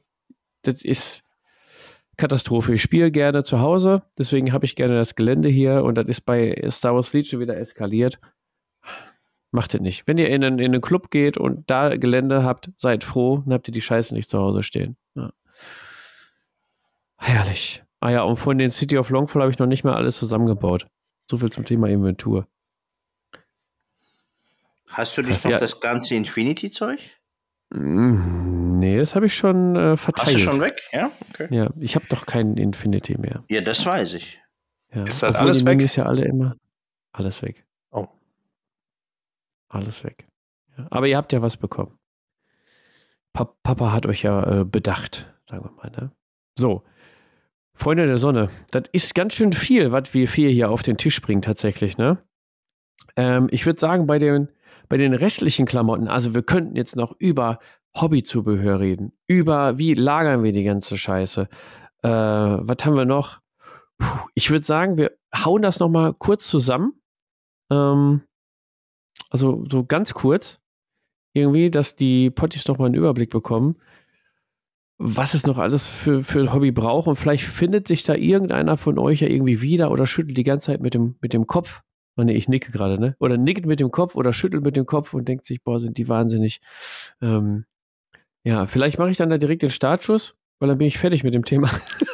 [0.63, 1.23] das ist
[2.17, 2.73] Katastrophe.
[2.73, 6.21] Ich spiele gerne zu Hause, deswegen habe ich gerne das Gelände hier und das ist
[6.21, 8.19] bei Star Wars Fleet schon wieder eskaliert.
[9.51, 10.07] Macht ihr nicht.
[10.07, 13.53] Wenn ihr in einen, in einen Club geht und da Gelände habt, seid froh, dann
[13.53, 14.95] habt ihr die Scheiße nicht zu Hause stehen.
[15.15, 15.31] Ja.
[17.17, 17.83] Herrlich.
[17.99, 20.87] Ah ja, und von den City of Longfall habe ich noch nicht mal alles zusammengebaut.
[21.27, 22.47] So viel zum Thema Inventur.
[24.87, 25.59] Hast du nicht noch ja.
[25.59, 26.99] das ganze Infinity-Zeug?
[27.69, 30.27] Mm, nee, das habe ich schon äh, verteilt.
[30.27, 30.81] Hast du schon weg?
[30.91, 31.47] Ja, okay.
[31.51, 33.43] Ja, ich habe doch keinen Infinity mehr.
[33.49, 34.39] Ja, das weiß ich.
[34.93, 35.03] Ja.
[35.03, 35.81] Ist das alles weg?
[35.81, 36.55] Ist ja alle immer
[37.11, 37.65] alles weg.
[39.69, 40.25] Alles weg.
[40.77, 40.87] Ja.
[40.89, 41.97] Aber ihr habt ja was bekommen.
[43.33, 45.91] Pa Papa hat euch ja äh, bedacht, sagen wir mal.
[45.91, 46.11] Ne?
[46.57, 46.83] So,
[47.79, 51.21] Freunde der Sonne, das ist ganz schön viel, was wir vier hier auf den Tisch
[51.21, 51.97] bringen tatsächlich.
[51.97, 52.17] Ne?
[53.15, 54.49] Ähm, ich würde sagen, bei den,
[54.89, 57.59] bei den restlichen Klamotten, also wir könnten jetzt noch über
[57.95, 61.47] Hobbyzubehör reden, über wie lagern wir die ganze Scheiße.
[62.01, 63.39] Äh, was haben wir noch?
[63.97, 67.01] Puh, ich würde sagen, wir hauen das noch mal kurz zusammen.
[67.71, 68.23] Ähm,
[69.29, 70.59] also so ganz kurz,
[71.33, 73.75] irgendwie, dass die Potties noch mal einen Überblick bekommen,
[74.97, 77.07] was es noch alles für, für ein Hobby braucht.
[77.07, 80.67] Und vielleicht findet sich da irgendeiner von euch ja irgendwie wieder oder schüttelt die ganze
[80.67, 81.81] Zeit mit dem, mit dem Kopf.
[82.17, 83.15] Oh nee, ich nicke gerade, ne?
[83.19, 85.97] Oder nickt mit dem Kopf oder schüttelt mit dem Kopf und denkt sich, boah, sind
[85.97, 86.59] die wahnsinnig.
[87.21, 87.65] Ähm,
[88.43, 91.33] Ja, vielleicht mache ich dann da direkt den Startschuss, weil dann bin ich fertig mit
[91.33, 91.69] dem Thema.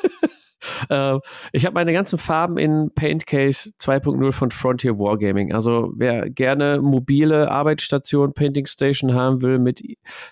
[0.89, 1.17] äh,
[1.51, 5.53] ich habe meine ganzen Farben in Paintcase 2.0 von Frontier Wargaming.
[5.53, 9.81] Also wer gerne mobile Arbeitsstation, Painting Station haben will mit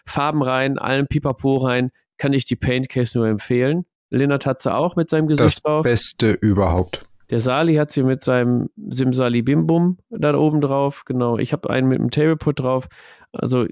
[0.05, 3.85] Farben rein, allen Pipapo rein, kann ich die Paintcase nur empfehlen.
[4.09, 5.81] Lennart hat sie auch mit seinem Gesichtsbau.
[5.81, 7.05] Das Beste überhaupt.
[7.29, 11.03] Der Sali hat sie mit seinem Simsali Bimbum da oben drauf.
[11.05, 12.87] Genau, ich habe einen mit dem Tableput drauf.
[13.31, 13.65] Also,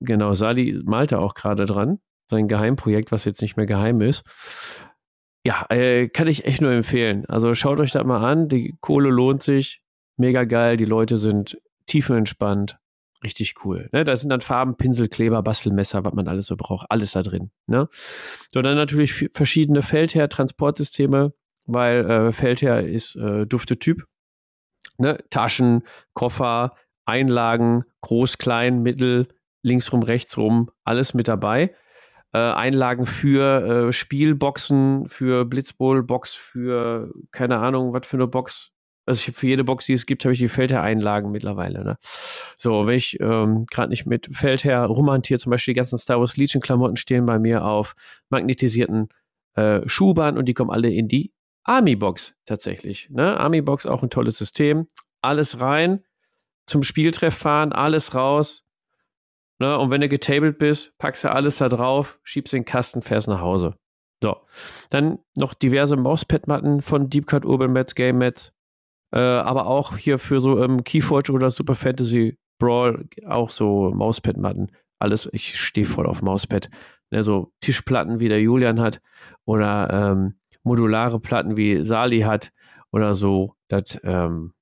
[0.00, 2.00] genau, Sali malte auch gerade dran.
[2.28, 4.24] Sein Geheimprojekt, was jetzt nicht mehr geheim ist.
[5.44, 7.24] Ja, äh, kann ich echt nur empfehlen.
[7.26, 8.48] Also schaut euch das mal an.
[8.48, 9.82] Die Kohle lohnt sich.
[10.16, 10.76] Mega geil.
[10.76, 12.78] Die Leute sind tiefenentspannt.
[13.24, 13.88] Richtig cool.
[13.92, 14.04] Ne?
[14.04, 16.86] Da sind dann Farben, Pinsel, Kleber, Bastelmesser, was man alles so braucht.
[16.90, 17.50] Alles da drin.
[17.66, 17.88] Ne?
[18.52, 21.32] So, dann natürlich verschiedene Feldherr-Transportsysteme,
[21.66, 24.06] weil äh, Feldherr ist äh, Dufte-Typ.
[24.98, 25.18] Ne?
[25.30, 25.82] Taschen,
[26.14, 29.28] Koffer, Einlagen, groß, klein, mittel,
[29.62, 31.74] linksrum, rechtsrum, alles mit dabei.
[32.32, 38.70] Äh, Einlagen für äh, Spielboxen, für Blitzbowl-Box, für keine Ahnung, was für eine Box.
[39.04, 41.82] Also ich für jede Box, die es gibt, habe ich die Feldherr-Einlagen mittlerweile.
[41.82, 41.96] Ne?
[42.54, 46.36] So, wenn ich ähm, gerade nicht mit Feldherr rumhantiere, zum Beispiel die ganzen Star Wars
[46.36, 47.94] Legion-Klamotten stehen bei mir auf
[48.28, 49.08] magnetisierten
[49.54, 51.32] äh, Schuhbahn und die kommen alle in die
[51.64, 53.10] Army-Box tatsächlich.
[53.10, 53.36] Ne?
[53.36, 54.86] Army-Box auch ein tolles System.
[55.20, 56.04] Alles rein,
[56.66, 58.64] zum Spieltreff fahren, alles raus,
[59.60, 59.78] Ne?
[59.78, 63.40] Und wenn du getabelt bist, packst du alles da drauf, schiebst den Kasten, fährst nach
[63.40, 63.76] Hause.
[64.22, 64.36] So.
[64.90, 68.52] Dann noch diverse Mauspad-Matten von Deep Cut Urban Mats, Game Mats.
[69.12, 74.72] Äh, aber auch hier für so ähm, Keyforge oder Super Fantasy Brawl auch so Mauspad-Matten.
[74.98, 76.68] Alles, ich stehe voll auf Mauspad.
[77.10, 79.00] Ne, so Tischplatten wie der Julian hat
[79.44, 82.52] oder ähm, modulare Platten wie Sali hat
[82.92, 83.54] oder so.
[83.68, 84.52] Das ähm,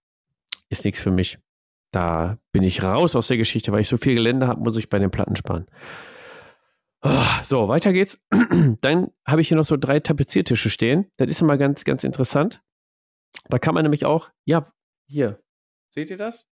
[0.70, 1.38] ist nichts für mich.
[1.98, 4.88] Da bin ich raus aus der Geschichte, weil ich so viel Gelände habe, muss ich
[4.88, 5.66] bei den Platten sparen.
[7.02, 7.10] Oh,
[7.42, 8.24] so, weiter geht's.
[8.80, 11.10] Dann habe ich hier noch so drei Tapeziertische stehen.
[11.16, 12.62] Das ist immer ganz, ganz interessant.
[13.48, 14.72] Da kann man nämlich auch, ja,
[15.08, 15.42] hier.
[15.90, 16.48] Seht ihr das?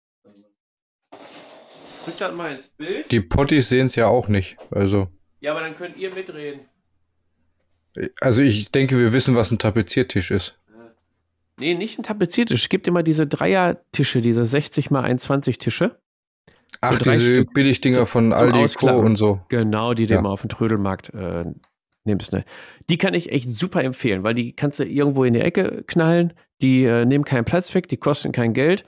[2.04, 3.10] Drückt das mal ins Bild.
[3.10, 4.56] Die Potties sehen es ja auch nicht.
[4.70, 5.08] Also.
[5.40, 6.60] Ja, aber dann könnt ihr mitreden.
[8.20, 10.56] Also ich denke, wir wissen, was ein Tapeziertisch ist.
[11.62, 12.62] Nee, nicht ein Tapeziertisch.
[12.62, 15.96] Es gibt immer diese Dreiertische, diese 60 x 21 Tische.
[16.80, 17.44] Ach, so diese.
[17.44, 18.98] Billigdinger so, von Aldi Co.
[18.98, 19.40] und so.
[19.48, 20.18] Genau, die du ja.
[20.18, 21.44] immer auf dem Trödelmarkt äh,
[22.02, 22.32] nimmst.
[22.32, 22.44] Ne?
[22.90, 26.32] Die kann ich echt super empfehlen, weil die kannst du irgendwo in die Ecke knallen.
[26.62, 28.84] Die äh, nehmen keinen Platz weg, die kosten kein Geld.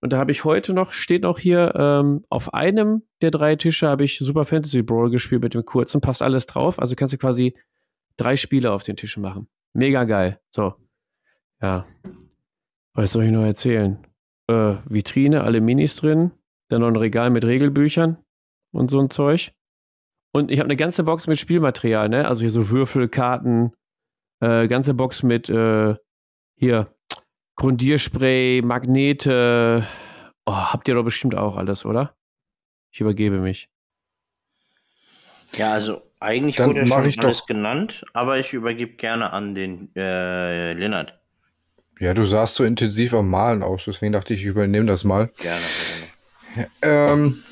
[0.00, 3.86] Und da habe ich heute noch, steht noch hier, ähm, auf einem der drei Tische
[3.86, 6.80] habe ich Super Fantasy Brawl gespielt mit dem kurzen, passt alles drauf.
[6.80, 7.54] Also kannst du quasi
[8.16, 9.46] drei Spiele auf den Tischen machen.
[9.74, 10.40] Mega geil.
[10.50, 10.74] So,
[11.62, 11.86] ja.
[12.94, 13.98] Was soll ich noch erzählen?
[14.48, 16.32] Äh, Vitrine, alle Minis drin.
[16.68, 18.16] Dann noch ein Regal mit Regelbüchern
[18.72, 19.52] und so ein Zeug.
[20.32, 22.26] Und ich habe eine ganze Box mit Spielmaterial, ne?
[22.26, 23.72] Also hier so Würfel, Karten,
[24.40, 25.94] äh, ganze Box mit äh,
[26.56, 26.94] hier
[27.56, 29.86] Grundierspray, Magnete.
[30.44, 32.14] Oh, habt ihr doch bestimmt auch alles, oder?
[32.92, 33.68] Ich übergebe mich.
[35.54, 37.46] Ja, also eigentlich Dann wurde schon alles doch.
[37.46, 41.18] genannt, aber ich übergebe gerne an den äh, Lennart.
[41.98, 45.30] Ja, du sahst so intensiv am Malen aus, deswegen dachte ich, ich übernehme das mal.
[45.38, 45.60] Gerne.
[46.54, 46.70] gerne.
[46.82, 47.42] Ähm,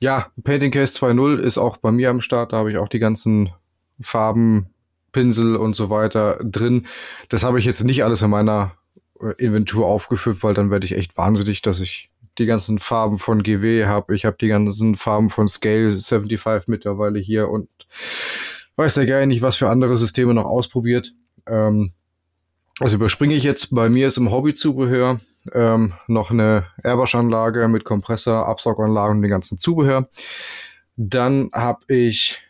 [0.00, 2.52] ja, Painting Case 2.0 ist auch bei mir am Start.
[2.52, 3.52] Da habe ich auch die ganzen
[4.00, 4.70] Farben,
[5.12, 6.86] Pinsel und so weiter drin.
[7.28, 8.76] Das habe ich jetzt nicht alles in meiner
[9.20, 13.42] äh, Inventur aufgeführt, weil dann werde ich echt wahnsinnig, dass ich die ganzen Farben von
[13.42, 14.14] GW habe.
[14.14, 17.68] Ich habe die ganzen Farben von Scale 75 mittlerweile hier und
[18.76, 21.12] weiß ja gar nicht, was für andere Systeme noch ausprobiert.
[21.46, 21.92] Ähm,
[22.80, 25.20] also überspringe ich jetzt, bei mir ist im Hobbyzubehör
[25.52, 30.08] ähm, noch eine Airwash-Anlage mit Kompressor, Absauganlage und dem ganzen Zubehör.
[30.96, 32.40] Dann habe ich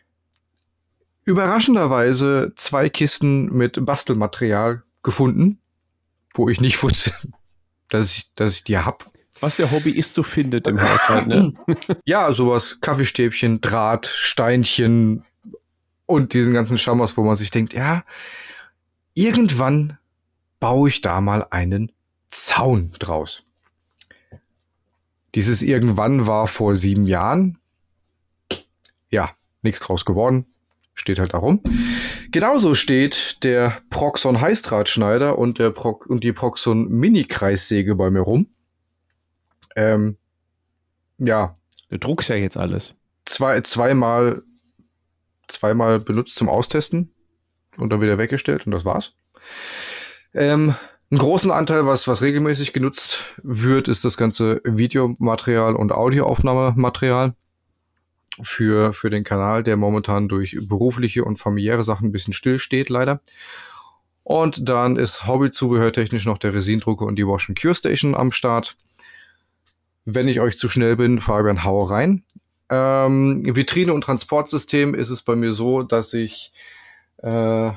[1.25, 5.59] überraschenderweise zwei Kisten mit Bastelmaterial gefunden,
[6.33, 7.13] wo ich nicht wusste,
[7.89, 9.11] dass ich, dass ich die hab.
[9.41, 11.53] Was der Hobbyist so findet im Haushalt, ne?
[12.05, 15.25] ja, sowas, Kaffeestäbchen, Draht, Steinchen
[16.05, 18.03] und diesen ganzen Schammers, wo man sich denkt, ja,
[19.13, 19.97] irgendwann
[20.61, 21.91] baue ich da mal einen
[22.29, 23.43] Zaun draus.
[25.35, 27.57] Dieses irgendwann war vor sieben Jahren.
[29.09, 29.31] Ja,
[29.61, 30.45] nichts draus geworden.
[30.93, 31.61] Steht halt darum.
[32.31, 38.47] Genauso steht der Proxon Heißdrahtschneider und, der Pro und die Proxon Mini-Kreissäge bei mir rum.
[39.75, 40.17] Ähm,
[41.17, 41.57] ja.
[41.89, 42.93] Du druckst ja jetzt alles.
[43.25, 44.43] Zwei, zweimal,
[45.47, 47.13] zweimal benutzt zum Austesten
[47.77, 49.13] und dann wieder weggestellt und das war's.
[50.33, 50.75] Ähm,
[51.09, 57.33] einen großen Anteil, was, was regelmäßig genutzt wird, ist das ganze Videomaterial und Audioaufnahmematerial.
[58.43, 62.89] für, für den Kanal, der momentan durch berufliche und familiäre Sachen ein bisschen still steht,
[62.89, 63.19] leider.
[64.23, 68.77] Und dann ist Hobbyzubehörtechnisch noch der Resindrucker und die Wash and Cure Station am Start.
[70.05, 72.23] Wenn ich euch zu schnell bin, Fabian, hau rein.
[72.69, 76.53] Ähm, Vitrine und Transportsystem ist es bei mir so, dass ich
[77.17, 77.71] äh,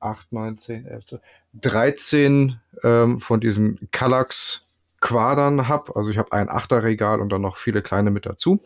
[0.00, 1.22] 8, 9, 10, 11, 12,
[1.60, 4.66] 13 ähm, von diesen Kallax
[5.00, 5.94] Quadern habe.
[5.96, 8.62] Also ich habe ein Achterregal und dann noch viele kleine mit dazu.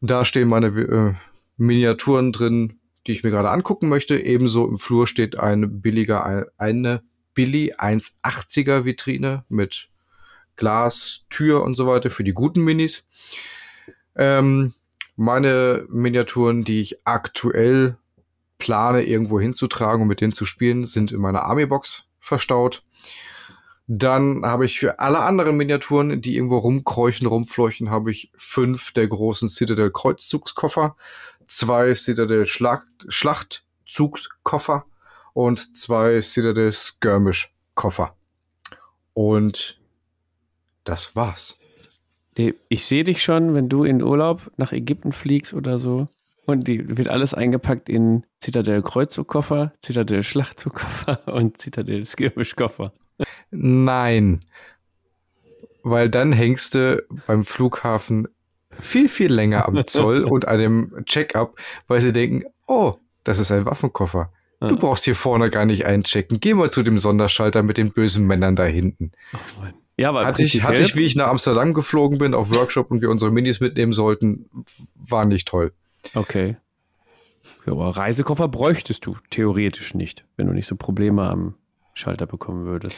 [0.00, 1.14] Da stehen meine äh,
[1.56, 4.18] Miniaturen drin, die ich mir gerade angucken möchte.
[4.18, 7.02] Ebenso im Flur steht eine billiger, eine
[7.34, 9.88] Billy 180er Vitrine mit
[10.56, 13.06] Glas, Tür und so weiter für die guten Minis.
[14.16, 14.74] Ähm,
[15.16, 17.96] meine Miniaturen, die ich aktuell
[18.58, 22.84] plane, irgendwo hinzutragen und mit denen zu spielen, sind in meiner Army-Box verstaut.
[23.86, 29.08] Dann habe ich für alle anderen Miniaturen, die irgendwo rumkräuchen, rumfleuchen, habe ich fünf der
[29.08, 30.96] großen Citadel Kreuzzugskoffer,
[31.48, 34.84] zwei Citadel Schlacht Schlachtzugskoffer
[35.32, 38.14] und zwei Citadel Skirmish Koffer.
[39.12, 39.80] Und
[40.84, 41.58] das war's.
[42.68, 46.08] Ich sehe dich schon, wenn du in Urlaub nach Ägypten fliegst oder so.
[46.50, 52.92] Und die wird alles eingepackt in Citadel Kreuzzugkoffer, Citadel Schlachtzugkoffer und Citadel Skirmish-Koffer.
[53.50, 54.40] Nein.
[55.82, 58.28] Weil dann hängst du beim Flughafen
[58.78, 61.56] viel, viel länger am Zoll und an dem Check-up,
[61.86, 62.94] weil sie denken, oh,
[63.24, 64.32] das ist ein Waffenkoffer.
[64.60, 66.38] Du brauchst hier vorne gar nicht einchecken.
[66.38, 69.10] Geh mal zu dem Sonderschalter mit den bösen Männern da hinten.
[69.32, 69.64] Oh
[69.98, 73.00] ja, aber hatte ich, hatte ich, wie ich nach Amsterdam geflogen bin, auf Workshop und
[73.00, 74.50] wir unsere Minis mitnehmen sollten,
[74.94, 75.72] war nicht toll.
[76.14, 76.56] Okay.
[77.66, 81.54] Ja, aber Reisekoffer bräuchtest du theoretisch nicht, wenn du nicht so Probleme am
[81.94, 82.96] Schalter bekommen würdest.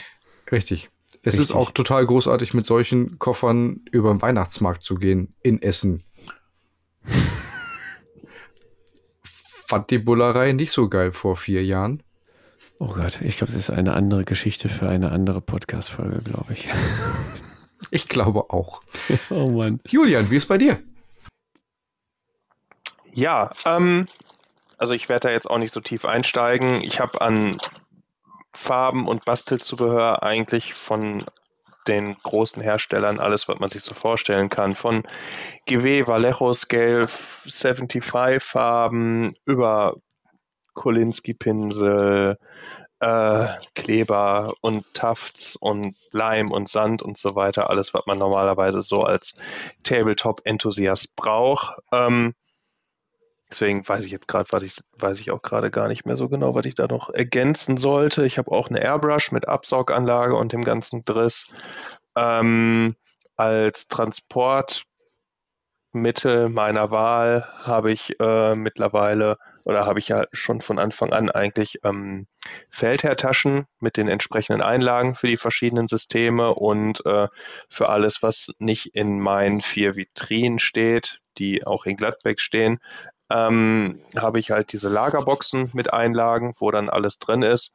[0.51, 0.91] Richtig.
[1.25, 1.41] Es Richtig.
[1.41, 6.03] ist auch total großartig, mit solchen Koffern über den Weihnachtsmarkt zu gehen in Essen.
[9.23, 12.03] Fand die Bullerei nicht so geil vor vier Jahren.
[12.79, 16.69] Oh Gott, ich glaube, das ist eine andere Geschichte für eine andere Podcast-Folge, glaube ich.
[17.91, 18.83] Ich glaube auch.
[19.31, 19.81] Oh Mann.
[19.87, 20.81] Julian, wie ist bei dir?
[23.15, 24.07] Ja, ähm,
[24.79, 26.83] also ich werde da jetzt auch nicht so tief einsteigen.
[26.83, 27.59] Ich habe an
[28.53, 31.25] Farben und Bastelzubehör eigentlich von
[31.89, 34.77] den großen Herstellern alles, was man sich so vorstellen kann.
[34.77, 35.03] Von
[35.67, 38.05] GW, Vallejo Scale, 75
[38.41, 39.97] Farben über
[40.75, 42.39] Kolinski-Pinsel,
[43.01, 47.69] äh, Kleber und Tafts und Leim und Sand und so weiter.
[47.69, 49.35] Alles, was man normalerweise so als
[49.83, 51.79] Tabletop-Enthusiast braucht.
[51.91, 52.35] Ähm,
[53.53, 56.31] Deswegen weiß ich jetzt gerade, was ich, weiß ich auch gerade gar nicht mehr so
[56.31, 58.25] genau, was ich da noch ergänzen sollte.
[58.25, 61.47] Ich habe auch eine Airbrush mit Absauganlage und dem ganzen Driss.
[62.17, 62.97] Ähm,
[63.37, 64.87] als Transportmittel
[66.49, 71.79] meiner Wahl habe ich äh, mittlerweile oder habe ich ja schon von Anfang an eigentlich
[71.85, 72.27] ähm,
[72.71, 77.29] Feldherrtaschen mit den entsprechenden Einlagen für die verschiedenen Systeme und äh,
[77.69, 82.79] für alles, was nicht in meinen vier Vitrinen steht, die auch in Gladbeck stehen,
[83.33, 87.73] ähm, habe ich halt diese Lagerboxen mit Einlagen, wo dann alles drin ist,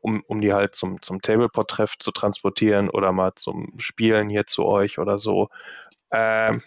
[0.00, 4.64] um, um die halt zum, zum Tableport-Treff zu transportieren oder mal zum Spielen hier zu
[4.64, 5.48] euch oder so.
[6.12, 6.62] Ähm,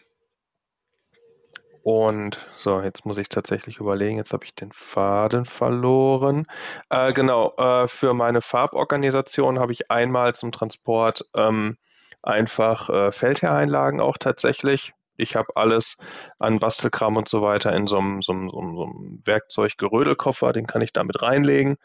[1.84, 6.48] und so, jetzt muss ich tatsächlich überlegen, jetzt habe ich den Faden verloren.
[6.90, 11.78] Äh, genau, äh, für meine Farborganisation habe ich einmal zum Transport ähm,
[12.24, 15.98] einfach äh, Feldherreinlagen auch tatsächlich ich habe alles
[16.40, 20.82] an Bastelkram und so weiter in so einem, so einem, so einem Werkzeuggerödelkoffer, den kann
[20.82, 21.78] ich damit reinlegen.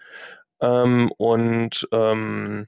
[0.60, 2.66] Ähm, und ähm,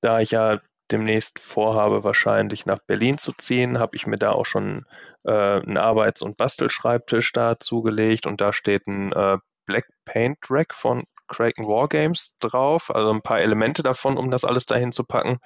[0.00, 0.58] da ich ja
[0.90, 4.84] demnächst vorhabe, wahrscheinlich nach Berlin zu ziehen, habe ich mir da auch schon
[5.24, 10.74] äh, einen Arbeits- und Bastelschreibtisch da zugelegt und da steht ein äh, Black Paint Rack
[10.74, 15.38] von Kraken Wargames drauf, also ein paar Elemente davon, um das alles dahin zu packen.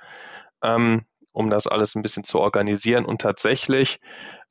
[0.62, 1.04] Ähm,
[1.36, 3.04] um das alles ein bisschen zu organisieren.
[3.04, 4.00] Und tatsächlich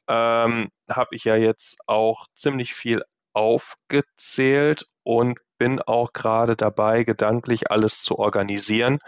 [0.07, 3.01] ähm, habe ich ja jetzt auch ziemlich viel
[3.33, 8.99] aufgezählt und bin auch gerade dabei, gedanklich alles zu organisieren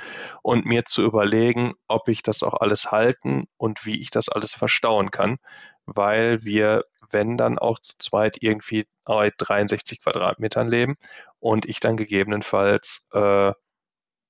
[0.42, 4.56] und mir zu überlegen, ob ich das auch alles halten und wie ich das alles
[4.56, 5.38] verstauen kann,
[5.86, 10.96] weil wir, wenn dann auch zu zweit irgendwie bei 63 Quadratmetern leben
[11.40, 13.52] und ich dann gegebenenfalls äh,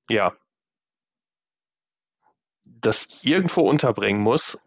[0.10, 0.34] ja
[2.82, 4.60] das irgendwo unterbringen muss.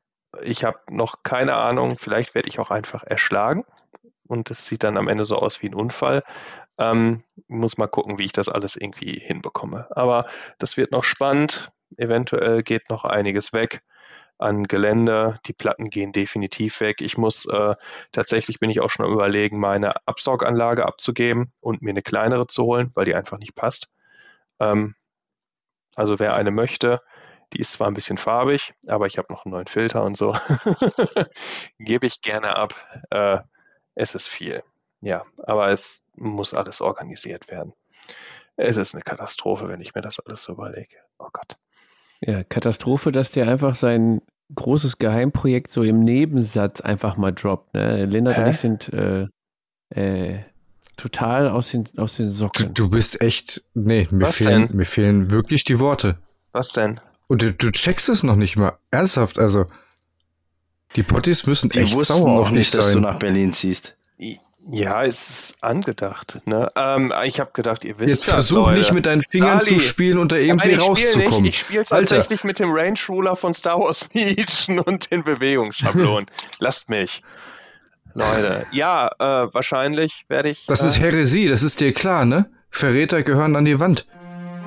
[0.42, 3.64] Ich habe noch keine Ahnung, vielleicht werde ich auch einfach erschlagen
[4.28, 6.22] und es sieht dann am Ende so aus wie ein Unfall.
[6.78, 9.88] Ähm, muss mal gucken, wie ich das alles irgendwie hinbekomme.
[9.96, 10.26] Aber
[10.58, 11.70] das wird noch spannend.
[11.96, 13.82] Eventuell geht noch einiges weg.
[14.38, 15.38] an Gelände.
[15.46, 17.00] Die Platten gehen definitiv weg.
[17.02, 17.74] Ich muss äh,
[18.12, 22.90] tatsächlich bin ich auch schon überlegen, meine Absauganlage abzugeben und mir eine kleinere zu holen,
[22.94, 23.88] weil die einfach nicht passt.
[24.60, 24.94] Ähm,
[25.96, 27.02] also wer eine möchte,
[27.52, 30.36] die ist zwar ein bisschen farbig, aber ich habe noch einen neuen Filter und so.
[31.78, 32.74] Gebe ich gerne ab.
[33.10, 33.38] Äh,
[33.94, 34.62] es ist viel.
[35.00, 37.72] Ja, aber es muss alles organisiert werden.
[38.56, 40.96] Es ist eine Katastrophe, wenn ich mir das alles so überlege.
[41.18, 41.56] Oh Gott.
[42.20, 44.20] Ja, Katastrophe, dass der einfach sein
[44.54, 47.74] großes Geheimprojekt so im Nebensatz einfach mal droppt.
[47.74, 48.04] Ne?
[48.04, 49.28] Lennart und ich sind äh,
[49.90, 50.40] äh,
[50.96, 52.74] total aus den, aus den Socken.
[52.74, 53.64] Du, du bist echt.
[53.74, 56.18] Nee, mir fehlen, mir fehlen wirklich die Worte.
[56.52, 57.00] Was denn?
[57.30, 58.72] Und du, du checkst es noch nicht mal.
[58.90, 59.66] Ernsthaft, also.
[60.96, 62.80] Die Potties müssen die echt wussten sauer noch nicht, sein.
[62.80, 63.94] dass du nach Berlin ziehst.
[64.68, 66.40] Ja, es ist angedacht.
[66.44, 66.68] Ne?
[66.74, 68.78] Ähm, ich habe gedacht, ihr wisst Jetzt das, versuch Leute.
[68.78, 69.74] nicht mit deinen Fingern Dali.
[69.74, 71.42] zu spielen und da irgendwie Nein, ich rauszukommen.
[71.42, 71.54] Nicht.
[71.54, 76.26] Ich spiele tatsächlich mit dem Range Ruler von Star Wars Legion und den Bewegungsschablonen.
[76.58, 77.22] Lasst mich.
[78.12, 80.66] Leute, ja, äh, wahrscheinlich werde ich.
[80.66, 82.50] Das äh, ist Häresie, das ist dir klar, ne?
[82.70, 84.04] Verräter gehören an die Wand.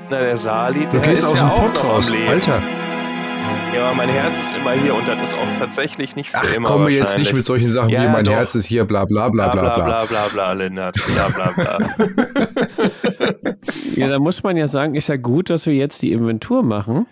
[0.10, 2.62] Na, der Sali, der du gehst aus ja dem Pott raus, Alter.
[3.74, 6.70] Ja, mein Herz ist immer hier und das ist auch tatsächlich nicht für Ach, immer.
[6.70, 8.34] Komm mir jetzt nicht mit solchen Sachen ja, wie mein doch.
[8.34, 9.86] Herz ist hier, bla bla bla bla bla.
[9.86, 10.96] Bla bla bla, Lennart.
[11.08, 11.80] Bla bla bla.
[13.96, 17.08] ja, da muss man ja sagen, ist ja gut, dass wir jetzt die Inventur machen,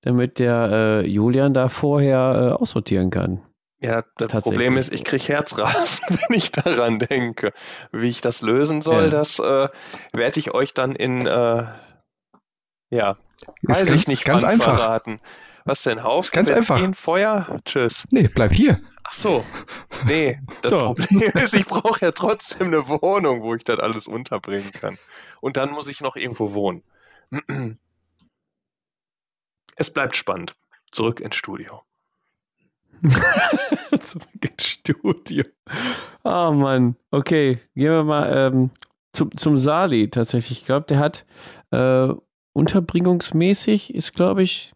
[0.00, 3.42] damit der äh, Julian da vorher äh, aussortieren kann.
[3.82, 7.52] Ja, das Problem ist, ich kriege Herzrasen, wenn ich daran denke.
[7.90, 9.10] Wie ich das lösen soll, ja.
[9.10, 9.68] das äh,
[10.12, 11.26] werde ich euch dann in,
[12.92, 13.16] ja,
[13.62, 14.76] weiß ganz, ich nicht, ganz einfach.
[14.76, 15.18] verraten.
[15.64, 16.20] Was denn, Haufen?
[16.20, 16.94] Ist ganz einfach.
[16.94, 17.60] Feuer?
[17.64, 18.06] Tschüss.
[18.10, 18.80] Nee, bleib hier.
[19.04, 19.44] Ach so.
[20.06, 20.94] Nee, das so.
[20.94, 24.98] Problem ist, ich brauche ja trotzdem eine Wohnung, wo ich das alles unterbringen kann.
[25.40, 26.82] Und dann muss ich noch irgendwo wohnen.
[29.74, 30.54] Es bleibt spannend.
[30.90, 31.82] Zurück ins Studio.
[34.00, 35.44] Zurück ins Studio.
[36.24, 36.94] Oh Mann.
[37.10, 38.70] Okay, gehen wir mal ähm,
[39.14, 40.60] zum, zum Sali tatsächlich.
[40.60, 41.24] Ich glaube, der hat
[41.70, 42.12] äh,
[42.52, 44.72] unterbringungsmäßig, ist glaube ich,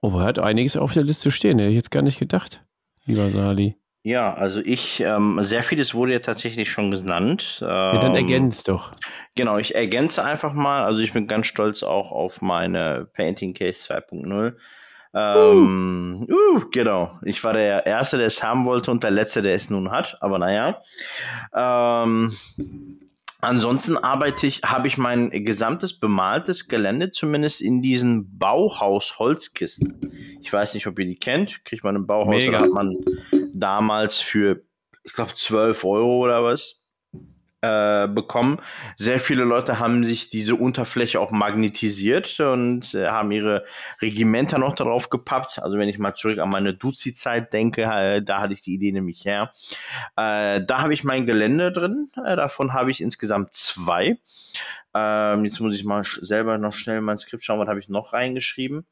[0.00, 1.58] oh, er hat einiges auf der Liste stehen.
[1.58, 2.62] Hätte ich jetzt gar nicht gedacht,
[3.04, 3.76] lieber Sali.
[4.02, 7.58] Ja, also ich, ähm, sehr vieles wurde ja tatsächlich schon genannt.
[7.60, 8.92] Ähm, ja, dann ähm, ergänzt doch.
[9.34, 10.84] Genau, ich ergänze einfach mal.
[10.84, 14.54] Also ich bin ganz stolz auch auf meine Painting Case 2.0.
[15.12, 16.56] Ähm, uh.
[16.56, 17.18] Uh, genau.
[17.24, 20.16] Ich war der Erste, der es haben wollte und der Letzte, der es nun hat.
[20.22, 20.80] Aber naja.
[21.54, 22.32] Ähm,
[23.40, 30.10] ansonsten arbeite ich, habe ich mein gesamtes bemaltes Gelände zumindest in diesen Bauhaus-Holzkisten.
[30.40, 31.64] Ich weiß nicht, ob ihr die kennt.
[31.64, 32.60] Kriegt man im Bauhaus Mega.
[32.60, 32.96] hat man
[33.52, 34.62] damals für,
[35.04, 36.79] ich glaube, 12 Euro oder was
[37.62, 38.58] äh, bekommen.
[38.96, 43.64] Sehr viele Leute haben sich diese Unterfläche auch magnetisiert und äh, haben ihre
[44.00, 45.62] Regimenter noch darauf gepappt.
[45.62, 48.92] Also wenn ich mal zurück an meine Duzi-Zeit denke, äh, da hatte ich die Idee
[48.92, 49.52] nämlich her.
[50.16, 52.10] Äh, da habe ich mein Gelände drin.
[52.24, 54.18] Äh, davon habe ich insgesamt zwei.
[54.94, 58.12] Ähm, jetzt muss ich mal selber noch schnell mein Skript schauen, was habe ich noch
[58.12, 58.86] reingeschrieben.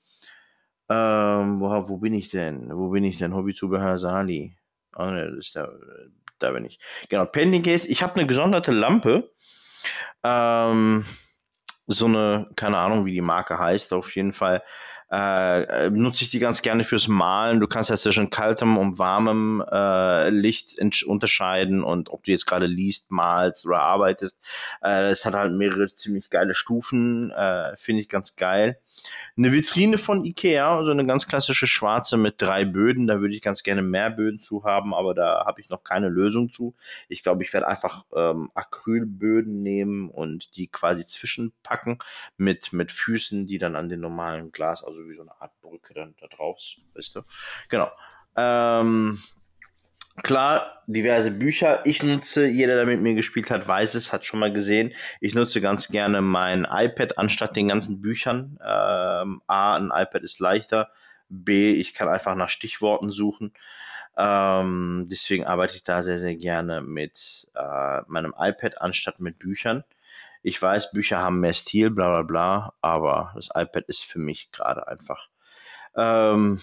[0.91, 2.71] Ähm, wo, wo bin ich denn?
[2.71, 3.35] Wo bin ich denn?
[3.35, 4.57] Hobbyzubehör Sali.
[4.97, 5.71] Oh, ne, das ist der
[6.39, 6.79] da bin ich.
[7.09, 7.89] Genau, Pending Case.
[7.89, 9.31] Ich habe eine gesonderte Lampe.
[10.25, 11.05] Ähm,
[11.87, 14.63] so eine, keine Ahnung, wie die Marke heißt, auf jeden Fall.
[15.11, 17.61] Äh, nutze ich die ganz gerne fürs Malen.
[17.61, 22.67] Du kannst ja zwischen kaltem und warmem äh, Licht unterscheiden und ob du jetzt gerade
[22.67, 24.39] liest, malst oder arbeitest.
[24.83, 28.79] Äh, es hat halt mehrere ziemlich geile Stufen, äh, finde ich ganz geil.
[29.37, 33.07] Eine Vitrine von Ikea, so eine ganz klassische schwarze mit drei Böden.
[33.07, 36.09] Da würde ich ganz gerne mehr Böden zu haben, aber da habe ich noch keine
[36.09, 36.75] Lösung zu.
[37.09, 41.99] Ich glaube, ich werde einfach ähm, Acrylböden nehmen und die quasi zwischenpacken
[42.37, 45.95] mit, mit Füßen, die dann an den normalen Glas, also wie so eine Art Brücke
[45.95, 46.59] dann da drauf,
[46.95, 47.23] weißt du.
[47.69, 47.91] Genau.
[48.37, 49.19] Ähm,
[50.23, 51.85] Klar, diverse Bücher.
[51.85, 54.93] Ich nutze, jeder, der mit mir gespielt hat, weiß es, hat schon mal gesehen.
[55.21, 58.59] Ich nutze ganz gerne mein iPad anstatt den ganzen Büchern.
[58.65, 60.91] Ähm, A, ein iPad ist leichter.
[61.29, 63.53] B, ich kann einfach nach Stichworten suchen.
[64.17, 69.85] Ähm, deswegen arbeite ich da sehr, sehr gerne mit äh, meinem iPad anstatt mit Büchern.
[70.43, 74.51] Ich weiß, Bücher haben mehr Stil, bla bla bla, aber das iPad ist für mich
[74.51, 75.29] gerade einfach
[75.97, 76.61] ähm,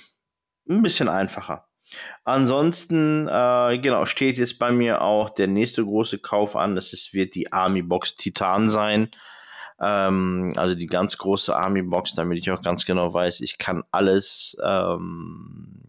[0.69, 1.67] ein bisschen einfacher.
[2.23, 6.75] Ansonsten, äh, genau, steht jetzt bei mir auch der nächste große Kauf an.
[6.75, 9.11] Das ist, wird die Army Box Titan sein.
[9.79, 13.83] Ähm, also die ganz große Army Box, damit ich auch ganz genau weiß, ich kann
[13.91, 15.81] alles ähm,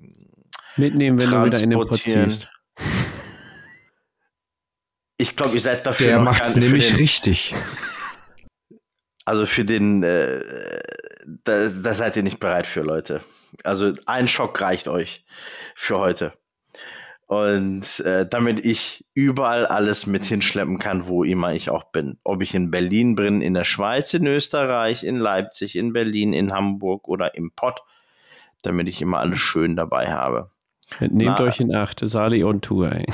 [0.77, 2.49] mitnehmen, wenn du wieder in den Pott ziehst.
[5.19, 6.09] Ich glaube, ihr seid dafür.
[6.09, 7.55] Der macht es nämlich den, richtig.
[9.25, 10.43] Also für den, äh,
[11.43, 13.23] da, da seid ihr nicht bereit für, Leute.
[13.65, 15.25] Also ein Schock reicht euch
[15.75, 16.33] für heute.
[17.27, 22.19] Und äh, damit ich überall alles mit hinschleppen kann, wo immer ich auch bin.
[22.23, 26.53] Ob ich in Berlin bin, in der Schweiz, in Österreich, in Leipzig, in Berlin, in
[26.53, 27.81] Hamburg oder im Pott,
[28.63, 30.51] damit ich immer alles schön dabei habe.
[31.01, 33.07] Nehmt Na, euch in Acht, Sali on Tour, ey.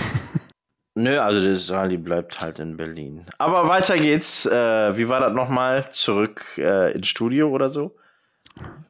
[0.94, 3.24] Nö, also der Sali bleibt halt in Berlin.
[3.39, 4.44] Aber weiter geht's.
[4.44, 5.90] Äh, wie war das nochmal?
[5.90, 7.97] Zurück äh, ins Studio oder so?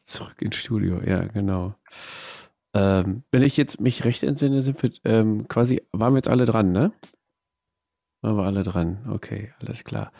[0.05, 1.75] Zurück ins Studio, ja, genau.
[2.75, 6.45] Ähm, wenn ich jetzt mich recht entsinne, sind wir ähm, quasi, waren wir jetzt alle
[6.45, 6.93] dran, ne?
[8.23, 9.07] Waren wir alle dran.
[9.11, 10.13] Okay, alles klar.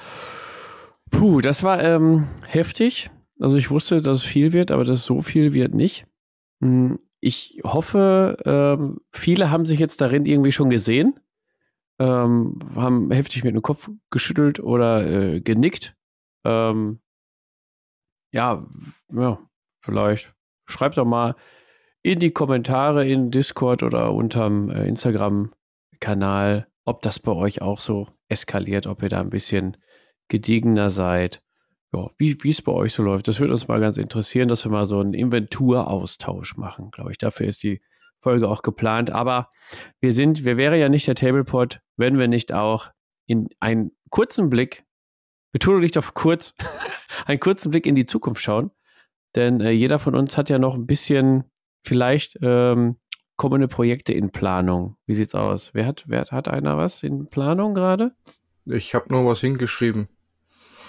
[1.11, 3.11] Puh, das war ähm, heftig.
[3.39, 6.07] Also ich wusste, dass es viel wird, aber dass so viel wird nicht.
[6.61, 11.21] Hm, ich hoffe, ähm, viele haben sich jetzt darin irgendwie schon gesehen,
[11.99, 15.95] ähm, haben heftig mit dem Kopf geschüttelt oder äh, genickt.
[16.45, 16.99] Ähm,
[18.33, 18.67] ja,
[19.13, 19.39] ja,
[19.81, 20.35] vielleicht.
[20.67, 21.35] Schreibt doch mal,
[22.03, 28.09] in die Kommentare in Discord oder unterm äh, Instagram-Kanal, ob das bei euch auch so
[28.29, 29.77] eskaliert, ob ihr da ein bisschen
[30.29, 31.43] gediegener seid.
[31.95, 33.29] Ja, wie es bei euch so läuft.
[33.29, 37.19] Das würde uns mal ganz interessieren, dass wir mal so einen Inventuraustausch machen, glaube ich.
[37.19, 37.83] Dafür ist die
[38.23, 39.11] Folge auch geplant.
[39.11, 39.51] Aber
[40.01, 42.91] wir sind, wir wären ja nicht der Tablepot, wenn wir nicht auch
[43.27, 44.85] in einen kurzen Blick,
[45.53, 46.55] betone dich auf kurz,
[47.27, 48.71] einen kurzen Blick in die Zukunft schauen.
[49.35, 51.45] Denn äh, jeder von uns hat ja noch ein bisschen
[51.83, 52.97] vielleicht ähm,
[53.37, 54.97] kommende Projekte in Planung.
[55.07, 55.71] Wie sieht's aus?
[55.73, 58.13] Wer hat, wer hat einer was in Planung gerade?
[58.67, 60.09] Ich habe noch was hingeschrieben.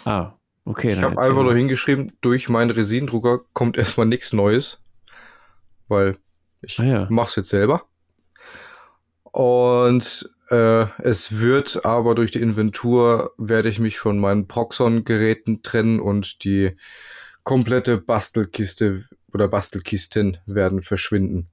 [0.06, 0.34] Ah,
[0.66, 0.94] okay.
[0.94, 4.82] Ich habe einfach nur hingeschrieben, durch meinen Resinendrucker kommt erstmal nichts Neues,
[5.88, 6.18] weil
[6.62, 7.08] ich ah, ja.
[7.10, 7.84] mach's jetzt selber.
[9.24, 16.00] Und äh, es wird aber durch die Inventur werde ich mich von meinen Proxon-Geräten trennen
[16.00, 16.76] und die
[17.44, 21.48] komplette Bastelkiste oder Bastelkisten werden verschwinden.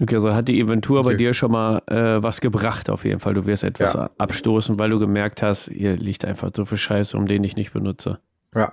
[0.00, 1.10] Okay, also hat die Inventur okay.
[1.10, 3.34] bei dir schon mal äh, was gebracht auf jeden Fall.
[3.34, 4.10] Du wirst etwas ja.
[4.18, 7.72] abstoßen, weil du gemerkt hast, hier liegt einfach so viel Scheiße, um den ich nicht
[7.72, 8.18] benutze.
[8.54, 8.72] Ja.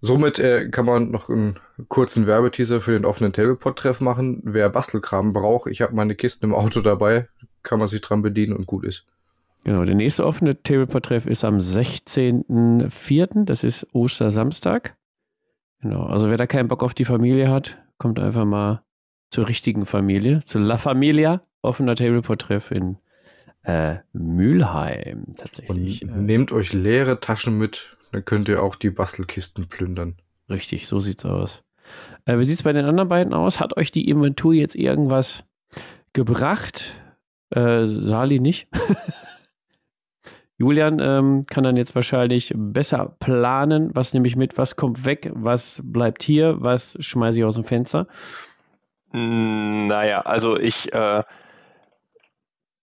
[0.00, 1.58] Somit äh, kann man noch einen
[1.88, 4.42] kurzen Werbeteaser für den offenen Tablepot-Treff machen.
[4.44, 7.28] Wer Bastelkram braucht, ich habe meine Kisten im Auto dabei,
[7.64, 9.04] kann man sich dran bedienen und gut ist.
[9.64, 14.96] Genau, der nächste offene Tablepot-Treff ist am 16.04., das ist Ostersamstag.
[15.80, 18.82] Genau, also wer da keinen Bock auf die Familie hat, kommt einfach mal
[19.30, 22.98] zur richtigen Familie, zu La Familia, offener Tableport-Treff in
[23.62, 26.02] äh, Mülheim tatsächlich.
[26.02, 30.16] Und nehmt euch leere Taschen mit, dann könnt ihr auch die Bastelkisten plündern.
[30.50, 31.64] Richtig, so sieht's aus.
[32.26, 33.60] Äh, wie sieht's bei den anderen beiden aus?
[33.60, 35.44] Hat euch die Inventur jetzt irgendwas
[36.12, 36.96] gebracht?
[37.50, 38.68] Äh, Sali nicht.
[40.56, 45.30] Julian ähm, kann dann jetzt wahrscheinlich besser planen, was nehme ich mit, was kommt weg,
[45.34, 48.06] was bleibt hier, was schmeiße ich aus dem Fenster.
[49.10, 51.24] Hm, naja, also ich äh,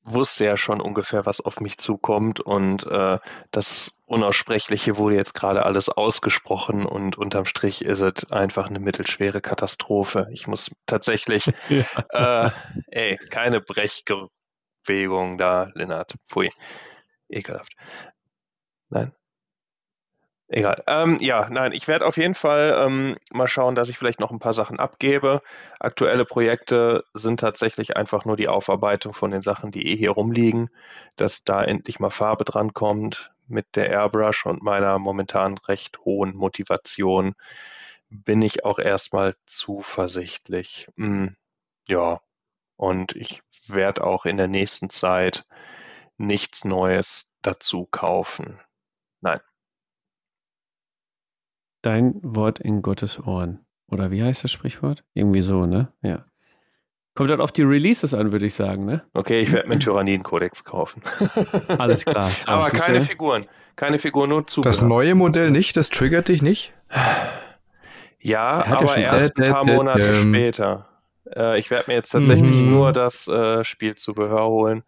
[0.04, 3.20] wusste ja schon ungefähr, was auf mich zukommt und äh,
[3.52, 9.40] das Unaussprechliche wurde jetzt gerade alles ausgesprochen und unterm Strich ist es einfach eine mittelschwere
[9.40, 10.28] Katastrophe.
[10.32, 12.48] Ich muss tatsächlich, ja.
[12.48, 12.52] äh,
[12.88, 13.62] ey, keine
[14.84, 16.16] Brechbewegung da, Lennart.
[16.30, 16.49] Pfui
[17.30, 17.74] ekelhaft.
[18.90, 19.12] Nein.
[20.53, 20.84] Egal.
[20.86, 24.32] Ähm, ja, nein, ich werde auf jeden Fall ähm, mal schauen, dass ich vielleicht noch
[24.32, 25.41] ein paar Sachen abgebe.
[25.80, 30.70] Aktuelle Projekte sind tatsächlich einfach nur die Aufarbeitung von den Sachen, die eh hier rumliegen,
[31.16, 36.36] dass da endlich mal Farbe dran kommt mit der Airbrush und meiner momentan recht hohen
[36.36, 37.34] Motivation
[38.10, 40.88] bin ich auch erstmal zuversichtlich.
[40.98, 41.36] Hm,
[41.88, 42.20] ja,
[42.82, 45.45] und ich werde auch in der nächsten Zeit
[46.18, 48.60] nichts Neues dazu kaufen.
[49.22, 49.40] Nein.
[51.84, 53.64] Dein Wort in Gottes Ohren.
[53.88, 55.03] Oder wie heißt das Sprichwort?
[55.14, 55.94] Irgendwie so, ne?
[56.02, 56.26] Ja.
[57.14, 59.03] Kommt dann auf die Releases an, würde ich sagen, ne?
[59.14, 61.03] Okay, ich werde mir einen Tyranniden-Kodex kaufen.
[61.78, 62.32] Alles klar.
[62.48, 63.45] Aber keine Figuren.
[63.76, 64.62] Keine Figuren, nur zu.
[64.62, 65.78] Das neue Modell nicht?
[65.78, 66.74] Das triggert dich nicht?
[68.20, 70.90] Ja, aber ja erst ein paar Monate später.
[71.35, 72.72] Äh, ich werde mir jetzt tatsächlich mhm.
[72.72, 74.84] nur das äh, Spielzubehör holen.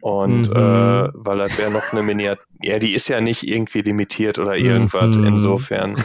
[0.00, 0.56] Und mhm.
[0.56, 2.44] äh, weil das wäre noch eine Miniatur.
[2.62, 5.16] Ja, die ist ja nicht irgendwie limitiert oder irgendwas.
[5.16, 5.26] Mhm.
[5.26, 5.96] Insofern.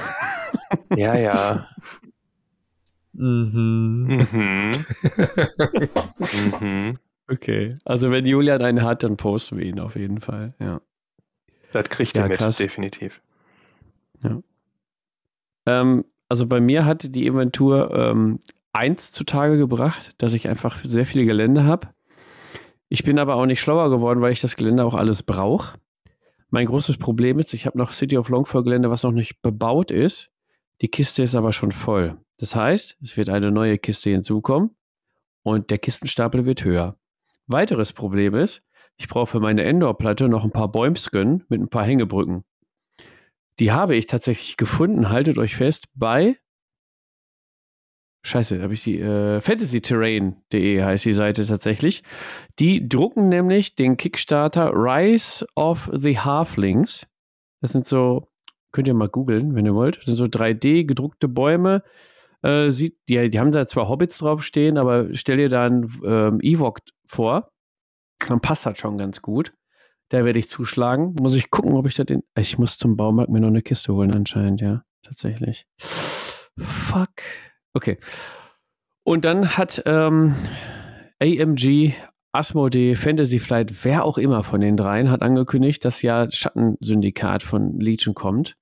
[0.95, 1.67] ja, ja.
[3.13, 4.25] Mhm.
[4.31, 4.85] Mhm.
[6.59, 6.93] mhm.
[7.27, 7.77] Okay.
[7.85, 10.53] Also wenn Julian einen hat, dann posten wir ihn auf jeden Fall.
[10.59, 10.81] Ja.
[11.71, 12.57] Das kriegt ja, er mit, krass.
[12.57, 13.21] definitiv.
[14.23, 14.41] Ja.
[15.65, 18.39] Ähm, also bei mir hat die Inventur ähm,
[18.73, 21.89] eins zutage gebracht, dass ich einfach sehr viele Gelände habe.
[22.89, 25.77] Ich bin aber auch nicht schlauer geworden, weil ich das Gelände auch alles brauche.
[26.49, 29.89] Mein großes Problem ist, ich habe noch City of Longfall Gelände, was noch nicht bebaut
[29.89, 30.29] ist.
[30.81, 32.17] Die Kiste ist aber schon voll.
[32.37, 34.71] Das heißt, es wird eine neue Kiste hinzukommen
[35.43, 36.97] und der Kistenstapel wird höher.
[37.47, 38.63] Weiteres Problem ist,
[38.97, 42.43] ich brauche für meine Endor-Platte noch ein paar Bäumsken mit ein paar Hängebrücken.
[43.59, 46.37] Die habe ich tatsächlich gefunden, haltet euch fest, bei
[48.25, 52.03] Scheiße, habe ich die äh, fantasyterrain.de heißt die Seite tatsächlich.
[52.57, 57.05] Die drucken nämlich den Kickstarter Rise of the Halflings.
[57.61, 58.29] Das sind so,
[58.71, 59.97] könnt ihr mal googeln, wenn ihr wollt.
[59.97, 61.83] Das sind so 3D gedruckte Bäume.
[62.43, 66.39] Äh, sieht, die, die haben da zwar Hobbits draufstehen, aber stell dir da einen ähm,
[66.41, 67.51] Ewok vor.
[68.27, 69.53] Dann passt das schon ganz gut.
[70.09, 71.15] Da werde ich zuschlagen.
[71.19, 72.23] Muss ich gucken, ob ich da den.
[72.37, 74.83] Ich muss zum Baumarkt mir noch eine Kiste holen, anscheinend, ja.
[75.01, 75.65] Tatsächlich.
[75.77, 77.11] Fuck.
[77.73, 77.97] Okay.
[79.03, 80.35] Und dann hat ähm,
[81.19, 81.93] AMG,
[82.31, 87.79] Asmodee, Fantasy Flight, wer auch immer von den dreien, hat angekündigt, dass ja Schattensyndikat von
[87.79, 88.55] Legion kommt.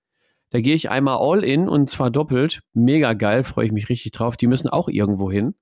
[0.50, 2.62] Da gehe ich einmal all in und zwar doppelt.
[2.74, 4.36] Mega geil, freue ich mich richtig drauf.
[4.36, 5.56] Die müssen auch irgendwo hin.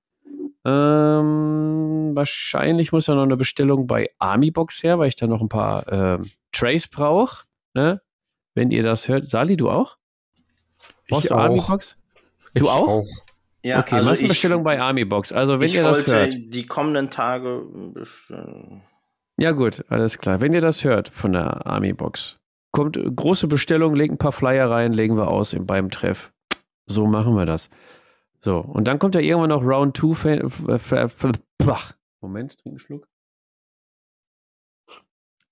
[0.66, 5.50] Ähm, wahrscheinlich muss ja noch eine Bestellung bei Armybox her, weil ich da noch ein
[5.50, 7.46] paar ähm, Trays brauche.
[7.76, 8.02] Ne?
[8.56, 9.30] Wenn ihr das hört.
[9.30, 9.98] Sali, du auch?
[11.08, 11.98] Brauchst ich du Armybox?
[12.56, 12.88] Du ich auch?
[12.88, 13.06] auch?
[13.64, 15.34] Ja, okay, also Massenbestellung bei Armybox.
[15.34, 16.34] Also wenn ihr das hört.
[16.34, 17.64] die kommenden Tage
[17.94, 18.84] bestellen.
[19.38, 20.42] Ja gut, alles klar.
[20.42, 22.40] Wenn ihr das hört von der Armybox,
[22.72, 26.32] kommt große Bestellung, legt ein paar Flyer rein, legen wir aus beim Treff.
[26.88, 27.70] So machen wir das.
[28.42, 30.44] So, und dann kommt ja irgendwann noch Round 2.
[32.22, 33.08] Moment, trink einen Schluck.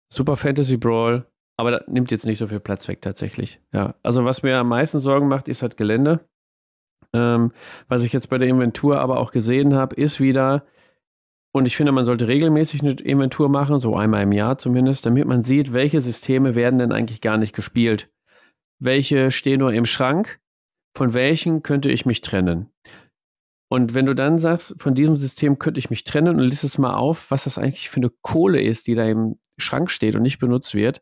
[0.10, 1.26] Super Fantasy Brawl,
[1.58, 3.60] aber das nimmt jetzt nicht so viel Platz weg tatsächlich.
[3.74, 6.26] Ja, also was mir am meisten Sorgen macht, ist halt Gelände.
[7.14, 7.52] Ähm,
[7.88, 10.66] was ich jetzt bei der Inventur aber auch gesehen habe, ist wieder,
[11.54, 15.26] und ich finde, man sollte regelmäßig eine Inventur machen, so einmal im Jahr zumindest, damit
[15.26, 18.10] man sieht, welche Systeme werden denn eigentlich gar nicht gespielt.
[18.80, 20.40] Welche stehen nur im Schrank,
[20.96, 22.72] von welchen könnte ich mich trennen.
[23.70, 26.78] Und wenn du dann sagst, von diesem System könnte ich mich trennen und liest es
[26.78, 30.22] mal auf, was das eigentlich für eine Kohle ist, die da im Schrank steht und
[30.22, 31.02] nicht benutzt wird,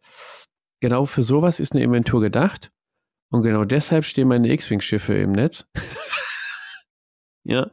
[0.81, 2.71] genau für sowas ist eine Inventur gedacht.
[3.29, 5.65] Und genau deshalb stehen meine X-Wing-Schiffe im Netz.
[7.43, 7.69] ja,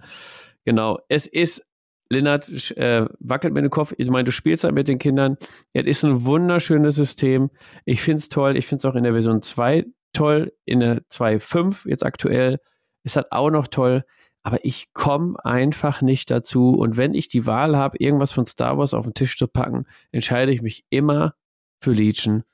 [0.64, 0.98] genau.
[1.08, 1.64] Es ist,
[2.08, 3.94] Lennart äh, wackelt mit dem Kopf.
[3.96, 5.36] Ich meine, du spielst halt mit den Kindern.
[5.72, 7.50] Es ist ein wunderschönes System.
[7.84, 8.56] Ich finde es toll.
[8.56, 10.52] Ich finde es auch in der Version 2 toll.
[10.64, 12.58] In der 2.5 jetzt aktuell
[13.04, 14.04] ist das auch noch toll.
[14.42, 16.70] Aber ich komme einfach nicht dazu.
[16.70, 19.86] Und wenn ich die Wahl habe, irgendwas von Star Wars auf den Tisch zu packen,
[20.10, 21.34] entscheide ich mich immer
[21.80, 22.44] für Legion.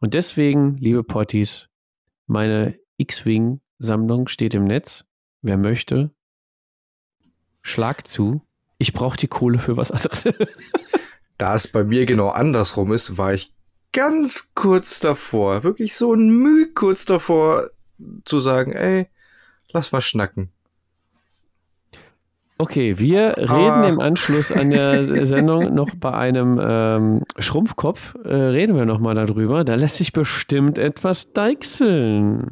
[0.00, 1.68] Und deswegen, liebe Potties,
[2.26, 5.04] meine X-Wing-Sammlung steht im Netz.
[5.42, 6.10] Wer möchte,
[7.62, 8.42] schlag zu.
[8.78, 10.24] Ich brauche die Kohle für was anderes.
[11.38, 13.54] da es bei mir genau andersrum ist, war ich
[13.92, 17.70] ganz kurz davor, wirklich so ein Mühe kurz davor
[18.24, 19.08] zu sagen, ey,
[19.72, 20.52] lass mal schnacken.
[22.58, 23.88] Okay, wir reden ah.
[23.88, 29.62] im Anschluss an der Sendung noch bei einem ähm, Schrumpfkopf, äh, reden wir nochmal darüber.
[29.62, 32.48] Da lässt sich bestimmt etwas deichseln.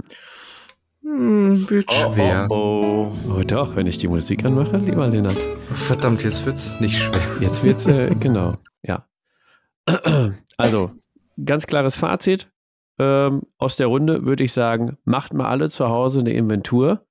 [1.02, 2.46] Hm, wird oh, schwer.
[2.50, 3.32] Oh, oh.
[3.38, 5.38] oh, doch, wenn ich die Musik anmache, lieber Lennart.
[5.68, 7.22] Verdammt, jetzt wird's nicht schwer.
[7.40, 8.52] Jetzt wird's, äh, genau,
[8.82, 9.06] ja.
[10.56, 10.92] Also,
[11.44, 12.48] ganz klares Fazit.
[12.96, 17.04] Ähm, aus der Runde würde ich sagen, macht mal alle zu Hause eine Inventur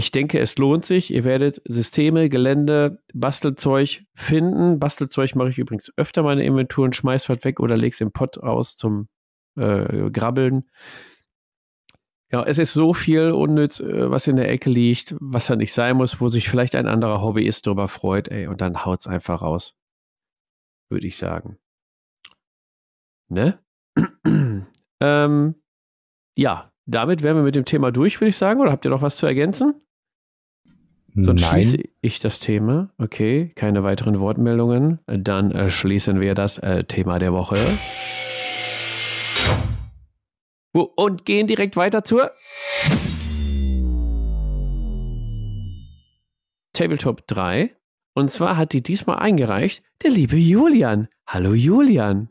[0.00, 1.12] ich denke, es lohnt sich.
[1.12, 4.78] Ihr werdet Systeme, Gelände, Bastelzeug finden.
[4.78, 8.76] Bastelzeug mache ich übrigens öfter meine Inventuren, schmeiß was weg oder leg's im Pott aus
[8.76, 9.08] zum
[9.56, 10.70] äh, Grabbeln.
[12.32, 15.74] Ja, es ist so viel unnütz, äh, was in der Ecke liegt, was da nicht
[15.74, 19.42] sein muss, wo sich vielleicht ein anderer Hobbyist drüber freut, ey, und dann haut's einfach
[19.42, 19.76] raus.
[20.88, 21.58] Würde ich sagen.
[23.28, 23.58] Ne?
[25.00, 25.54] ähm,
[26.36, 28.60] ja, damit wären wir mit dem Thema durch, würde ich sagen.
[28.60, 29.74] Oder habt ihr noch was zu ergänzen?
[31.14, 31.62] Sonst Nein.
[31.62, 32.90] schließe ich das Thema.
[32.98, 35.00] Okay, keine weiteren Wortmeldungen.
[35.06, 37.56] Dann äh, schließen wir das äh, Thema der Woche.
[40.72, 42.30] Und gehen direkt weiter zur
[46.72, 47.74] Tabletop 3.
[48.14, 51.08] Und zwar hat die diesmal eingereicht der liebe Julian.
[51.26, 52.30] Hallo Julian.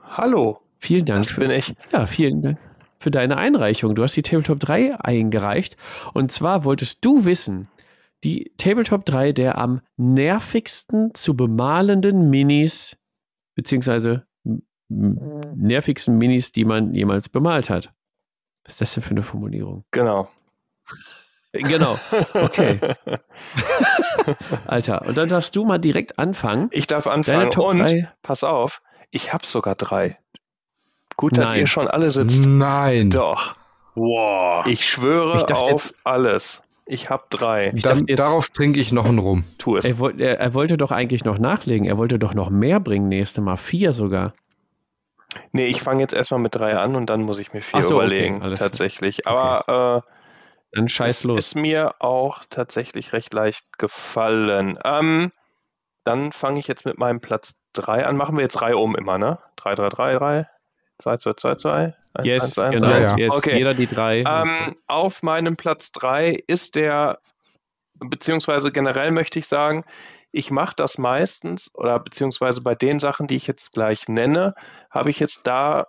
[0.00, 0.60] Hallo.
[0.78, 1.26] Vielen Dank.
[1.26, 1.74] Das bin ich.
[1.92, 2.58] Ja, vielen Dank
[2.98, 3.94] für deine Einreichung.
[3.94, 5.76] Du hast die Tabletop 3 eingereicht.
[6.14, 7.68] Und zwar wolltest du wissen,
[8.24, 12.96] die Tabletop 3 der am nervigsten zu bemalenden Minis,
[13.54, 14.26] beziehungsweise
[14.88, 17.90] nervigsten Minis, die man jemals bemalt hat.
[18.64, 19.84] Was ist das denn für eine Formulierung?
[19.90, 20.28] Genau.
[21.52, 21.98] Genau.
[22.34, 22.78] Okay.
[24.66, 26.68] Alter, und dann darfst du mal direkt anfangen.
[26.72, 27.50] Ich darf anfangen.
[27.56, 28.12] und 3.
[28.22, 30.18] pass auf, ich habe sogar drei.
[31.16, 31.60] Gut, dass Nein.
[31.60, 32.44] ihr schon alle sitzt.
[32.46, 33.10] Nein.
[33.10, 33.54] Doch.
[33.94, 34.66] Wow.
[34.66, 36.62] Ich schwöre ich auf alles.
[36.84, 37.72] Ich habe drei.
[37.74, 39.44] Ich Dann, jetzt, darauf trinke ich noch einen Rum.
[39.58, 39.84] Tu es.
[39.84, 41.86] Er, er, er, wollte doch eigentlich noch nachlegen.
[41.86, 43.56] Er wollte doch noch mehr bringen nächste Mal.
[43.56, 44.34] Vier sogar.
[45.52, 47.94] Nee, ich fange jetzt erstmal mit drei an und dann muss ich mir vier so,
[47.94, 48.42] überlegen.
[48.42, 49.26] Okay, tatsächlich.
[49.26, 49.98] Aber okay.
[49.98, 50.02] äh,
[50.72, 51.38] dann scheiß los.
[51.38, 54.78] Ist mir auch tatsächlich recht leicht gefallen.
[54.84, 55.32] Ähm,
[56.04, 58.16] dann fange ich jetzt mit meinem Platz drei an.
[58.16, 59.38] Machen wir jetzt drei um immer, ne?
[59.56, 60.46] Drei, drei, drei, drei.
[60.98, 61.94] 2, 2, 2, 2.
[62.14, 63.14] 1, yes, 1, 1, genau, 1.
[63.16, 63.58] Yes, okay.
[63.58, 64.24] Jeder die drei.
[64.26, 67.18] Ähm, auf meinem Platz 3 ist der,
[67.98, 69.84] beziehungsweise generell möchte ich sagen,
[70.32, 74.54] ich mache das meistens oder beziehungsweise bei den Sachen, die ich jetzt gleich nenne,
[74.90, 75.86] habe ich jetzt da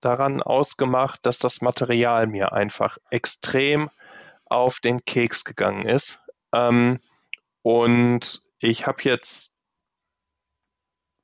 [0.00, 3.90] daran ausgemacht, dass das Material mir einfach extrem
[4.46, 6.20] auf den Keks gegangen ist.
[6.52, 7.00] Ähm,
[7.62, 9.52] und ich habe jetzt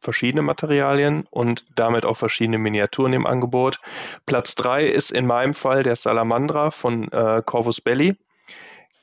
[0.07, 3.81] verschiedene Materialien und damit auch verschiedene Miniaturen im Angebot.
[4.25, 8.17] Platz 3 ist in meinem Fall der Salamandra von äh, Corvus Belli.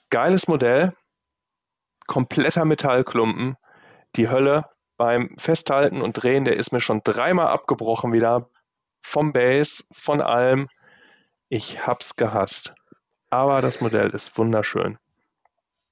[0.10, 0.94] Geiles Modell,
[2.08, 3.58] kompletter Metallklumpen.
[4.16, 4.66] Die Hölle
[4.96, 8.50] beim Festhalten und Drehen, der ist mir schon dreimal abgebrochen wieder.
[9.02, 10.70] Vom Base, von allem.
[11.50, 12.74] Ich hab's gehasst.
[13.30, 14.98] Aber das Modell ist wunderschön.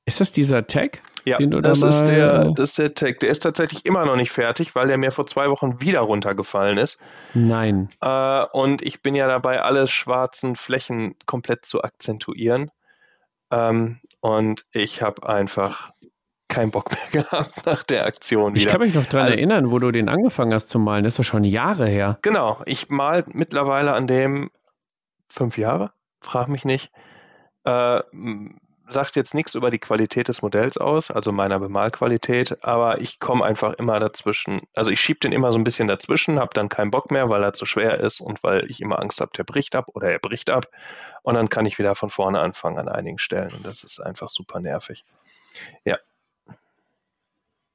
[0.05, 1.01] Ist das dieser Tag?
[1.26, 3.19] Ja, das ist, der, das ist der Tag.
[3.19, 6.77] Der ist tatsächlich immer noch nicht fertig, weil der mir vor zwei Wochen wieder runtergefallen
[6.77, 6.98] ist.
[7.34, 7.89] Nein.
[8.02, 12.72] Äh, und ich bin ja dabei, alle schwarzen Flächen komplett zu akzentuieren.
[13.52, 15.91] Ähm, und ich habe einfach
[16.48, 18.53] keinen Bock mehr gehabt nach der Aktion.
[18.53, 18.64] Wieder.
[18.64, 21.03] Ich kann mich noch daran also, erinnern, wo du den angefangen hast zu malen.
[21.03, 22.19] Das ist doch schon Jahre her.
[22.22, 22.61] Genau.
[22.65, 24.52] Ich mal mittlerweile an dem
[25.26, 25.91] fünf Jahre.
[26.19, 26.91] Frag mich nicht.
[27.64, 28.02] Äh,
[28.91, 33.45] sagt jetzt nichts über die Qualität des Modells aus, also meiner Bemalqualität, aber ich komme
[33.45, 34.61] einfach immer dazwischen.
[34.76, 37.43] Also ich schiebe den immer so ein bisschen dazwischen, habe dann keinen Bock mehr, weil
[37.43, 40.19] er zu schwer ist und weil ich immer Angst habe, der bricht ab oder er
[40.19, 40.68] bricht ab.
[41.23, 44.30] Und dann kann ich wieder von vorne anfangen an einigen Stellen und das ist einfach
[44.30, 45.03] super nervig.
[45.85, 45.97] Ja.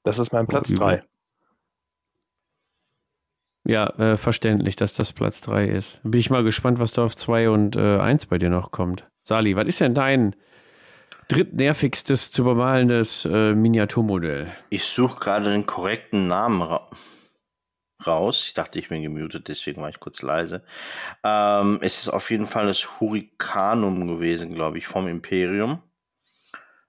[0.02, 1.02] Das ist mein Platz 3.
[3.64, 6.00] Ja, äh, verständlich, dass das Platz 3 ist.
[6.04, 9.08] Bin ich mal gespannt, was da auf 2 und 1 äh, bei dir noch kommt.
[9.24, 10.36] Sali, was ist denn dein
[11.28, 14.52] drittnervigstes zu bemalendes äh, Miniaturmodell?
[14.70, 16.88] Ich suche gerade den korrekten Namen ra
[18.06, 18.44] raus.
[18.46, 20.62] Ich dachte, ich bin gemutet, deswegen war ich kurz leise.
[21.24, 25.82] Ähm, es ist auf jeden Fall das Hurrikanum gewesen, glaube ich, vom Imperium.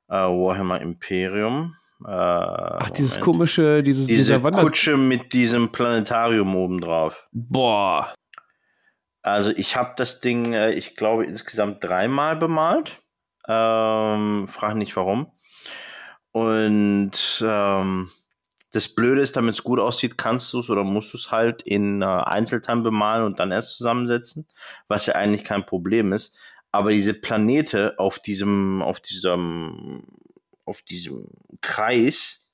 [0.10, 1.76] Äh, Warhammer Imperium.
[2.06, 2.98] Äh, Ach, Moment.
[2.98, 7.28] dieses komische, dieses, diese Kutsche mit diesem Planetarium oben drauf.
[7.32, 8.14] Boah.
[9.22, 13.02] Also ich habe das Ding, äh, ich glaube, insgesamt dreimal bemalt.
[13.48, 15.32] Ähm, frag nicht warum.
[16.32, 18.10] Und ähm,
[18.72, 21.61] das Blöde ist, damit es gut aussieht, kannst du es oder musst du es halt
[21.64, 24.48] in äh, Einzelteilen bemalen und dann erst zusammensetzen,
[24.88, 26.38] was ja eigentlich kein Problem ist.
[26.72, 30.03] Aber diese Planete auf diesem, auf diesem,
[30.65, 31.30] auf diesem
[31.61, 32.47] Kreis,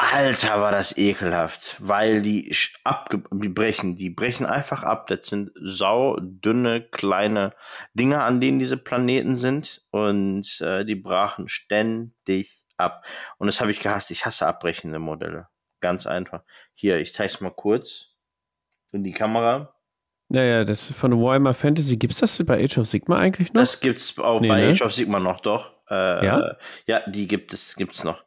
[0.00, 2.54] Alter, war das ekelhaft, weil die
[2.84, 5.08] abbrechen, die brechen einfach ab.
[5.08, 7.52] Das sind sau dünne kleine
[7.94, 13.04] Dinge, an denen diese Planeten sind und äh, die brachen ständig ab.
[13.38, 14.12] Und das habe ich gehasst.
[14.12, 15.48] Ich hasse abbrechende Modelle.
[15.80, 16.42] Ganz einfach.
[16.74, 18.16] Hier, ich zeige es mal kurz
[18.92, 19.74] in die Kamera.
[20.28, 21.96] Naja, das von Warhammer Fantasy.
[21.96, 23.62] Gibt es das bei Age of Sigma eigentlich noch?
[23.62, 24.70] Das gibt es auch nee, bei ne?
[24.70, 25.72] Age of Sigma noch, doch.
[25.90, 26.56] Äh, ja?
[26.86, 28.22] ja, die gibt es gibt's noch.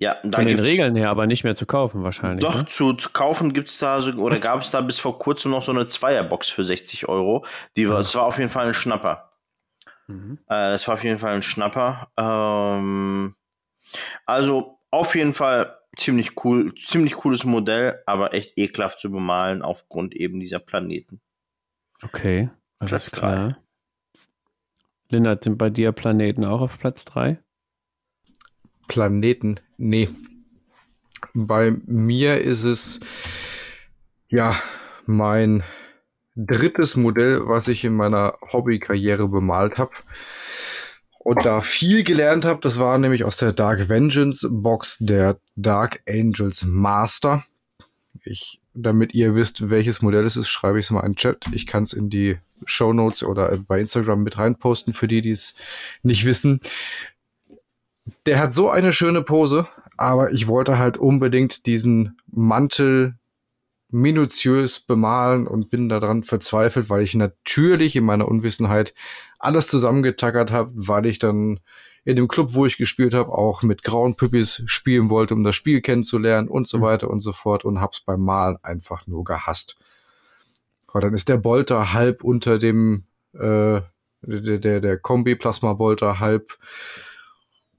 [0.00, 2.42] Ja, da Von den Regeln her aber nicht mehr zu kaufen wahrscheinlich.
[2.42, 2.66] Doch, ne?
[2.66, 5.62] zu, zu, kaufen gibt es da so, oder gab es da bis vor kurzem noch
[5.62, 7.44] so eine Zweierbox für 60 Euro.
[7.76, 9.30] Die war, das war auf jeden Fall ein Schnapper.
[10.06, 10.38] Mhm.
[10.46, 12.08] Äh, das war auf jeden Fall ein Schnapper.
[12.16, 13.34] Ähm,
[14.24, 20.14] also auf jeden Fall ziemlich cool, ziemlich cooles Modell, aber echt ekelhaft zu bemalen aufgrund
[20.14, 21.20] eben dieser Planeten.
[22.02, 22.48] Okay,
[22.78, 23.48] alles Platz klar.
[23.48, 23.56] Drei.
[25.10, 27.38] Lindert, sind bei dir Planeten auch auf Platz 3?
[28.90, 29.60] Planeten.
[29.78, 30.08] Nee.
[31.32, 33.00] Bei mir ist es
[34.28, 34.60] ja
[35.06, 35.62] mein
[36.34, 39.92] drittes Modell, was ich in meiner Hobbykarriere bemalt habe.
[41.20, 46.02] Und da viel gelernt habe, das war nämlich aus der Dark Vengeance Box der Dark
[46.08, 47.44] Angels Master.
[48.24, 51.46] Ich, damit ihr wisst, welches Modell es ist, schreibe ich es mal in den Chat.
[51.52, 55.30] Ich kann es in die Show Notes oder bei Instagram mit reinposten für die, die
[55.30, 55.54] es
[56.02, 56.60] nicht wissen.
[58.26, 59.66] Der hat so eine schöne Pose,
[59.96, 63.14] aber ich wollte halt unbedingt diesen Mantel
[63.90, 68.94] minutiös bemalen und bin daran verzweifelt, weil ich natürlich in meiner Unwissenheit
[69.38, 71.60] alles zusammengetackert habe, weil ich dann
[72.04, 75.54] in dem Club, wo ich gespielt habe, auch mit grauen Püppis spielen wollte, um das
[75.54, 76.82] Spiel kennenzulernen und so mhm.
[76.82, 79.76] weiter und so fort und hab's beim Malen einfach nur gehasst.
[80.92, 83.04] Oh, dann ist der Bolter halb unter dem,
[83.34, 83.80] äh,
[84.22, 86.58] der, der, der Kombi-Plasma-Bolter halb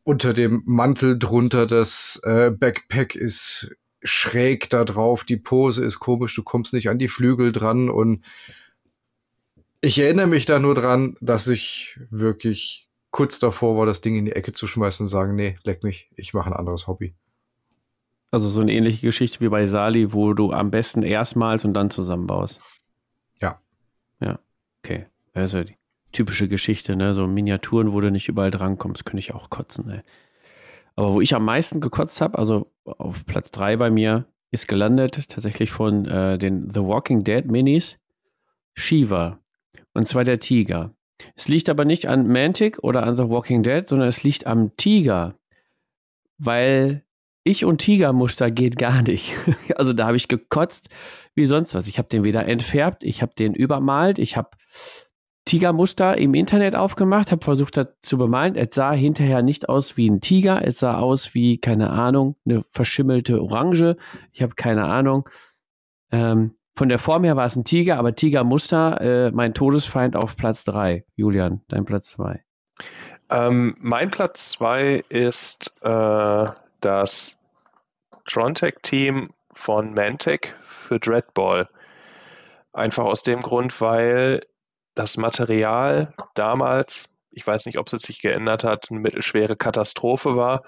[0.03, 1.65] unter dem Mantel drunter.
[1.65, 5.23] Das äh, Backpack ist schräg da drauf.
[5.23, 6.36] Die Pose ist komisch.
[6.36, 7.90] Du kommst nicht an die Flügel dran.
[7.90, 8.23] Und
[9.82, 14.26] ich erinnere mich da nur dran, dass ich wirklich kurz davor war, das Ding in
[14.26, 17.14] die Ecke zu schmeißen und sagen, nee, leck mich, ich mache ein anderes Hobby.
[18.32, 21.90] Also so eine ähnliche Geschichte wie bei Sali, wo du am besten erstmals und dann
[21.90, 22.61] zusammenbaust.
[23.41, 23.61] Ja.
[24.22, 24.40] Ja,
[24.82, 25.07] okay.
[25.34, 25.76] Also die
[26.12, 27.14] typische Geschichte, ne?
[27.14, 30.02] So Miniaturen, wo du nicht überall drankommst, könnte ich auch kotzen, ey.
[30.96, 35.30] Aber wo ich am meisten gekotzt habe, also auf Platz 3 bei mir, ist gelandet
[35.30, 37.98] tatsächlich von äh, den The Walking Dead Minis
[38.74, 39.40] Shiva.
[39.94, 40.94] Und zwar der Tiger.
[41.36, 44.76] Es liegt aber nicht an Mantic oder an The Walking Dead, sondern es liegt am
[44.76, 45.36] Tiger.
[46.38, 47.04] Weil
[47.44, 49.34] ich und Tigermuster geht gar nicht.
[49.76, 50.90] Also da habe ich gekotzt
[51.34, 51.88] wie sonst was.
[51.88, 54.50] Ich habe den wieder entfärbt, ich habe den übermalt, ich habe
[55.45, 58.55] Tigermuster im Internet aufgemacht, habe versucht, das zu bemalen.
[58.55, 62.63] Es sah hinterher nicht aus wie ein Tiger, es sah aus wie, keine Ahnung, eine
[62.69, 63.97] verschimmelte Orange.
[64.31, 65.27] Ich habe keine Ahnung.
[66.11, 70.38] Ähm, von der Form her war es ein Tiger, aber Tigermuster, äh, mein Todesfeind auf
[70.38, 71.05] Platz 3.
[71.15, 72.43] Julian, dein Platz 2.
[73.30, 76.45] Ähm, mein Platz 2 ist äh,
[76.81, 77.38] das
[78.26, 81.68] Trontech-Team von Mantech für Dreadball.
[82.73, 84.41] Einfach aus dem Grund, weil
[84.95, 90.63] das Material damals, ich weiß nicht, ob es sich geändert hat, eine mittelschwere Katastrophe war.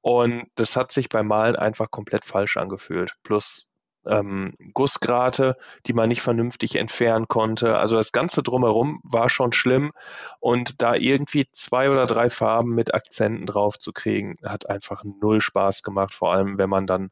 [0.00, 3.14] Und das hat sich beim Malen einfach komplett falsch angefühlt.
[3.22, 3.70] Plus
[4.06, 5.56] ähm, Gussgrate,
[5.86, 7.78] die man nicht vernünftig entfernen konnte.
[7.78, 9.92] Also das Ganze drumherum war schon schlimm
[10.40, 15.40] und da irgendwie zwei oder drei Farben mit Akzenten drauf zu kriegen, hat einfach null
[15.40, 17.10] Spaß gemacht, vor allem wenn man dann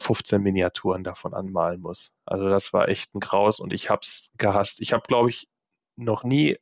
[0.00, 2.12] 15 Miniaturen davon anmalen muss.
[2.24, 4.80] Also das war echt ein Graus und ich hab's gehasst.
[4.80, 5.48] Ich habe, glaube ich,
[5.96, 6.56] noch nie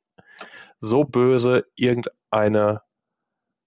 [0.79, 2.83] so böse irgendeine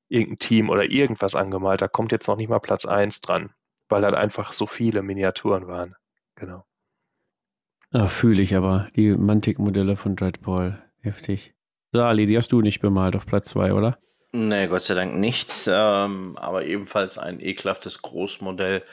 [0.10, 1.82] irgendein Team oder irgendwas angemalt.
[1.82, 3.54] Da kommt jetzt noch nicht mal Platz 1 dran
[3.94, 5.96] weil halt einfach so viele Miniaturen waren.
[6.36, 6.66] Genau.
[7.92, 8.88] Ah, fühle ich aber.
[8.96, 10.84] Die Mantic-Modelle von Dreadball.
[11.00, 11.54] Heftig.
[11.92, 14.00] Sali, die hast du nicht bemalt auf Platz 2, oder?
[14.32, 15.52] Nee, Gott sei Dank nicht.
[15.68, 18.84] Ähm, aber ebenfalls ein ekelhaftes Großmodell.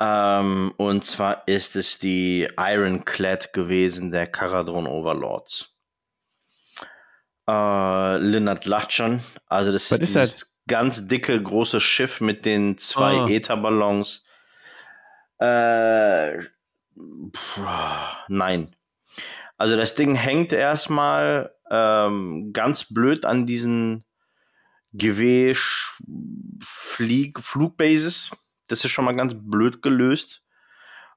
[0.00, 5.71] Ähm, und zwar ist es die Ironclad gewesen, der Caradron Overlords.
[7.52, 9.20] Äh, Lennart lacht schon.
[9.46, 10.58] Also das Was ist, ist dieses das?
[10.66, 13.28] ganz dicke, große Schiff mit den zwei ah.
[13.28, 14.24] Ätherballons.
[15.38, 16.38] Äh,
[18.28, 18.74] nein.
[19.58, 24.04] Also das Ding hängt erstmal ähm, ganz blöd an diesen
[24.94, 25.54] GW
[26.64, 28.30] Flieg Flugbases.
[28.68, 30.42] Das ist schon mal ganz blöd gelöst.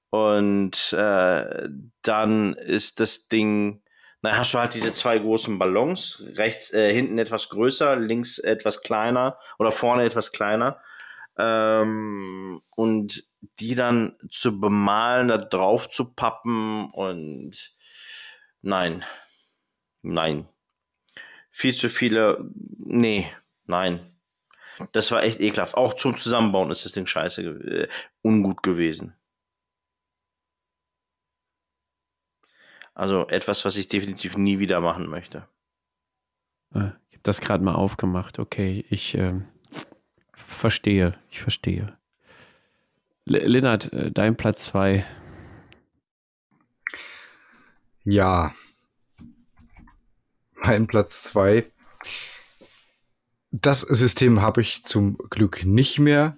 [0.09, 1.69] Und äh,
[2.01, 3.81] dann ist das Ding
[4.25, 8.81] dann hast du halt diese zwei großen Ballons, rechts, äh, hinten etwas größer, links etwas
[8.81, 10.81] kleiner oder vorne etwas kleiner.
[11.37, 13.25] Ähm, und
[13.59, 17.73] die dann zu bemalen, da drauf zu pappen und
[18.61, 19.03] nein,
[20.01, 20.47] nein.
[21.51, 23.31] Viel zu viele, nee,
[23.65, 24.11] nein.
[24.91, 25.75] Das war echt ekelhaft.
[25.75, 27.87] Auch zum Zusammenbauen ist das Ding scheiße, äh,
[28.21, 29.15] ungut gewesen.
[32.95, 35.47] Also etwas, was ich definitiv nie wieder machen möchte.
[36.71, 38.39] Ah, ich habe das gerade mal aufgemacht.
[38.39, 39.33] Okay, ich äh,
[40.33, 41.11] verstehe.
[41.29, 41.97] Ich verstehe.
[43.25, 45.05] Lennart, äh, dein Platz 2.
[48.05, 48.53] Ja.
[50.53, 51.69] Mein Platz 2.
[53.51, 56.37] Das System habe ich zum Glück nicht mehr.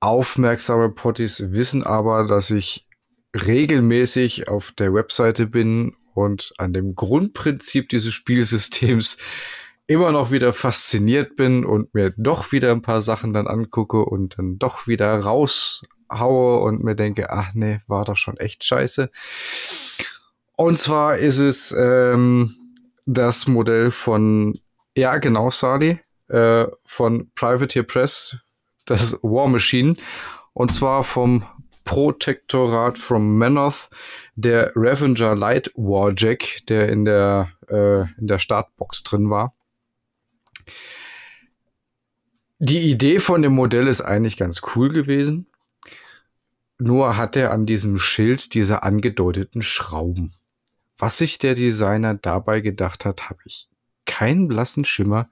[0.00, 2.85] Aufmerksame Potties wissen aber, dass ich
[3.36, 9.18] regelmäßig auf der Webseite bin und an dem Grundprinzip dieses Spielsystems
[9.86, 14.38] immer noch wieder fasziniert bin und mir doch wieder ein paar Sachen dann angucke und
[14.38, 19.10] dann doch wieder raushaue und mir denke, ach nee, war doch schon echt scheiße.
[20.56, 22.54] Und zwar ist es ähm,
[23.04, 24.58] das Modell von,
[24.96, 28.36] ja genau, Sadi, äh, von Privateer Press,
[28.86, 29.96] das War Machine.
[30.52, 31.44] Und zwar vom
[31.86, 33.88] Protektorat from Manoth,
[34.34, 39.54] der Revenger Light Warjack, der in der, äh, in der Startbox drin war.
[42.58, 45.46] Die Idee von dem Modell ist eigentlich ganz cool gewesen.
[46.78, 50.34] Nur hat er an diesem Schild diese angedeuteten Schrauben.
[50.98, 53.68] Was sich der Designer dabei gedacht hat, habe ich
[54.06, 55.30] keinen blassen Schimmer.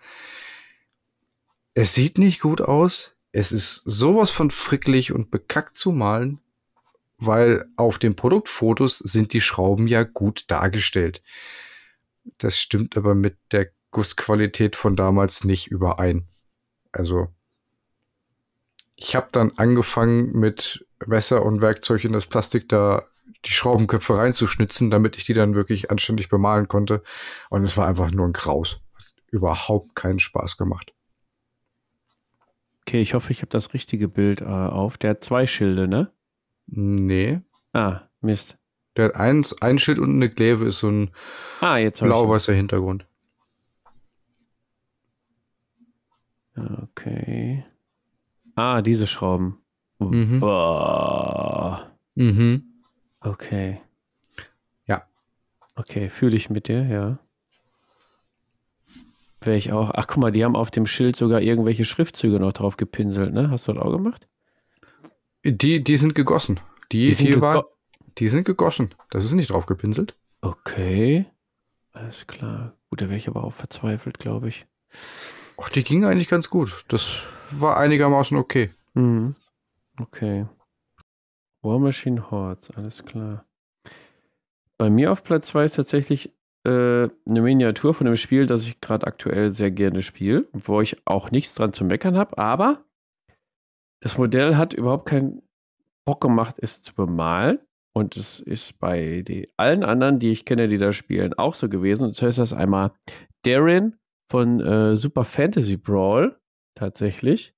[1.74, 3.16] Es sieht nicht gut aus.
[3.32, 6.40] Es ist sowas von fricklich und bekackt zu malen
[7.26, 11.22] weil auf den Produktfotos sind die Schrauben ja gut dargestellt.
[12.38, 16.26] Das stimmt aber mit der Gussqualität von damals nicht überein.
[16.92, 17.28] Also
[18.96, 23.04] ich habe dann angefangen mit Messer und Werkzeug in das Plastik da
[23.44, 27.02] die Schraubenköpfe reinzuschnitzen, damit ich die dann wirklich anständig bemalen konnte.
[27.50, 28.80] Und es war einfach nur ein Graus.
[28.94, 30.92] Hat überhaupt keinen Spaß gemacht.
[32.86, 34.98] Okay, ich hoffe, ich habe das richtige Bild äh, auf.
[34.98, 36.10] Der hat zwei Schilde, ne?
[36.66, 37.40] Nee.
[37.72, 38.56] Ah, Mist.
[38.96, 41.10] Der hat eins, ein Schild und eine Kleve ist so ein
[41.60, 43.06] ah, blau-weißer Hintergrund.
[46.56, 47.64] Okay.
[48.54, 49.58] Ah, diese Schrauben.
[49.98, 50.40] Mhm.
[50.40, 51.92] Boah.
[52.14, 52.62] Mhm.
[53.20, 53.80] Okay.
[54.86, 55.04] Ja.
[55.74, 57.18] Okay, fühle ich mit dir, ja.
[59.40, 59.90] Wäre ich auch.
[59.94, 63.50] Ach, guck mal, die haben auf dem Schild sogar irgendwelche Schriftzüge noch drauf gepinselt, ne?
[63.50, 64.28] Hast du das auch gemacht?
[65.44, 66.60] Die, die sind gegossen.
[66.90, 67.66] Die, die, sind, die, war,
[68.18, 68.94] die sind gegossen.
[69.10, 70.16] Das ist nicht drauf gepinselt.
[70.40, 71.26] Okay.
[71.92, 72.74] Alles klar.
[72.90, 74.66] Gut, da wäre ich aber auch verzweifelt, glaube ich.
[75.56, 76.84] Ach, die ging eigentlich ganz gut.
[76.88, 78.70] Das war einigermaßen okay.
[78.94, 79.36] Mhm.
[80.00, 80.46] Okay.
[81.62, 83.44] War Machine Hordes, alles klar.
[84.76, 86.32] Bei mir auf Platz 2 ist tatsächlich
[86.64, 91.06] äh, eine Miniatur von einem Spiel, das ich gerade aktuell sehr gerne spiele, wo ich
[91.06, 92.84] auch nichts dran zu meckern habe, aber
[94.04, 95.42] das Modell hat überhaupt keinen
[96.04, 97.58] Bock gemacht, es zu bemalen.
[97.96, 101.70] Und es ist bei die, allen anderen, die ich kenne, die da spielen, auch so
[101.70, 102.08] gewesen.
[102.08, 102.92] Und zwar ist das einmal
[103.46, 103.96] Darren
[104.30, 106.38] von äh, Super Fantasy Brawl,
[106.74, 107.54] tatsächlich.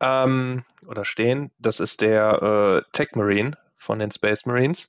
[0.00, 1.50] ähm, oder stehen.
[1.58, 4.88] Das ist der äh, Tech Marine von den Space Marines.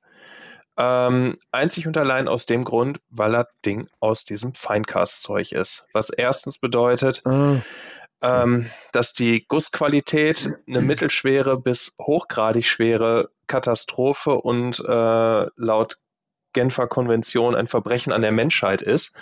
[0.78, 5.86] Ähm, einzig und allein aus dem Grund, weil das Ding aus diesem Finecast-Zeug ist.
[5.92, 7.62] Was erstens bedeutet, mhm
[8.22, 15.98] ähm, dass die Gussqualität eine mittelschwere bis hochgradig schwere Katastrophe und äh, laut
[16.54, 19.14] Genfer Konvention ein Verbrechen an der Menschheit ist.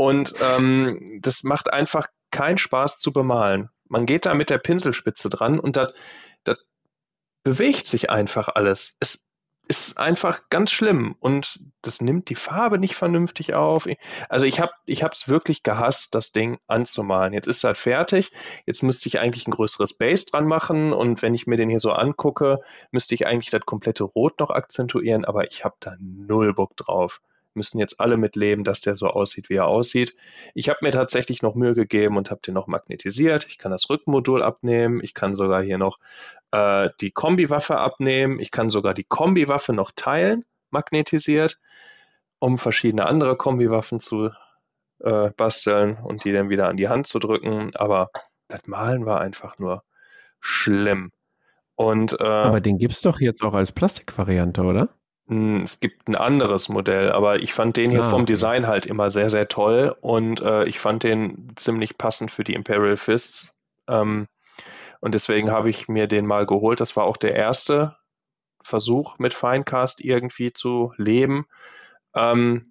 [0.00, 3.68] Und ähm, das macht einfach keinen Spaß zu bemalen.
[3.84, 5.92] Man geht da mit der Pinselspitze dran und das
[7.44, 8.94] bewegt sich einfach alles.
[8.98, 9.20] Es
[9.68, 13.86] ist einfach ganz schlimm und das nimmt die Farbe nicht vernünftig auf.
[14.30, 17.34] Also ich habe ich habe wirklich gehasst, das Ding anzumalen.
[17.34, 18.32] Jetzt ist es halt fertig.
[18.64, 21.78] Jetzt müsste ich eigentlich ein größeres Base dran machen und wenn ich mir den hier
[21.78, 22.60] so angucke,
[22.90, 27.20] müsste ich eigentlich das komplette Rot noch akzentuieren, aber ich habe da null Bock drauf
[27.54, 30.14] müssen jetzt alle mitleben, dass der so aussieht, wie er aussieht.
[30.54, 33.46] Ich habe mir tatsächlich noch Mühe gegeben und habe den noch magnetisiert.
[33.48, 35.00] Ich kann das Rückenmodul abnehmen.
[35.02, 35.98] Ich kann sogar hier noch
[36.52, 38.38] äh, die Kombiwaffe abnehmen.
[38.40, 41.58] Ich kann sogar die Kombiwaffe noch teilen, magnetisiert,
[42.38, 44.30] um verschiedene andere Kombiwaffen zu
[45.00, 47.72] äh, basteln und die dann wieder an die Hand zu drücken.
[47.74, 48.10] Aber
[48.48, 49.82] das Malen war einfach nur
[50.40, 51.12] schlimm.
[51.74, 54.90] Und, äh, Aber den gibt es doch jetzt auch als Plastikvariante, oder?
[55.30, 58.84] Hm, es gibt ein anderes Modell, aber ich fand den hier ah, vom Design halt
[58.84, 63.48] immer sehr, sehr toll und äh, ich fand den ziemlich passend für die Imperial Fists.
[63.86, 64.26] Ähm,
[64.98, 66.80] und deswegen habe ich mir den mal geholt.
[66.80, 67.96] Das war auch der erste
[68.60, 71.46] Versuch mit Finecast irgendwie zu leben.
[72.12, 72.69] Ähm,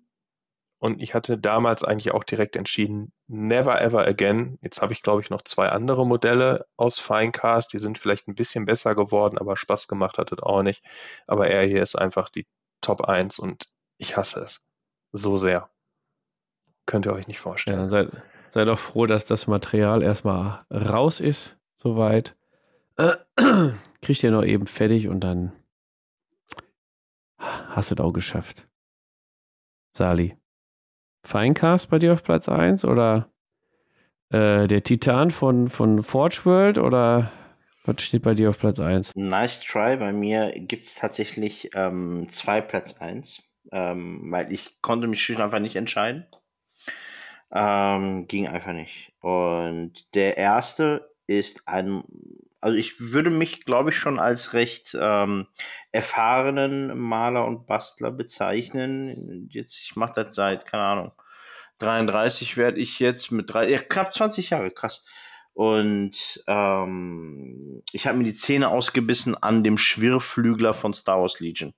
[0.80, 4.58] und ich hatte damals eigentlich auch direkt entschieden, never ever again.
[4.62, 7.74] Jetzt habe ich, glaube ich, noch zwei andere Modelle aus Finecast.
[7.74, 10.82] Die sind vielleicht ein bisschen besser geworden, aber Spaß gemacht hat es auch nicht.
[11.28, 12.48] Aber er hier ist einfach die
[12.80, 14.62] Top 1 und ich hasse es.
[15.12, 15.70] So sehr.
[16.86, 17.80] Könnt ihr euch nicht vorstellen.
[17.80, 18.10] Ja, seid,
[18.48, 22.38] seid doch froh, dass das Material erstmal raus ist, soweit.
[22.96, 23.18] Äh,
[24.02, 25.52] kriegt ihr noch eben fertig und dann
[27.38, 28.66] hast du es auch geschafft.
[29.92, 30.39] Sali.
[31.24, 33.30] Feincast bei dir auf Platz 1 oder
[34.30, 37.32] äh, der Titan von, von Forge World oder
[37.86, 39.16] was steht bei dir auf Platz 1?
[39.16, 39.98] Nice try.
[39.98, 43.42] Bei mir gibt es tatsächlich ähm, zwei Platz 1,
[43.72, 46.26] ähm, weil ich konnte mich schlicht einfach nicht entscheiden.
[47.52, 49.14] Ähm, ging einfach nicht.
[49.22, 52.04] Und der erste ist ein,
[52.62, 55.48] also ich würde mich, glaube ich, schon als recht ähm,
[55.92, 59.48] erfahrenen Maler und Bastler bezeichnen.
[59.50, 61.12] Jetzt, ich mache das seit, keine Ahnung,
[61.80, 65.06] 33 werde ich jetzt mit drei, ja, knapp 20 Jahre, krass.
[65.54, 71.74] Und ähm, ich habe mir die Zähne ausgebissen an dem Schwirrflügler von Star Wars Legion.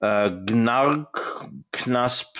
[0.00, 2.36] Äh, Gnark, Knasp,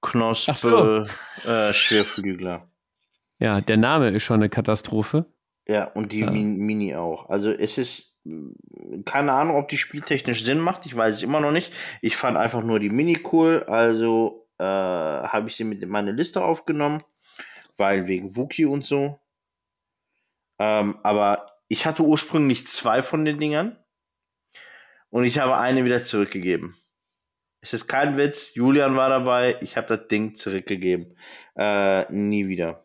[0.00, 1.08] Knospe,
[1.44, 1.48] so.
[1.50, 2.68] äh, Schwerflügler.
[3.38, 5.26] Ja, der Name ist schon eine Katastrophe.
[5.72, 6.30] Ja, und die ja.
[6.30, 7.30] Mini auch.
[7.30, 8.14] Also es ist
[9.06, 10.84] keine Ahnung, ob die spieltechnisch Sinn macht.
[10.84, 11.72] Ich weiß es immer noch nicht.
[12.02, 13.64] Ich fand einfach nur die Mini cool.
[13.66, 17.02] Also äh, habe ich sie mit in meine Liste aufgenommen,
[17.78, 19.18] weil wegen Wookie und so.
[20.58, 23.78] Ähm, aber ich hatte ursprünglich zwei von den Dingern
[25.08, 26.76] und ich habe eine wieder zurückgegeben.
[27.62, 28.54] Es ist kein Witz.
[28.54, 29.56] Julian war dabei.
[29.62, 31.16] Ich habe das Ding zurückgegeben.
[31.56, 32.84] Äh, nie wieder.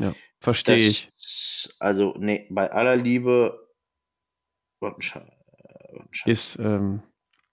[0.00, 1.12] Ja, verstehe ich.
[1.78, 3.68] Also, nee, bei aller Liebe.
[6.24, 7.02] Ist, ähm,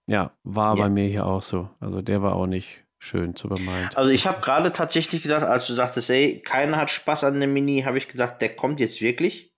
[0.05, 0.83] ja, war ja.
[0.83, 1.69] bei mir hier auch so.
[1.79, 3.89] Also, der war auch nicht schön zu bemalen.
[3.95, 7.49] Also, ich habe gerade tatsächlich gedacht, als du sagtest, ey, keiner hat Spaß an der
[7.49, 9.53] Mini, habe ich gedacht, der kommt jetzt wirklich.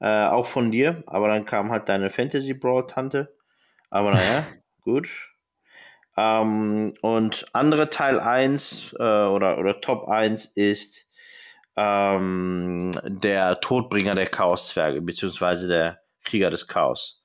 [0.00, 1.02] Äh, auch von dir.
[1.06, 3.34] Aber dann kam halt deine Fantasy Brawl Tante.
[3.90, 4.46] Aber naja,
[4.82, 5.08] gut.
[6.16, 11.07] Ähm, und andere Teil 1 äh, oder, oder Top 1 ist
[11.78, 17.24] ähm, der Todbringer der Chaoszwerge, beziehungsweise der Krieger des Chaos.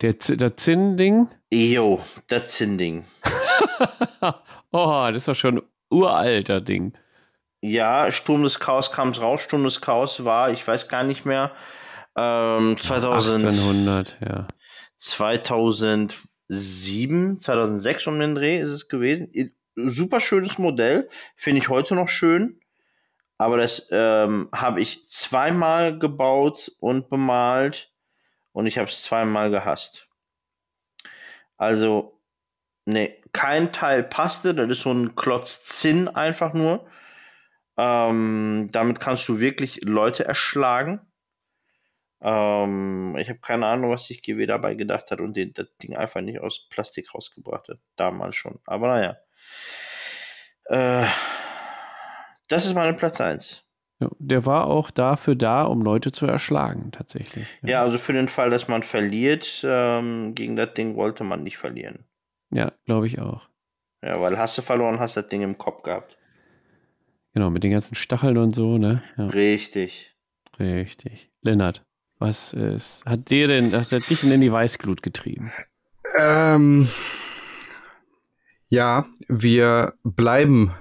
[0.00, 1.28] Der, der Zinn-Ding?
[1.50, 3.04] Jo, der Zinn-Ding.
[4.72, 6.96] oh, das ist doch schon ein uralter Ding.
[7.60, 9.40] Ja, Sturm des Chaos kam raus.
[9.40, 11.52] Sturm des Chaos war, ich weiß gar nicht mehr,
[12.16, 14.46] ähm, 2000, 1800, ja.
[14.98, 19.30] 2000 2007, 2006 um den Dreh ist es gewesen.
[19.76, 22.57] Super schönes Modell, finde ich heute noch schön.
[23.38, 27.92] Aber das ähm, habe ich zweimal gebaut und bemalt
[28.52, 30.08] und ich habe es zweimal gehasst.
[31.56, 32.20] Also,
[32.84, 34.54] ne, kein Teil passte.
[34.54, 36.86] Das ist so ein Klotz Zinn einfach nur.
[37.76, 41.00] Ähm, damit kannst du wirklich Leute erschlagen.
[42.20, 45.96] Ähm, ich habe keine Ahnung, was sich GW dabei gedacht hat und den, das Ding
[45.96, 47.78] einfach nicht aus Plastik rausgebracht hat.
[47.96, 48.58] Damals schon.
[48.66, 49.16] Aber naja.
[50.64, 51.06] Äh,
[52.48, 53.64] das ist meine Platz 1.
[54.00, 57.46] Ja, der war auch dafür da, um Leute zu erschlagen, tatsächlich.
[57.62, 61.42] Ja, ja also für den Fall, dass man verliert, ähm, gegen das Ding wollte man
[61.42, 62.04] nicht verlieren.
[62.50, 63.48] Ja, glaube ich auch.
[64.02, 66.16] Ja, weil hast du verloren, hast das Ding im Kopf gehabt.
[67.34, 69.02] Genau, mit den ganzen Stacheln und so, ne?
[69.16, 69.26] Ja.
[69.28, 70.16] Richtig.
[70.58, 71.30] Richtig.
[71.42, 71.84] Lennart.
[72.18, 75.52] Was ist, hat dir denn, hat dich denn in die Weißglut getrieben?
[76.18, 76.88] Ähm,
[78.68, 80.74] ja, wir bleiben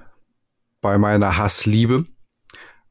[0.87, 2.05] bei meiner Hassliebe,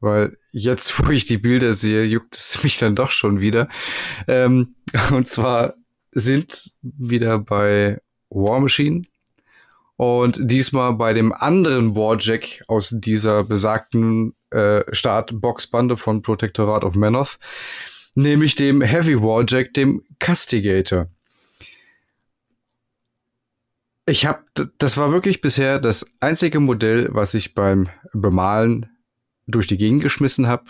[0.01, 3.69] weil jetzt, wo ich die Bilder sehe, juckt es mich dann doch schon wieder.
[4.27, 4.75] Ähm,
[5.11, 5.73] und zwar
[6.11, 7.99] sind wieder bei
[8.29, 9.01] War Machine
[9.95, 17.39] und diesmal bei dem anderen Warjack aus dieser besagten äh, Startbox-Bande von Protectorate of Manoth
[18.13, 21.07] nämlich dem Heavy Warjack, dem Castigator.
[24.09, 24.45] Ich habe,
[24.77, 28.89] das war wirklich bisher das einzige Modell, was ich beim Bemalen
[29.47, 30.63] durch die Gegend geschmissen habe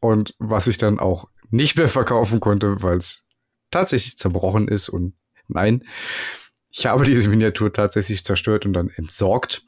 [0.00, 3.26] und was ich dann auch nicht mehr verkaufen konnte, weil es
[3.70, 5.14] tatsächlich zerbrochen ist und
[5.46, 5.84] nein,
[6.70, 9.64] ich habe diese Miniatur tatsächlich zerstört und dann entsorgt.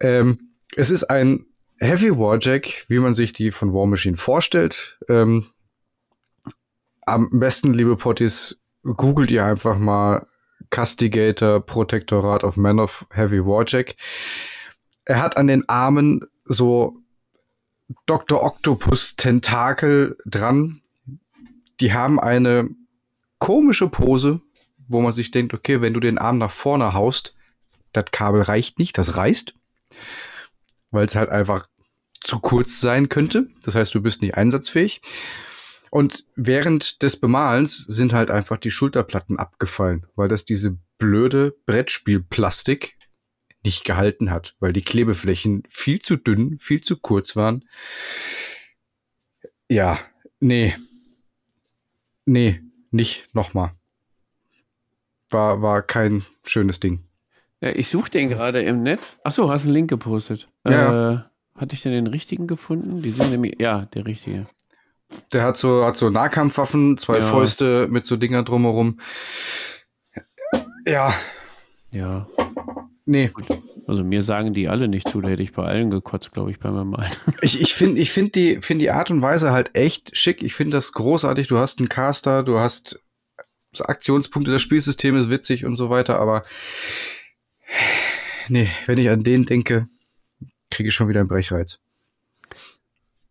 [0.00, 1.46] Ähm, es ist ein
[1.78, 4.98] Heavy Warjack, wie man sich die von War Machine vorstellt.
[5.08, 5.46] Ähm,
[7.02, 10.28] am besten, liebe Potties, googelt ihr einfach mal
[10.70, 13.94] Castigator Protectorate of Men of Heavy Warjack.
[15.04, 16.98] Er hat an den Armen so
[18.06, 18.42] Dr.
[18.42, 20.80] Octopus Tentakel dran.
[21.80, 22.70] Die haben eine
[23.38, 24.40] komische Pose,
[24.88, 27.36] wo man sich denkt, okay, wenn du den Arm nach vorne haust,
[27.92, 29.54] das Kabel reicht nicht, das reißt,
[30.90, 31.66] weil es halt einfach
[32.20, 33.48] zu kurz sein könnte.
[33.64, 35.00] Das heißt, du bist nicht einsatzfähig.
[35.94, 42.98] Und während des Bemalens sind halt einfach die Schulterplatten abgefallen, weil das diese blöde Brettspielplastik
[43.62, 47.64] nicht gehalten hat, weil die Klebeflächen viel zu dünn, viel zu kurz waren.
[49.70, 50.00] Ja,
[50.40, 50.74] nee.
[52.26, 52.60] Nee,
[52.90, 53.70] nicht nochmal.
[55.30, 57.04] war, war kein schönes Ding.
[57.60, 59.20] Ja, ich suche den gerade im Netz.
[59.22, 60.48] Achso, hast einen Link gepostet.
[60.66, 61.12] Ja.
[61.12, 61.18] Äh,
[61.54, 63.00] hatte ich denn den richtigen gefunden?
[63.00, 64.48] Die sind nämlich, ja, der richtige.
[65.32, 67.30] Der hat so, hat so Nahkampfwaffen, zwei ja.
[67.30, 69.00] Fäuste mit so Dinger drumherum.
[70.86, 71.14] Ja.
[71.90, 72.26] Ja.
[73.06, 73.30] Nee.
[73.86, 76.58] Also mir sagen die alle nicht zu, da hätte ich bei allen gekotzt, glaube ich,
[76.58, 77.10] beim Malen.
[77.42, 80.42] Ich, ich finde ich find die, find die Art und Weise halt echt schick.
[80.42, 81.48] Ich finde das großartig.
[81.48, 83.00] Du hast einen Caster, du hast
[83.80, 86.44] Aktionspunkte, das Spielsystem ist witzig und so weiter, aber
[88.48, 89.88] nee, wenn ich an den denke,
[90.70, 91.80] kriege ich schon wieder einen Brechreiz.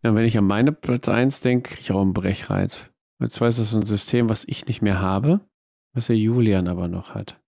[0.04, 2.90] Ja, wenn ich an meine Platz 1 denke, kriege ich auch einen Brechreiz.
[3.18, 5.40] Und zwar ist das ein System, was ich nicht mehr habe,
[5.94, 7.40] was der Julian aber noch hat.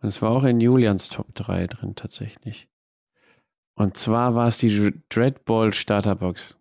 [0.00, 2.68] Und es war auch in Julians Top 3 drin tatsächlich.
[3.74, 6.58] Und zwar war es die Dreadball Starterbox.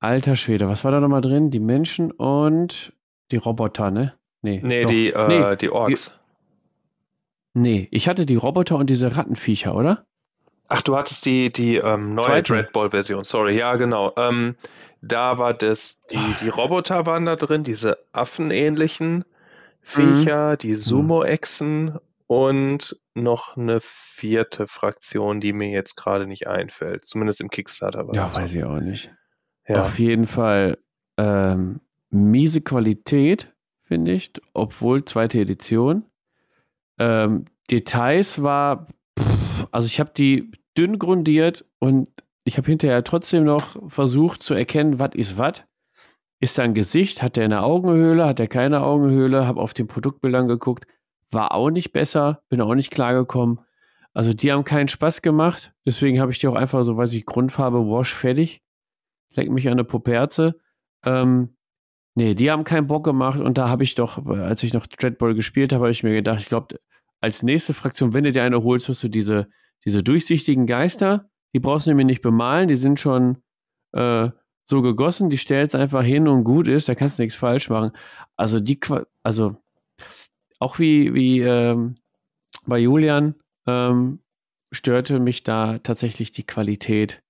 [0.00, 1.50] Alter Schwede, was war da nochmal drin?
[1.52, 2.92] Die Menschen und
[3.30, 4.14] die Roboter, ne?
[4.42, 6.10] Nee, nee, die, äh, nee die Orks.
[7.54, 10.06] Nee, ich hatte die Roboter und diese Rattenviecher, oder?
[10.68, 14.12] Ach, du hattest die, die ähm, neue Dreadball-Version, sorry, ja, genau.
[14.16, 14.56] Ähm,
[15.02, 19.24] da war das, die, die Roboter waren da drin, diese affenähnlichen
[19.82, 20.58] Viecher, mhm.
[20.58, 27.04] die Sumo-Echsen und noch eine vierte Fraktion, die mir jetzt gerade nicht einfällt.
[27.04, 29.12] Zumindest im Kickstarter war Ja, weiß ich auch nicht.
[29.68, 29.82] Ja.
[29.82, 30.78] Auf jeden Fall
[31.16, 31.80] ähm,
[32.10, 36.04] miese Qualität, finde ich, obwohl zweite Edition.
[36.98, 38.86] Ähm, Details war,
[39.74, 42.08] also ich habe die dünn grundiert und
[42.44, 45.64] ich habe hinterher trotzdem noch versucht zu erkennen, was ist was.
[46.38, 47.22] Ist da ein Gesicht?
[47.22, 48.24] Hat der eine Augenhöhle?
[48.24, 49.48] Hat der keine Augenhöhle?
[49.48, 50.86] Habe auf den Produktbildern geguckt.
[51.32, 52.42] War auch nicht besser.
[52.48, 53.60] Bin auch nicht klargekommen.
[54.12, 55.72] Also die haben keinen Spaß gemacht.
[55.84, 58.62] Deswegen habe ich die auch einfach so, weiß ich, Grundfarbe Wash fertig.
[59.30, 60.60] Leck mich an eine Puperze.
[61.04, 61.56] Ähm,
[62.14, 63.40] nee, die haben keinen Bock gemacht.
[63.40, 66.38] Und da habe ich doch, als ich noch Dreadball gespielt habe, habe ich mir gedacht,
[66.38, 66.76] ich glaube,
[67.20, 69.48] als nächste Fraktion, wenn du dir eine holst, hast du diese,
[69.84, 71.28] diese durchsichtigen Geister.
[71.52, 72.68] Die brauchst du nämlich nicht bemalen.
[72.68, 73.38] Die sind schon
[73.92, 74.30] äh,
[74.64, 77.92] so gegossen, die stellst einfach hin und gut ist, da kannst du nichts falsch machen.
[78.36, 78.80] Also die,
[79.22, 79.56] also
[80.58, 81.96] auch wie, wie ähm,
[82.66, 83.34] bei Julian
[83.66, 84.20] ähm,
[84.72, 87.22] störte mich da tatsächlich die Qualität,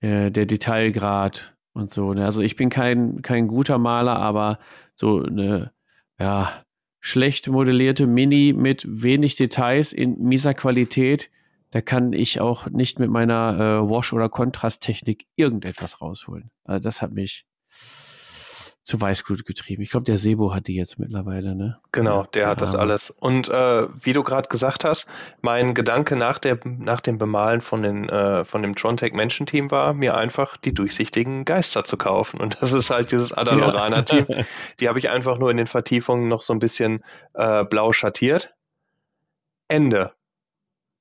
[0.00, 2.12] äh, der Detailgrad und so.
[2.12, 2.24] Ne?
[2.24, 4.58] Also ich bin kein, kein guter Maler, aber
[4.94, 5.72] so eine,
[6.18, 6.62] ja,
[7.00, 11.30] schlecht modellierte Mini mit wenig Details in mieser Qualität,
[11.70, 16.50] da kann ich auch nicht mit meiner äh, Wash- oder Kontrasttechnik irgendetwas rausholen.
[16.64, 17.46] Also das hat mich
[18.82, 19.82] zu Weißglut getrieben.
[19.82, 21.78] Ich glaube, der Sebo hat die jetzt mittlerweile, ne?
[21.92, 23.10] Genau, der hat das alles.
[23.10, 25.06] Und äh, wie du gerade gesagt hast,
[25.42, 29.70] mein Gedanke nach, der, nach dem Bemalen von, den, äh, von dem Trontech Menschen Team
[29.70, 32.40] war, mir einfach die durchsichtigen Geister zu kaufen.
[32.40, 34.26] Und das ist halt dieses Adalorana Team.
[34.28, 34.44] Ja.
[34.80, 38.54] Die habe ich einfach nur in den Vertiefungen noch so ein bisschen äh, blau schattiert.
[39.68, 40.12] Ende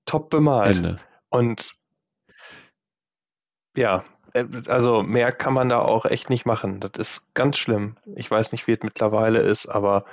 [0.10, 0.78] top bemalt.
[0.78, 1.00] Ende.
[1.30, 1.74] Und
[3.76, 4.04] ja,
[4.34, 6.80] äh, also mehr kann man da auch echt nicht machen.
[6.80, 7.96] Das ist ganz schlimm.
[8.16, 10.06] Ich weiß nicht, wie es mittlerweile ist, aber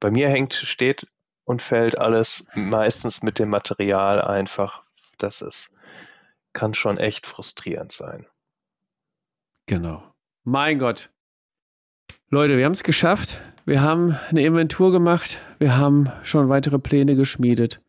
[0.00, 1.06] bei mir hängt, steht
[1.44, 4.82] und fällt alles meistens mit dem Material einfach.
[5.18, 5.70] Das ist,
[6.52, 8.26] kann schon echt frustrierend sein.
[9.66, 10.02] Genau.
[10.42, 11.10] Mein Gott.
[12.28, 13.40] Leute, wir haben es geschafft.
[13.64, 15.38] Wir haben eine Inventur gemacht.
[15.58, 17.80] Wir haben schon weitere Pläne geschmiedet.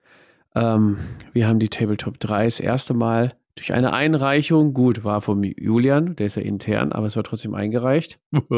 [0.56, 0.98] Ähm,
[1.34, 6.15] wir haben die Tabletop 3 das erste Mal durch eine Einreichung, gut, war vom Julian,
[6.15, 8.19] der ist ja intern, aber es war trotzdem eingereicht.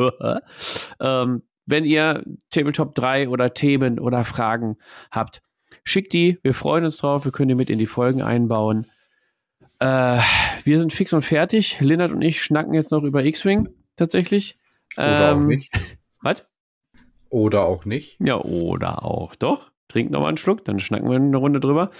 [1.00, 4.78] ähm, wenn ihr Tabletop 3 oder Themen oder Fragen
[5.12, 5.42] habt,
[5.84, 6.40] schickt die.
[6.42, 7.26] Wir freuen uns drauf.
[7.26, 8.88] Wir können die mit in die Folgen einbauen.
[9.80, 10.20] Äh,
[10.64, 11.80] wir sind fix und fertig.
[11.80, 14.58] Lennart und ich schnacken jetzt noch über X-Wing tatsächlich.
[14.98, 15.72] Oder ähm, auch nicht.
[16.22, 16.46] Was?
[17.30, 18.18] Oder auch nicht.
[18.20, 19.36] Ja, oder auch.
[19.36, 19.72] Doch.
[19.88, 21.92] Trink noch mal einen Schluck, dann schnacken wir eine Runde drüber.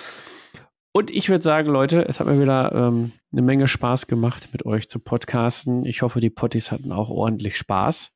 [0.92, 4.66] Und ich würde sagen, Leute, es hat mir wieder ähm, eine Menge Spaß gemacht, mit
[4.66, 5.86] euch zu podcasten.
[5.86, 8.12] Ich hoffe, die Potties hatten auch ordentlich Spaß.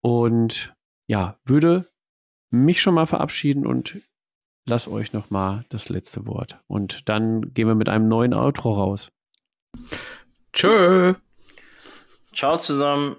[0.00, 0.74] Und
[1.06, 1.90] ja, würde
[2.50, 4.00] mich schon mal verabschieden und
[4.66, 6.58] lass euch noch mal das letzte Wort.
[6.66, 9.12] Und dann gehen wir mit einem neuen Outro raus.
[10.52, 11.14] Tschö.
[12.34, 13.16] Ciao zusammen.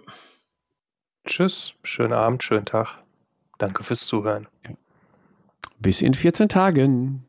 [1.27, 1.73] Tschüss.
[1.83, 2.97] Schönen Abend, schönen Tag.
[3.59, 4.47] Danke fürs Zuhören.
[4.67, 4.75] Ja.
[5.81, 7.25] Bis in 14 Tagen.